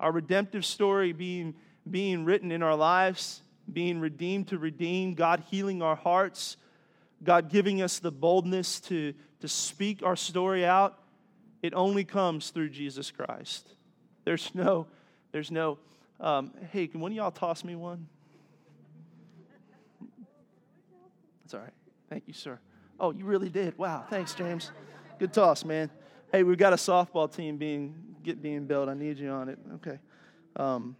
our 0.01 0.13
redemptive 0.13 0.65
story 0.65 1.13
being, 1.13 1.55
being 1.91 2.25
written 2.25 2.51
in 2.51 2.63
our 2.63 2.77
lives, 2.77 3.43
being 3.71 4.01
redeemed 4.01 4.49
to 4.49 4.59
redeem, 4.59 5.15
God 5.15 5.43
healing 5.51 5.83
our 5.83 5.97
hearts, 5.97 6.57
God 7.23 7.51
giving 7.51 7.83
us 7.83 7.99
the 7.99 8.11
boldness 8.11 8.81
to, 8.81 9.15
to 9.41 9.49
speak 9.49 10.03
our 10.03 10.17
story 10.17 10.65
out, 10.65 10.99
it 11.63 11.75
only 11.75 12.05
comes 12.05 12.51
through 12.51 12.71
Jesus 12.71 13.11
Christ. 13.11 13.69
There's 14.25 14.55
no, 14.55 14.87
there's 15.33 15.51
no, 15.51 15.79
um, 16.21 16.53
hey, 16.73 16.87
can 16.87 17.01
one 17.01 17.13
of 17.13 17.17
y'all 17.17 17.31
toss 17.31 17.65
me 17.65 17.75
one? 17.75 18.07
That's 21.43 21.55
all 21.55 21.61
right. 21.61 21.73
Thank 22.09 22.25
you, 22.27 22.35
sir. 22.35 22.59
Oh, 22.99 23.13
you 23.13 23.25
really 23.25 23.49
did. 23.49 23.77
Wow. 23.77 24.05
Thanks, 24.09 24.35
James. 24.35 24.71
Good 25.19 25.33
toss, 25.33 25.65
man. 25.65 25.91
Hey, 26.33 26.43
we've 26.43 26.59
got 26.59 26.73
a 26.73 26.77
softball 26.77 27.33
team 27.35 27.57
being 27.57 27.95
get 28.23 28.41
being 28.43 28.67
built. 28.67 28.89
I 28.89 28.95
need 28.95 29.19
you 29.19 29.31
on 29.31 29.49
it. 29.49 29.59
Okay. 29.75 29.99
Um, 30.57 30.97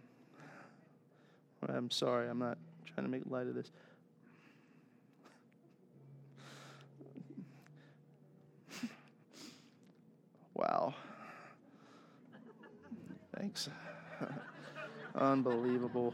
I'm 1.67 1.89
sorry. 1.89 2.29
I'm 2.29 2.39
not 2.39 2.57
trying 2.93 3.05
to 3.05 3.11
make 3.11 3.23
light 3.29 3.47
of 3.47 3.55
this. 3.55 3.71
Wow. 10.53 10.93
Thanks. 13.37 13.69
Unbelievable. 15.17 16.13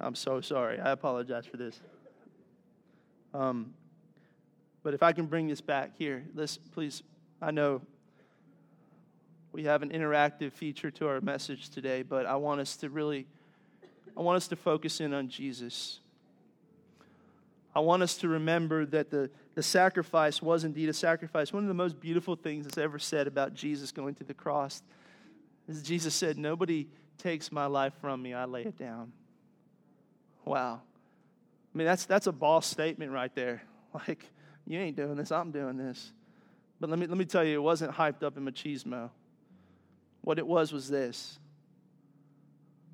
I'm 0.00 0.14
so 0.14 0.40
sorry. 0.40 0.80
I 0.80 0.90
apologize 0.90 1.46
for 1.46 1.56
this. 1.56 1.80
Um, 3.32 3.74
but 4.82 4.94
if 4.94 5.02
I 5.02 5.12
can 5.12 5.26
bring 5.26 5.46
this 5.46 5.60
back 5.60 5.92
here, 5.96 6.24
let's 6.34 6.56
please 6.56 7.02
I 7.40 7.52
know 7.52 7.80
we 9.52 9.64
have 9.64 9.82
an 9.82 9.90
interactive 9.90 10.52
feature 10.52 10.90
to 10.92 11.08
our 11.08 11.20
message 11.20 11.70
today, 11.70 12.02
but 12.02 12.26
I 12.26 12.36
want 12.36 12.60
us 12.60 12.76
to 12.78 12.90
really 12.90 13.26
I 14.16 14.22
want 14.22 14.36
us 14.36 14.48
to 14.48 14.56
focus 14.56 15.00
in 15.00 15.14
on 15.14 15.28
Jesus. 15.28 16.00
I 17.74 17.80
want 17.80 18.02
us 18.02 18.16
to 18.18 18.28
remember 18.28 18.84
that 18.86 19.10
the, 19.10 19.30
the 19.54 19.62
sacrifice 19.62 20.42
was 20.42 20.64
indeed 20.64 20.88
a 20.88 20.92
sacrifice. 20.92 21.52
One 21.52 21.62
of 21.62 21.68
the 21.68 21.74
most 21.74 22.00
beautiful 22.00 22.34
things 22.34 22.64
that's 22.64 22.78
ever 22.78 22.98
said 22.98 23.28
about 23.28 23.54
Jesus 23.54 23.92
going 23.92 24.16
to 24.16 24.24
the 24.24 24.34
cross 24.34 24.82
is 25.68 25.82
Jesus 25.82 26.14
said, 26.14 26.36
Nobody 26.36 26.88
takes 27.20 27.52
my 27.52 27.66
life 27.66 27.92
from 28.00 28.22
me, 28.22 28.34
I 28.34 28.44
lay 28.44 28.62
it 28.62 28.78
down. 28.78 29.12
Wow. 30.44 30.80
I 31.74 31.78
mean, 31.78 31.86
that's, 31.86 32.06
that's 32.06 32.26
a 32.26 32.32
boss 32.32 32.66
statement 32.66 33.12
right 33.12 33.34
there. 33.34 33.62
Like, 34.06 34.24
you 34.68 34.78
ain't 34.78 34.94
doing 34.94 35.16
this, 35.16 35.32
I'm 35.32 35.50
doing 35.50 35.76
this. 35.76 36.12
But 36.78 36.90
let 36.90 36.98
me, 37.00 37.08
let 37.08 37.18
me 37.18 37.24
tell 37.24 37.42
you, 37.42 37.56
it 37.56 37.62
wasn't 37.62 37.90
hyped 37.90 38.22
up 38.22 38.36
in 38.36 38.44
machismo. 38.44 39.10
What 40.20 40.38
it 40.38 40.46
was 40.46 40.72
was 40.72 40.88
this 40.88 41.40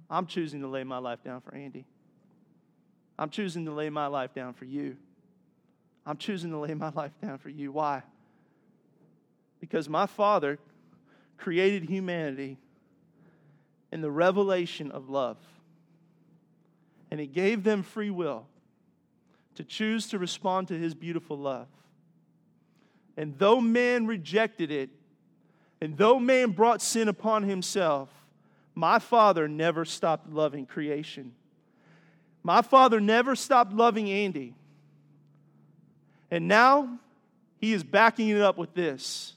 I'm 0.09 0.25
choosing 0.25 0.63
to 0.63 0.69
lay 0.69 0.85
my 0.85 0.97
life 0.97 1.23
down 1.23 1.43
for 1.43 1.55
Andy. 1.55 1.85
I'm 3.19 3.29
choosing 3.29 3.67
to 3.67 3.73
lay 3.73 3.91
my 3.91 4.07
life 4.07 4.33
down 4.33 4.55
for 4.55 4.65
you. 4.65 4.97
I'm 6.07 6.17
choosing 6.17 6.51
to 6.51 6.59
lay 6.59 6.73
my 6.73 6.89
life 6.95 7.13
down 7.21 7.37
for 7.37 7.51
you. 7.51 7.73
Why? 7.73 8.03
Because 9.61 9.87
my 9.87 10.07
Father 10.07 10.59
created 11.37 11.85
humanity 11.85 12.57
the 14.03 14.11
revelation 14.11 14.91
of 14.91 15.09
love. 15.09 15.39
And 17.11 17.21
He 17.21 17.27
gave 17.27 17.63
them 17.63 17.83
free 17.83 18.11
will 18.11 18.47
to 19.55 19.65
choose 19.65 20.09
to 20.09 20.19
respond 20.19 20.69
to 20.69 20.79
His 20.79 20.95
beautiful 20.95 21.39
love. 21.39 21.69
And 23.17 23.39
though 23.39 23.61
man 23.61 24.07
rejected 24.07 24.71
it, 24.71 24.91
and 25.81 25.97
though 25.97 26.19
man 26.19 26.51
brought 26.51 26.83
sin 26.83 27.09
upon 27.09 27.43
himself, 27.43 28.09
my 28.75 28.99
Father 28.99 29.49
never 29.49 29.85
stopped 29.85 30.29
loving 30.29 30.67
creation. 30.67 31.33
My 32.43 32.63
Father 32.63 33.01
never 33.01 33.35
stopped 33.35 33.73
loving 33.73 34.11
Andy. 34.11 34.55
And 36.31 36.49
now 36.49 36.99
he 37.59 37.73
is 37.73 37.83
backing 37.85 38.29
it 38.29 38.41
up 38.41 38.59
with 38.59 38.75
this 38.75 39.35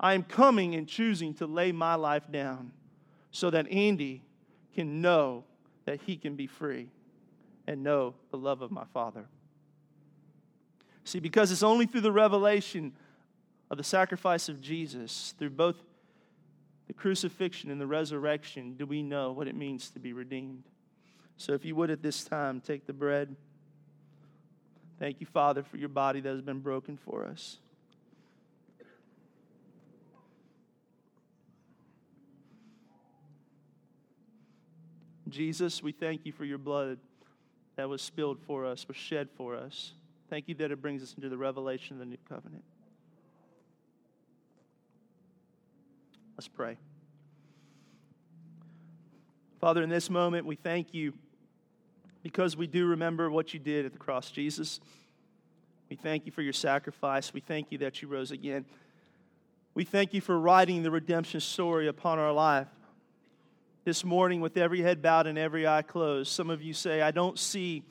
I 0.00 0.14
am 0.14 0.22
coming 0.22 0.74
and 0.74 0.86
choosing 0.86 1.34
to 1.34 1.46
lay 1.46 1.72
my 1.72 1.94
life 1.96 2.30
down 2.30 2.72
so 3.30 3.50
that 3.50 3.70
Andy 3.70 4.22
can 4.74 5.00
know 5.00 5.44
that 5.84 6.00
he 6.02 6.16
can 6.16 6.36
be 6.36 6.46
free 6.46 6.90
and 7.66 7.82
know 7.82 8.14
the 8.30 8.38
love 8.38 8.62
of 8.62 8.70
my 8.70 8.84
Father. 8.92 9.26
See, 11.04 11.20
because 11.20 11.50
it's 11.50 11.62
only 11.62 11.86
through 11.86 12.02
the 12.02 12.12
revelation 12.12 12.92
of 13.70 13.76
the 13.76 13.84
sacrifice 13.84 14.48
of 14.48 14.60
Jesus 14.60 15.34
through 15.38 15.50
both 15.50 15.76
the 16.86 16.92
crucifixion 16.94 17.70
and 17.70 17.80
the 17.80 17.86
resurrection 17.86 18.74
do 18.74 18.86
we 18.86 19.02
know 19.02 19.32
what 19.32 19.46
it 19.46 19.54
means 19.54 19.90
to 19.90 19.98
be 19.98 20.12
redeemed. 20.12 20.64
So 21.36 21.52
if 21.52 21.64
you 21.64 21.74
would 21.76 21.90
at 21.90 22.02
this 22.02 22.24
time 22.24 22.60
take 22.60 22.86
the 22.86 22.92
bread. 22.92 23.36
Thank 24.98 25.20
you, 25.20 25.26
Father, 25.26 25.62
for 25.62 25.76
your 25.76 25.90
body 25.90 26.20
that 26.20 26.30
has 26.30 26.42
been 26.42 26.60
broken 26.60 26.96
for 26.96 27.24
us. 27.24 27.58
Jesus, 35.30 35.82
we 35.82 35.92
thank 35.92 36.24
you 36.24 36.32
for 36.32 36.44
your 36.44 36.58
blood 36.58 36.98
that 37.76 37.88
was 37.88 38.02
spilled 38.02 38.40
for 38.40 38.66
us, 38.66 38.86
was 38.88 38.96
shed 38.96 39.28
for 39.36 39.54
us. 39.56 39.92
Thank 40.28 40.48
you 40.48 40.54
that 40.56 40.70
it 40.70 40.82
brings 40.82 41.02
us 41.02 41.14
into 41.14 41.28
the 41.28 41.38
revelation 41.38 41.96
of 41.96 42.00
the 42.00 42.06
new 42.06 42.18
covenant. 42.28 42.64
Let's 46.36 46.48
pray. 46.48 46.76
Father, 49.60 49.82
in 49.82 49.88
this 49.88 50.08
moment, 50.08 50.46
we 50.46 50.54
thank 50.54 50.94
you 50.94 51.12
because 52.22 52.56
we 52.56 52.66
do 52.66 52.86
remember 52.86 53.30
what 53.30 53.52
you 53.52 53.58
did 53.58 53.86
at 53.86 53.92
the 53.92 53.98
cross, 53.98 54.30
Jesus. 54.30 54.80
We 55.88 55.96
thank 55.96 56.26
you 56.26 56.32
for 56.32 56.42
your 56.42 56.52
sacrifice. 56.52 57.32
We 57.32 57.40
thank 57.40 57.72
you 57.72 57.78
that 57.78 58.02
you 58.02 58.08
rose 58.08 58.30
again. 58.30 58.66
We 59.74 59.84
thank 59.84 60.12
you 60.14 60.20
for 60.20 60.38
writing 60.38 60.82
the 60.82 60.90
redemption 60.90 61.40
story 61.40 61.88
upon 61.88 62.18
our 62.18 62.32
life. 62.32 62.68
This 63.84 64.04
morning, 64.04 64.40
with 64.40 64.56
every 64.56 64.82
head 64.82 65.00
bowed 65.00 65.26
and 65.26 65.38
every 65.38 65.66
eye 65.66 65.82
closed, 65.82 66.30
some 66.30 66.50
of 66.50 66.60
you 66.60 66.74
say, 66.74 67.00
I 67.00 67.10
don't 67.10 67.38
see 67.38 67.82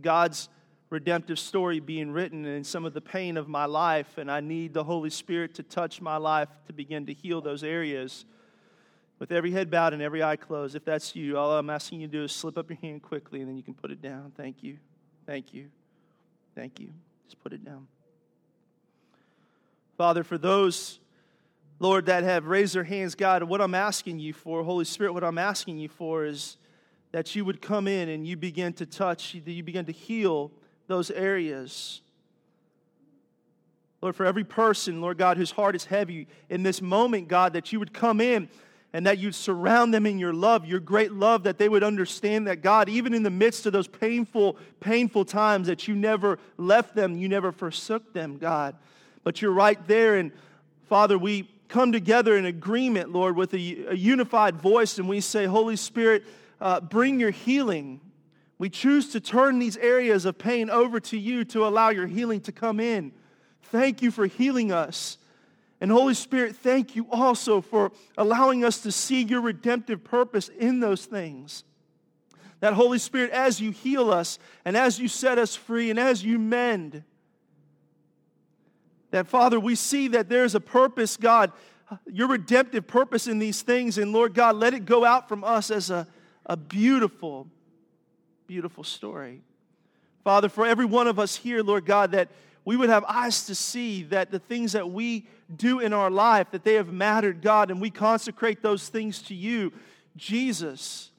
God's 0.00 0.48
redemptive 0.90 1.38
story 1.38 1.80
being 1.80 2.10
written 2.10 2.44
in 2.44 2.64
some 2.64 2.84
of 2.84 2.94
the 2.94 3.00
pain 3.00 3.36
of 3.36 3.48
my 3.48 3.64
life, 3.64 4.18
and 4.18 4.30
I 4.30 4.40
need 4.40 4.74
the 4.74 4.84
Holy 4.84 5.10
Spirit 5.10 5.54
to 5.54 5.62
touch 5.62 6.00
my 6.00 6.16
life 6.16 6.48
to 6.66 6.72
begin 6.72 7.06
to 7.06 7.12
heal 7.12 7.40
those 7.40 7.62
areas. 7.62 8.24
With 9.18 9.32
every 9.32 9.50
head 9.50 9.70
bowed 9.70 9.92
and 9.92 10.02
every 10.02 10.22
eye 10.22 10.36
closed, 10.36 10.74
if 10.76 10.84
that's 10.84 11.16
you, 11.16 11.38
all 11.38 11.56
I'm 11.56 11.70
asking 11.70 12.00
you 12.00 12.06
to 12.08 12.12
do 12.12 12.24
is 12.24 12.32
slip 12.32 12.58
up 12.58 12.68
your 12.68 12.78
hand 12.78 13.02
quickly 13.02 13.40
and 13.40 13.48
then 13.48 13.56
you 13.56 13.62
can 13.62 13.74
put 13.74 13.90
it 13.90 14.02
down. 14.02 14.32
Thank 14.36 14.62
you. 14.62 14.78
Thank 15.26 15.54
you. 15.54 15.68
Thank 16.54 16.80
you. 16.80 16.90
Just 17.24 17.42
put 17.42 17.52
it 17.52 17.64
down. 17.64 17.86
Father, 19.96 20.22
for 20.22 20.36
those, 20.36 20.98
Lord, 21.78 22.06
that 22.06 22.24
have 22.24 22.46
raised 22.46 22.74
their 22.74 22.84
hands, 22.84 23.14
God, 23.14 23.42
what 23.42 23.60
I'm 23.60 23.74
asking 23.74 24.18
you 24.18 24.32
for, 24.32 24.62
Holy 24.62 24.86
Spirit, 24.86 25.12
what 25.12 25.24
I'm 25.24 25.38
asking 25.38 25.78
you 25.78 25.88
for 25.88 26.24
is 26.24 26.56
that 27.12 27.34
you 27.34 27.44
would 27.44 27.60
come 27.60 27.86
in 27.86 28.08
and 28.08 28.26
you 28.26 28.36
begin 28.36 28.72
to 28.74 28.86
touch, 28.86 29.32
that 29.32 29.52
you 29.52 29.62
begin 29.62 29.84
to 29.84 29.92
heal 29.92 30.50
those 30.86 31.10
areas. 31.10 32.00
Lord, 34.00 34.16
for 34.16 34.24
every 34.24 34.44
person, 34.44 35.00
Lord 35.00 35.18
God, 35.18 35.36
whose 35.36 35.50
heart 35.50 35.74
is 35.74 35.84
heavy 35.84 36.28
in 36.48 36.62
this 36.62 36.80
moment, 36.80 37.28
God, 37.28 37.52
that 37.52 37.72
you 37.72 37.78
would 37.78 37.92
come 37.92 38.20
in 38.20 38.48
and 38.92 39.04
that 39.06 39.18
you'd 39.18 39.34
surround 39.34 39.92
them 39.92 40.06
in 40.06 40.18
your 40.18 40.32
love, 40.32 40.64
your 40.64 40.80
great 40.80 41.12
love, 41.12 41.42
that 41.42 41.58
they 41.58 41.68
would 41.68 41.82
understand 41.82 42.46
that 42.46 42.62
God, 42.62 42.88
even 42.88 43.12
in 43.12 43.22
the 43.22 43.30
midst 43.30 43.66
of 43.66 43.72
those 43.72 43.88
painful, 43.88 44.56
painful 44.80 45.26
times, 45.26 45.66
that 45.66 45.86
you 45.86 45.94
never 45.94 46.38
left 46.56 46.94
them, 46.94 47.16
you 47.18 47.28
never 47.28 47.52
forsook 47.52 48.14
them, 48.14 48.38
God. 48.38 48.76
But 49.24 49.42
you're 49.42 49.52
right 49.52 49.84
there. 49.86 50.16
And 50.16 50.32
Father, 50.88 51.18
we 51.18 51.48
come 51.68 51.92
together 51.92 52.36
in 52.36 52.46
agreement, 52.46 53.12
Lord, 53.12 53.36
with 53.36 53.54
a, 53.54 53.86
a 53.90 53.94
unified 53.94 54.56
voice, 54.56 54.98
and 54.98 55.08
we 55.08 55.20
say, 55.20 55.46
Holy 55.46 55.76
Spirit, 55.76 56.24
uh, 56.60 56.80
bring 56.80 57.20
your 57.20 57.30
healing. 57.30 58.00
We 58.58 58.70
choose 58.70 59.12
to 59.12 59.20
turn 59.20 59.58
these 59.58 59.76
areas 59.76 60.24
of 60.24 60.38
pain 60.38 60.70
over 60.70 61.00
to 61.00 61.18
you 61.18 61.44
to 61.46 61.66
allow 61.66 61.90
your 61.90 62.06
healing 62.06 62.40
to 62.42 62.52
come 62.52 62.80
in. 62.80 63.12
Thank 63.64 64.02
you 64.02 64.10
for 64.10 64.26
healing 64.26 64.72
us. 64.72 65.18
And 65.80 65.90
Holy 65.90 66.14
Spirit, 66.14 66.56
thank 66.56 66.96
you 66.96 67.06
also 67.10 67.60
for 67.60 67.92
allowing 68.16 68.64
us 68.64 68.80
to 68.80 68.92
see 68.92 69.22
your 69.22 69.42
redemptive 69.42 70.02
purpose 70.02 70.48
in 70.48 70.80
those 70.80 71.04
things. 71.04 71.64
That 72.60 72.72
Holy 72.72 72.98
Spirit, 72.98 73.30
as 73.32 73.60
you 73.60 73.70
heal 73.70 74.10
us 74.10 74.38
and 74.64 74.76
as 74.76 74.98
you 74.98 75.08
set 75.08 75.38
us 75.38 75.54
free 75.54 75.90
and 75.90 75.98
as 75.98 76.24
you 76.24 76.38
mend, 76.38 77.04
that 79.16 79.26
Father, 79.26 79.58
we 79.58 79.74
see 79.74 80.08
that 80.08 80.28
there's 80.28 80.54
a 80.54 80.60
purpose, 80.60 81.16
God, 81.16 81.50
your 82.04 82.28
redemptive 82.28 82.86
purpose 82.86 83.26
in 83.26 83.38
these 83.38 83.62
things. 83.62 83.96
And 83.96 84.12
Lord 84.12 84.34
God, 84.34 84.56
let 84.56 84.74
it 84.74 84.84
go 84.84 85.06
out 85.06 85.26
from 85.26 85.42
us 85.42 85.70
as 85.70 85.88
a, 85.88 86.06
a 86.44 86.54
beautiful, 86.54 87.46
beautiful 88.46 88.84
story. 88.84 89.40
Father, 90.22 90.50
for 90.50 90.66
every 90.66 90.84
one 90.84 91.06
of 91.06 91.18
us 91.18 91.34
here, 91.34 91.62
Lord 91.62 91.86
God, 91.86 92.12
that 92.12 92.28
we 92.66 92.76
would 92.76 92.90
have 92.90 93.04
eyes 93.04 93.46
to 93.46 93.54
see 93.54 94.02
that 94.02 94.30
the 94.30 94.38
things 94.38 94.72
that 94.72 94.90
we 94.90 95.26
do 95.56 95.80
in 95.80 95.94
our 95.94 96.10
life, 96.10 96.50
that 96.50 96.62
they 96.62 96.74
have 96.74 96.92
mattered, 96.92 97.40
God, 97.40 97.70
and 97.70 97.80
we 97.80 97.88
consecrate 97.88 98.60
those 98.60 98.90
things 98.90 99.22
to 99.22 99.34
you, 99.34 99.72
Jesus. 100.16 101.10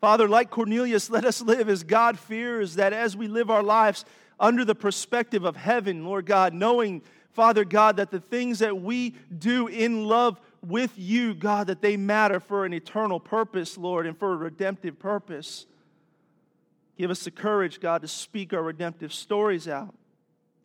Father, 0.00 0.26
like 0.26 0.50
Cornelius, 0.50 1.10
let 1.10 1.24
us 1.24 1.40
live 1.40 1.68
as 1.68 1.84
God 1.84 2.18
fears, 2.18 2.74
that 2.74 2.92
as 2.92 3.16
we 3.16 3.28
live 3.28 3.50
our 3.50 3.62
lives 3.62 4.04
under 4.40 4.64
the 4.64 4.74
perspective 4.74 5.44
of 5.44 5.54
heaven, 5.54 6.04
Lord 6.04 6.26
God, 6.26 6.54
knowing, 6.54 7.02
Father 7.32 7.64
God, 7.64 7.98
that 7.98 8.10
the 8.10 8.18
things 8.18 8.58
that 8.58 8.80
we 8.80 9.14
do 9.38 9.68
in 9.68 10.06
love 10.06 10.40
with 10.66 10.92
you, 10.96 11.34
God, 11.34 11.68
that 11.68 11.82
they 11.82 11.96
matter 11.96 12.40
for 12.40 12.64
an 12.64 12.72
eternal 12.72 13.20
purpose, 13.20 13.78
Lord, 13.78 14.06
and 14.06 14.18
for 14.18 14.32
a 14.32 14.36
redemptive 14.36 14.98
purpose. 14.98 15.66
Give 16.98 17.10
us 17.10 17.24
the 17.24 17.30
courage, 17.30 17.80
God, 17.80 18.02
to 18.02 18.08
speak 18.08 18.52
our 18.52 18.62
redemptive 18.62 19.12
stories 19.12 19.68
out. 19.68 19.94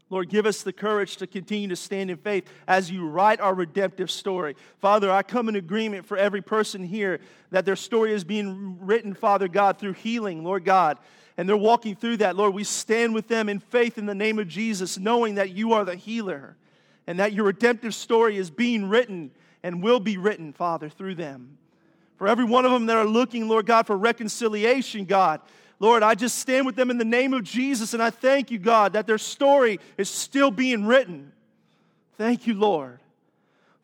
Lord, 0.09 0.29
give 0.29 0.45
us 0.45 0.61
the 0.61 0.73
courage 0.73 1.17
to 1.17 1.27
continue 1.27 1.67
to 1.69 1.75
stand 1.75 2.11
in 2.11 2.17
faith 2.17 2.47
as 2.67 2.91
you 2.91 3.07
write 3.07 3.39
our 3.39 3.55
redemptive 3.55 4.11
story. 4.11 4.55
Father, 4.79 5.11
I 5.11 5.23
come 5.23 5.49
in 5.49 5.55
agreement 5.55 6.05
for 6.05 6.15
every 6.15 6.41
person 6.41 6.83
here 6.83 7.19
that 7.49 7.65
their 7.65 7.75
story 7.75 8.13
is 8.13 8.23
being 8.23 8.77
written, 8.81 9.15
Father 9.15 9.47
God, 9.47 9.79
through 9.79 9.93
healing, 9.93 10.43
Lord 10.43 10.63
God. 10.63 10.99
And 11.37 11.49
they're 11.49 11.57
walking 11.57 11.95
through 11.95 12.17
that. 12.17 12.35
Lord, 12.35 12.53
we 12.53 12.63
stand 12.63 13.13
with 13.13 13.27
them 13.27 13.49
in 13.49 13.59
faith 13.59 13.97
in 13.97 14.05
the 14.05 14.15
name 14.15 14.39
of 14.39 14.47
Jesus, 14.47 14.97
knowing 14.97 15.35
that 15.35 15.51
you 15.51 15.73
are 15.73 15.83
the 15.83 15.95
healer 15.95 16.55
and 17.07 17.19
that 17.19 17.33
your 17.33 17.45
redemptive 17.45 17.93
story 17.93 18.37
is 18.37 18.49
being 18.49 18.87
written 18.87 19.31
and 19.61 19.83
will 19.83 19.99
be 19.99 20.17
written, 20.17 20.53
Father, 20.53 20.89
through 20.89 21.15
them. 21.15 21.57
For 22.17 22.27
every 22.27 22.45
one 22.45 22.65
of 22.65 22.71
them 22.71 22.85
that 22.85 22.95
are 22.95 23.05
looking, 23.05 23.47
Lord 23.47 23.65
God, 23.65 23.85
for 23.85 23.97
reconciliation, 23.97 25.05
God, 25.05 25.41
Lord, 25.79 26.03
I 26.03 26.15
just 26.15 26.39
stand 26.39 26.65
with 26.65 26.75
them 26.75 26.89
in 26.89 26.97
the 26.97 27.03
name 27.03 27.33
of 27.33 27.43
Jesus, 27.43 27.93
and 27.93 28.01
I 28.01 28.09
thank 28.09 28.49
you, 28.49 28.57
God, 28.57 28.93
that 28.93 29.07
their 29.07 29.17
story 29.17 29.79
is 29.97 30.09
still 30.09 30.49
being 30.49 30.85
written. 30.85 31.33
Thank 32.17 32.47
you, 32.47 32.53
Lord. 32.53 32.99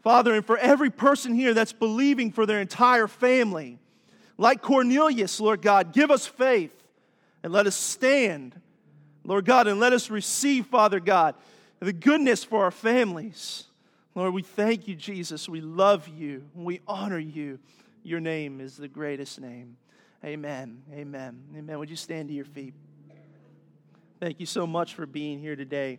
Father, 0.02 0.34
and 0.34 0.46
for 0.46 0.58
every 0.58 0.90
person 0.90 1.34
here 1.34 1.54
that's 1.54 1.74
believing 1.74 2.32
for 2.32 2.46
their 2.46 2.62
entire 2.62 3.08
family, 3.08 3.78
like 4.38 4.62
Cornelius, 4.62 5.40
Lord 5.40 5.62
God, 5.62 5.92
give 5.94 6.10
us 6.10 6.26
faith 6.26 6.72
and 7.44 7.52
let 7.52 7.68
us 7.68 7.76
stand, 7.76 8.60
Lord 9.24 9.46
God, 9.46 9.68
and 9.68 9.80
let 9.80 9.94
us 9.94 10.10
receive, 10.10 10.68
Father 10.68 11.00
God, 11.00 11.36
the 11.80 11.94
goodness 11.94 12.44
for 12.44 12.64
our 12.64 12.72
families. 12.72 13.66
Lord, 14.14 14.34
we 14.34 14.44
thank 14.44 14.88
you, 14.88 14.96
Jesus. 14.96 15.48
We 15.48 15.62
love 15.62 16.08
you. 16.08 16.44
We 16.54 16.82
honor 16.88 17.20
you. 17.20 17.60
Your 18.04 18.20
name 18.20 18.60
is 18.60 18.78
the 18.78 18.88
greatest 18.88 19.40
name. 19.40 19.78
Amen. 20.24 20.84
Amen. 20.94 21.44
Amen. 21.58 21.80
Would 21.80 21.90
you 21.90 21.96
stand 21.96 22.28
to 22.30 22.34
your 22.34 22.46
feet? 22.46 22.74
Thank 24.20 24.40
you 24.40 24.46
so 24.46 24.68
much 24.68 24.94
for 24.94 25.06
being 25.06 25.40
here 25.40 25.56
today. 25.56 25.98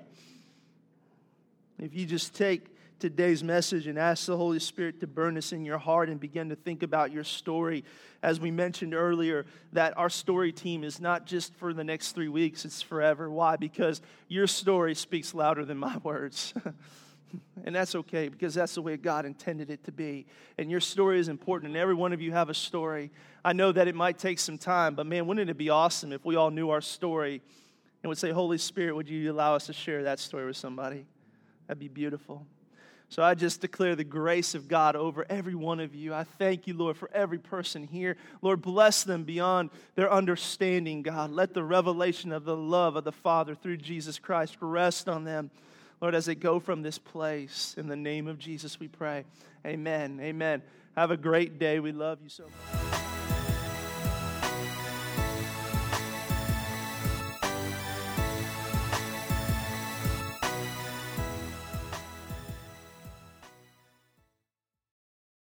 If 1.78 1.94
you 1.94 2.06
just 2.06 2.34
take 2.34 2.71
today's 3.02 3.42
message 3.42 3.88
and 3.88 3.98
ask 3.98 4.26
the 4.26 4.36
Holy 4.36 4.60
Spirit 4.60 5.00
to 5.00 5.08
burn 5.08 5.34
this 5.34 5.52
in 5.52 5.64
your 5.64 5.76
heart 5.76 6.08
and 6.08 6.20
begin 6.20 6.48
to 6.50 6.54
think 6.54 6.84
about 6.84 7.10
your 7.10 7.24
story. 7.24 7.84
As 8.22 8.38
we 8.38 8.52
mentioned 8.52 8.94
earlier, 8.94 9.44
that 9.72 9.98
our 9.98 10.08
story 10.08 10.52
team 10.52 10.84
is 10.84 11.00
not 11.00 11.26
just 11.26 11.52
for 11.56 11.74
the 11.74 11.82
next 11.82 12.12
three 12.12 12.28
weeks, 12.28 12.64
it's 12.64 12.80
forever. 12.80 13.28
Why? 13.28 13.56
Because 13.56 14.00
your 14.28 14.46
story 14.46 14.94
speaks 14.94 15.34
louder 15.34 15.64
than 15.64 15.78
my 15.78 15.96
words. 15.98 16.54
And 17.64 17.74
that's 17.74 17.94
okay 17.94 18.28
because 18.28 18.52
that's 18.52 18.74
the 18.74 18.82
way 18.82 18.98
God 18.98 19.24
intended 19.24 19.70
it 19.70 19.84
to 19.84 19.92
be. 19.92 20.26
And 20.58 20.70
your 20.70 20.80
story 20.80 21.18
is 21.18 21.28
important, 21.28 21.70
and 21.70 21.78
every 21.78 21.94
one 21.94 22.12
of 22.12 22.20
you 22.20 22.30
have 22.32 22.50
a 22.50 22.54
story. 22.54 23.10
I 23.42 23.54
know 23.54 23.72
that 23.72 23.88
it 23.88 23.94
might 23.94 24.18
take 24.18 24.38
some 24.38 24.58
time, 24.58 24.94
but 24.94 25.06
man, 25.06 25.26
wouldn't 25.26 25.48
it 25.48 25.56
be 25.56 25.70
awesome 25.70 26.12
if 26.12 26.26
we 26.26 26.36
all 26.36 26.50
knew 26.50 26.68
our 26.68 26.82
story 26.82 27.40
and 28.02 28.08
would 28.10 28.18
say, 28.18 28.32
Holy 28.32 28.58
Spirit, 28.58 28.94
would 28.94 29.08
you 29.08 29.32
allow 29.32 29.54
us 29.54 29.64
to 29.66 29.72
share 29.72 30.02
that 30.02 30.18
story 30.18 30.44
with 30.44 30.58
somebody? 30.58 31.06
That'd 31.66 31.78
be 31.80 31.88
beautiful. 31.88 32.46
So 33.12 33.22
I 33.22 33.34
just 33.34 33.60
declare 33.60 33.94
the 33.94 34.04
grace 34.04 34.54
of 34.54 34.68
God 34.68 34.96
over 34.96 35.26
every 35.28 35.54
one 35.54 35.80
of 35.80 35.94
you. 35.94 36.14
I 36.14 36.24
thank 36.24 36.66
you, 36.66 36.72
Lord, 36.72 36.96
for 36.96 37.10
every 37.12 37.36
person 37.36 37.82
here. 37.86 38.16
Lord, 38.40 38.62
bless 38.62 39.04
them 39.04 39.24
beyond 39.24 39.68
their 39.96 40.10
understanding, 40.10 41.02
God. 41.02 41.30
Let 41.30 41.52
the 41.52 41.62
revelation 41.62 42.32
of 42.32 42.44
the 42.44 42.56
love 42.56 42.96
of 42.96 43.04
the 43.04 43.12
Father 43.12 43.54
through 43.54 43.76
Jesus 43.76 44.18
Christ 44.18 44.56
rest 44.62 45.10
on 45.10 45.24
them. 45.24 45.50
Lord, 46.00 46.14
as 46.14 46.24
they 46.24 46.34
go 46.34 46.58
from 46.58 46.80
this 46.80 46.96
place, 46.96 47.74
in 47.76 47.86
the 47.86 47.96
name 47.96 48.28
of 48.28 48.38
Jesus, 48.38 48.80
we 48.80 48.88
pray. 48.88 49.26
Amen. 49.66 50.18
Amen. 50.18 50.62
Have 50.96 51.10
a 51.10 51.18
great 51.18 51.58
day. 51.58 51.80
We 51.80 51.92
love 51.92 52.18
you 52.22 52.30
so 52.30 52.44
much. 52.44 52.91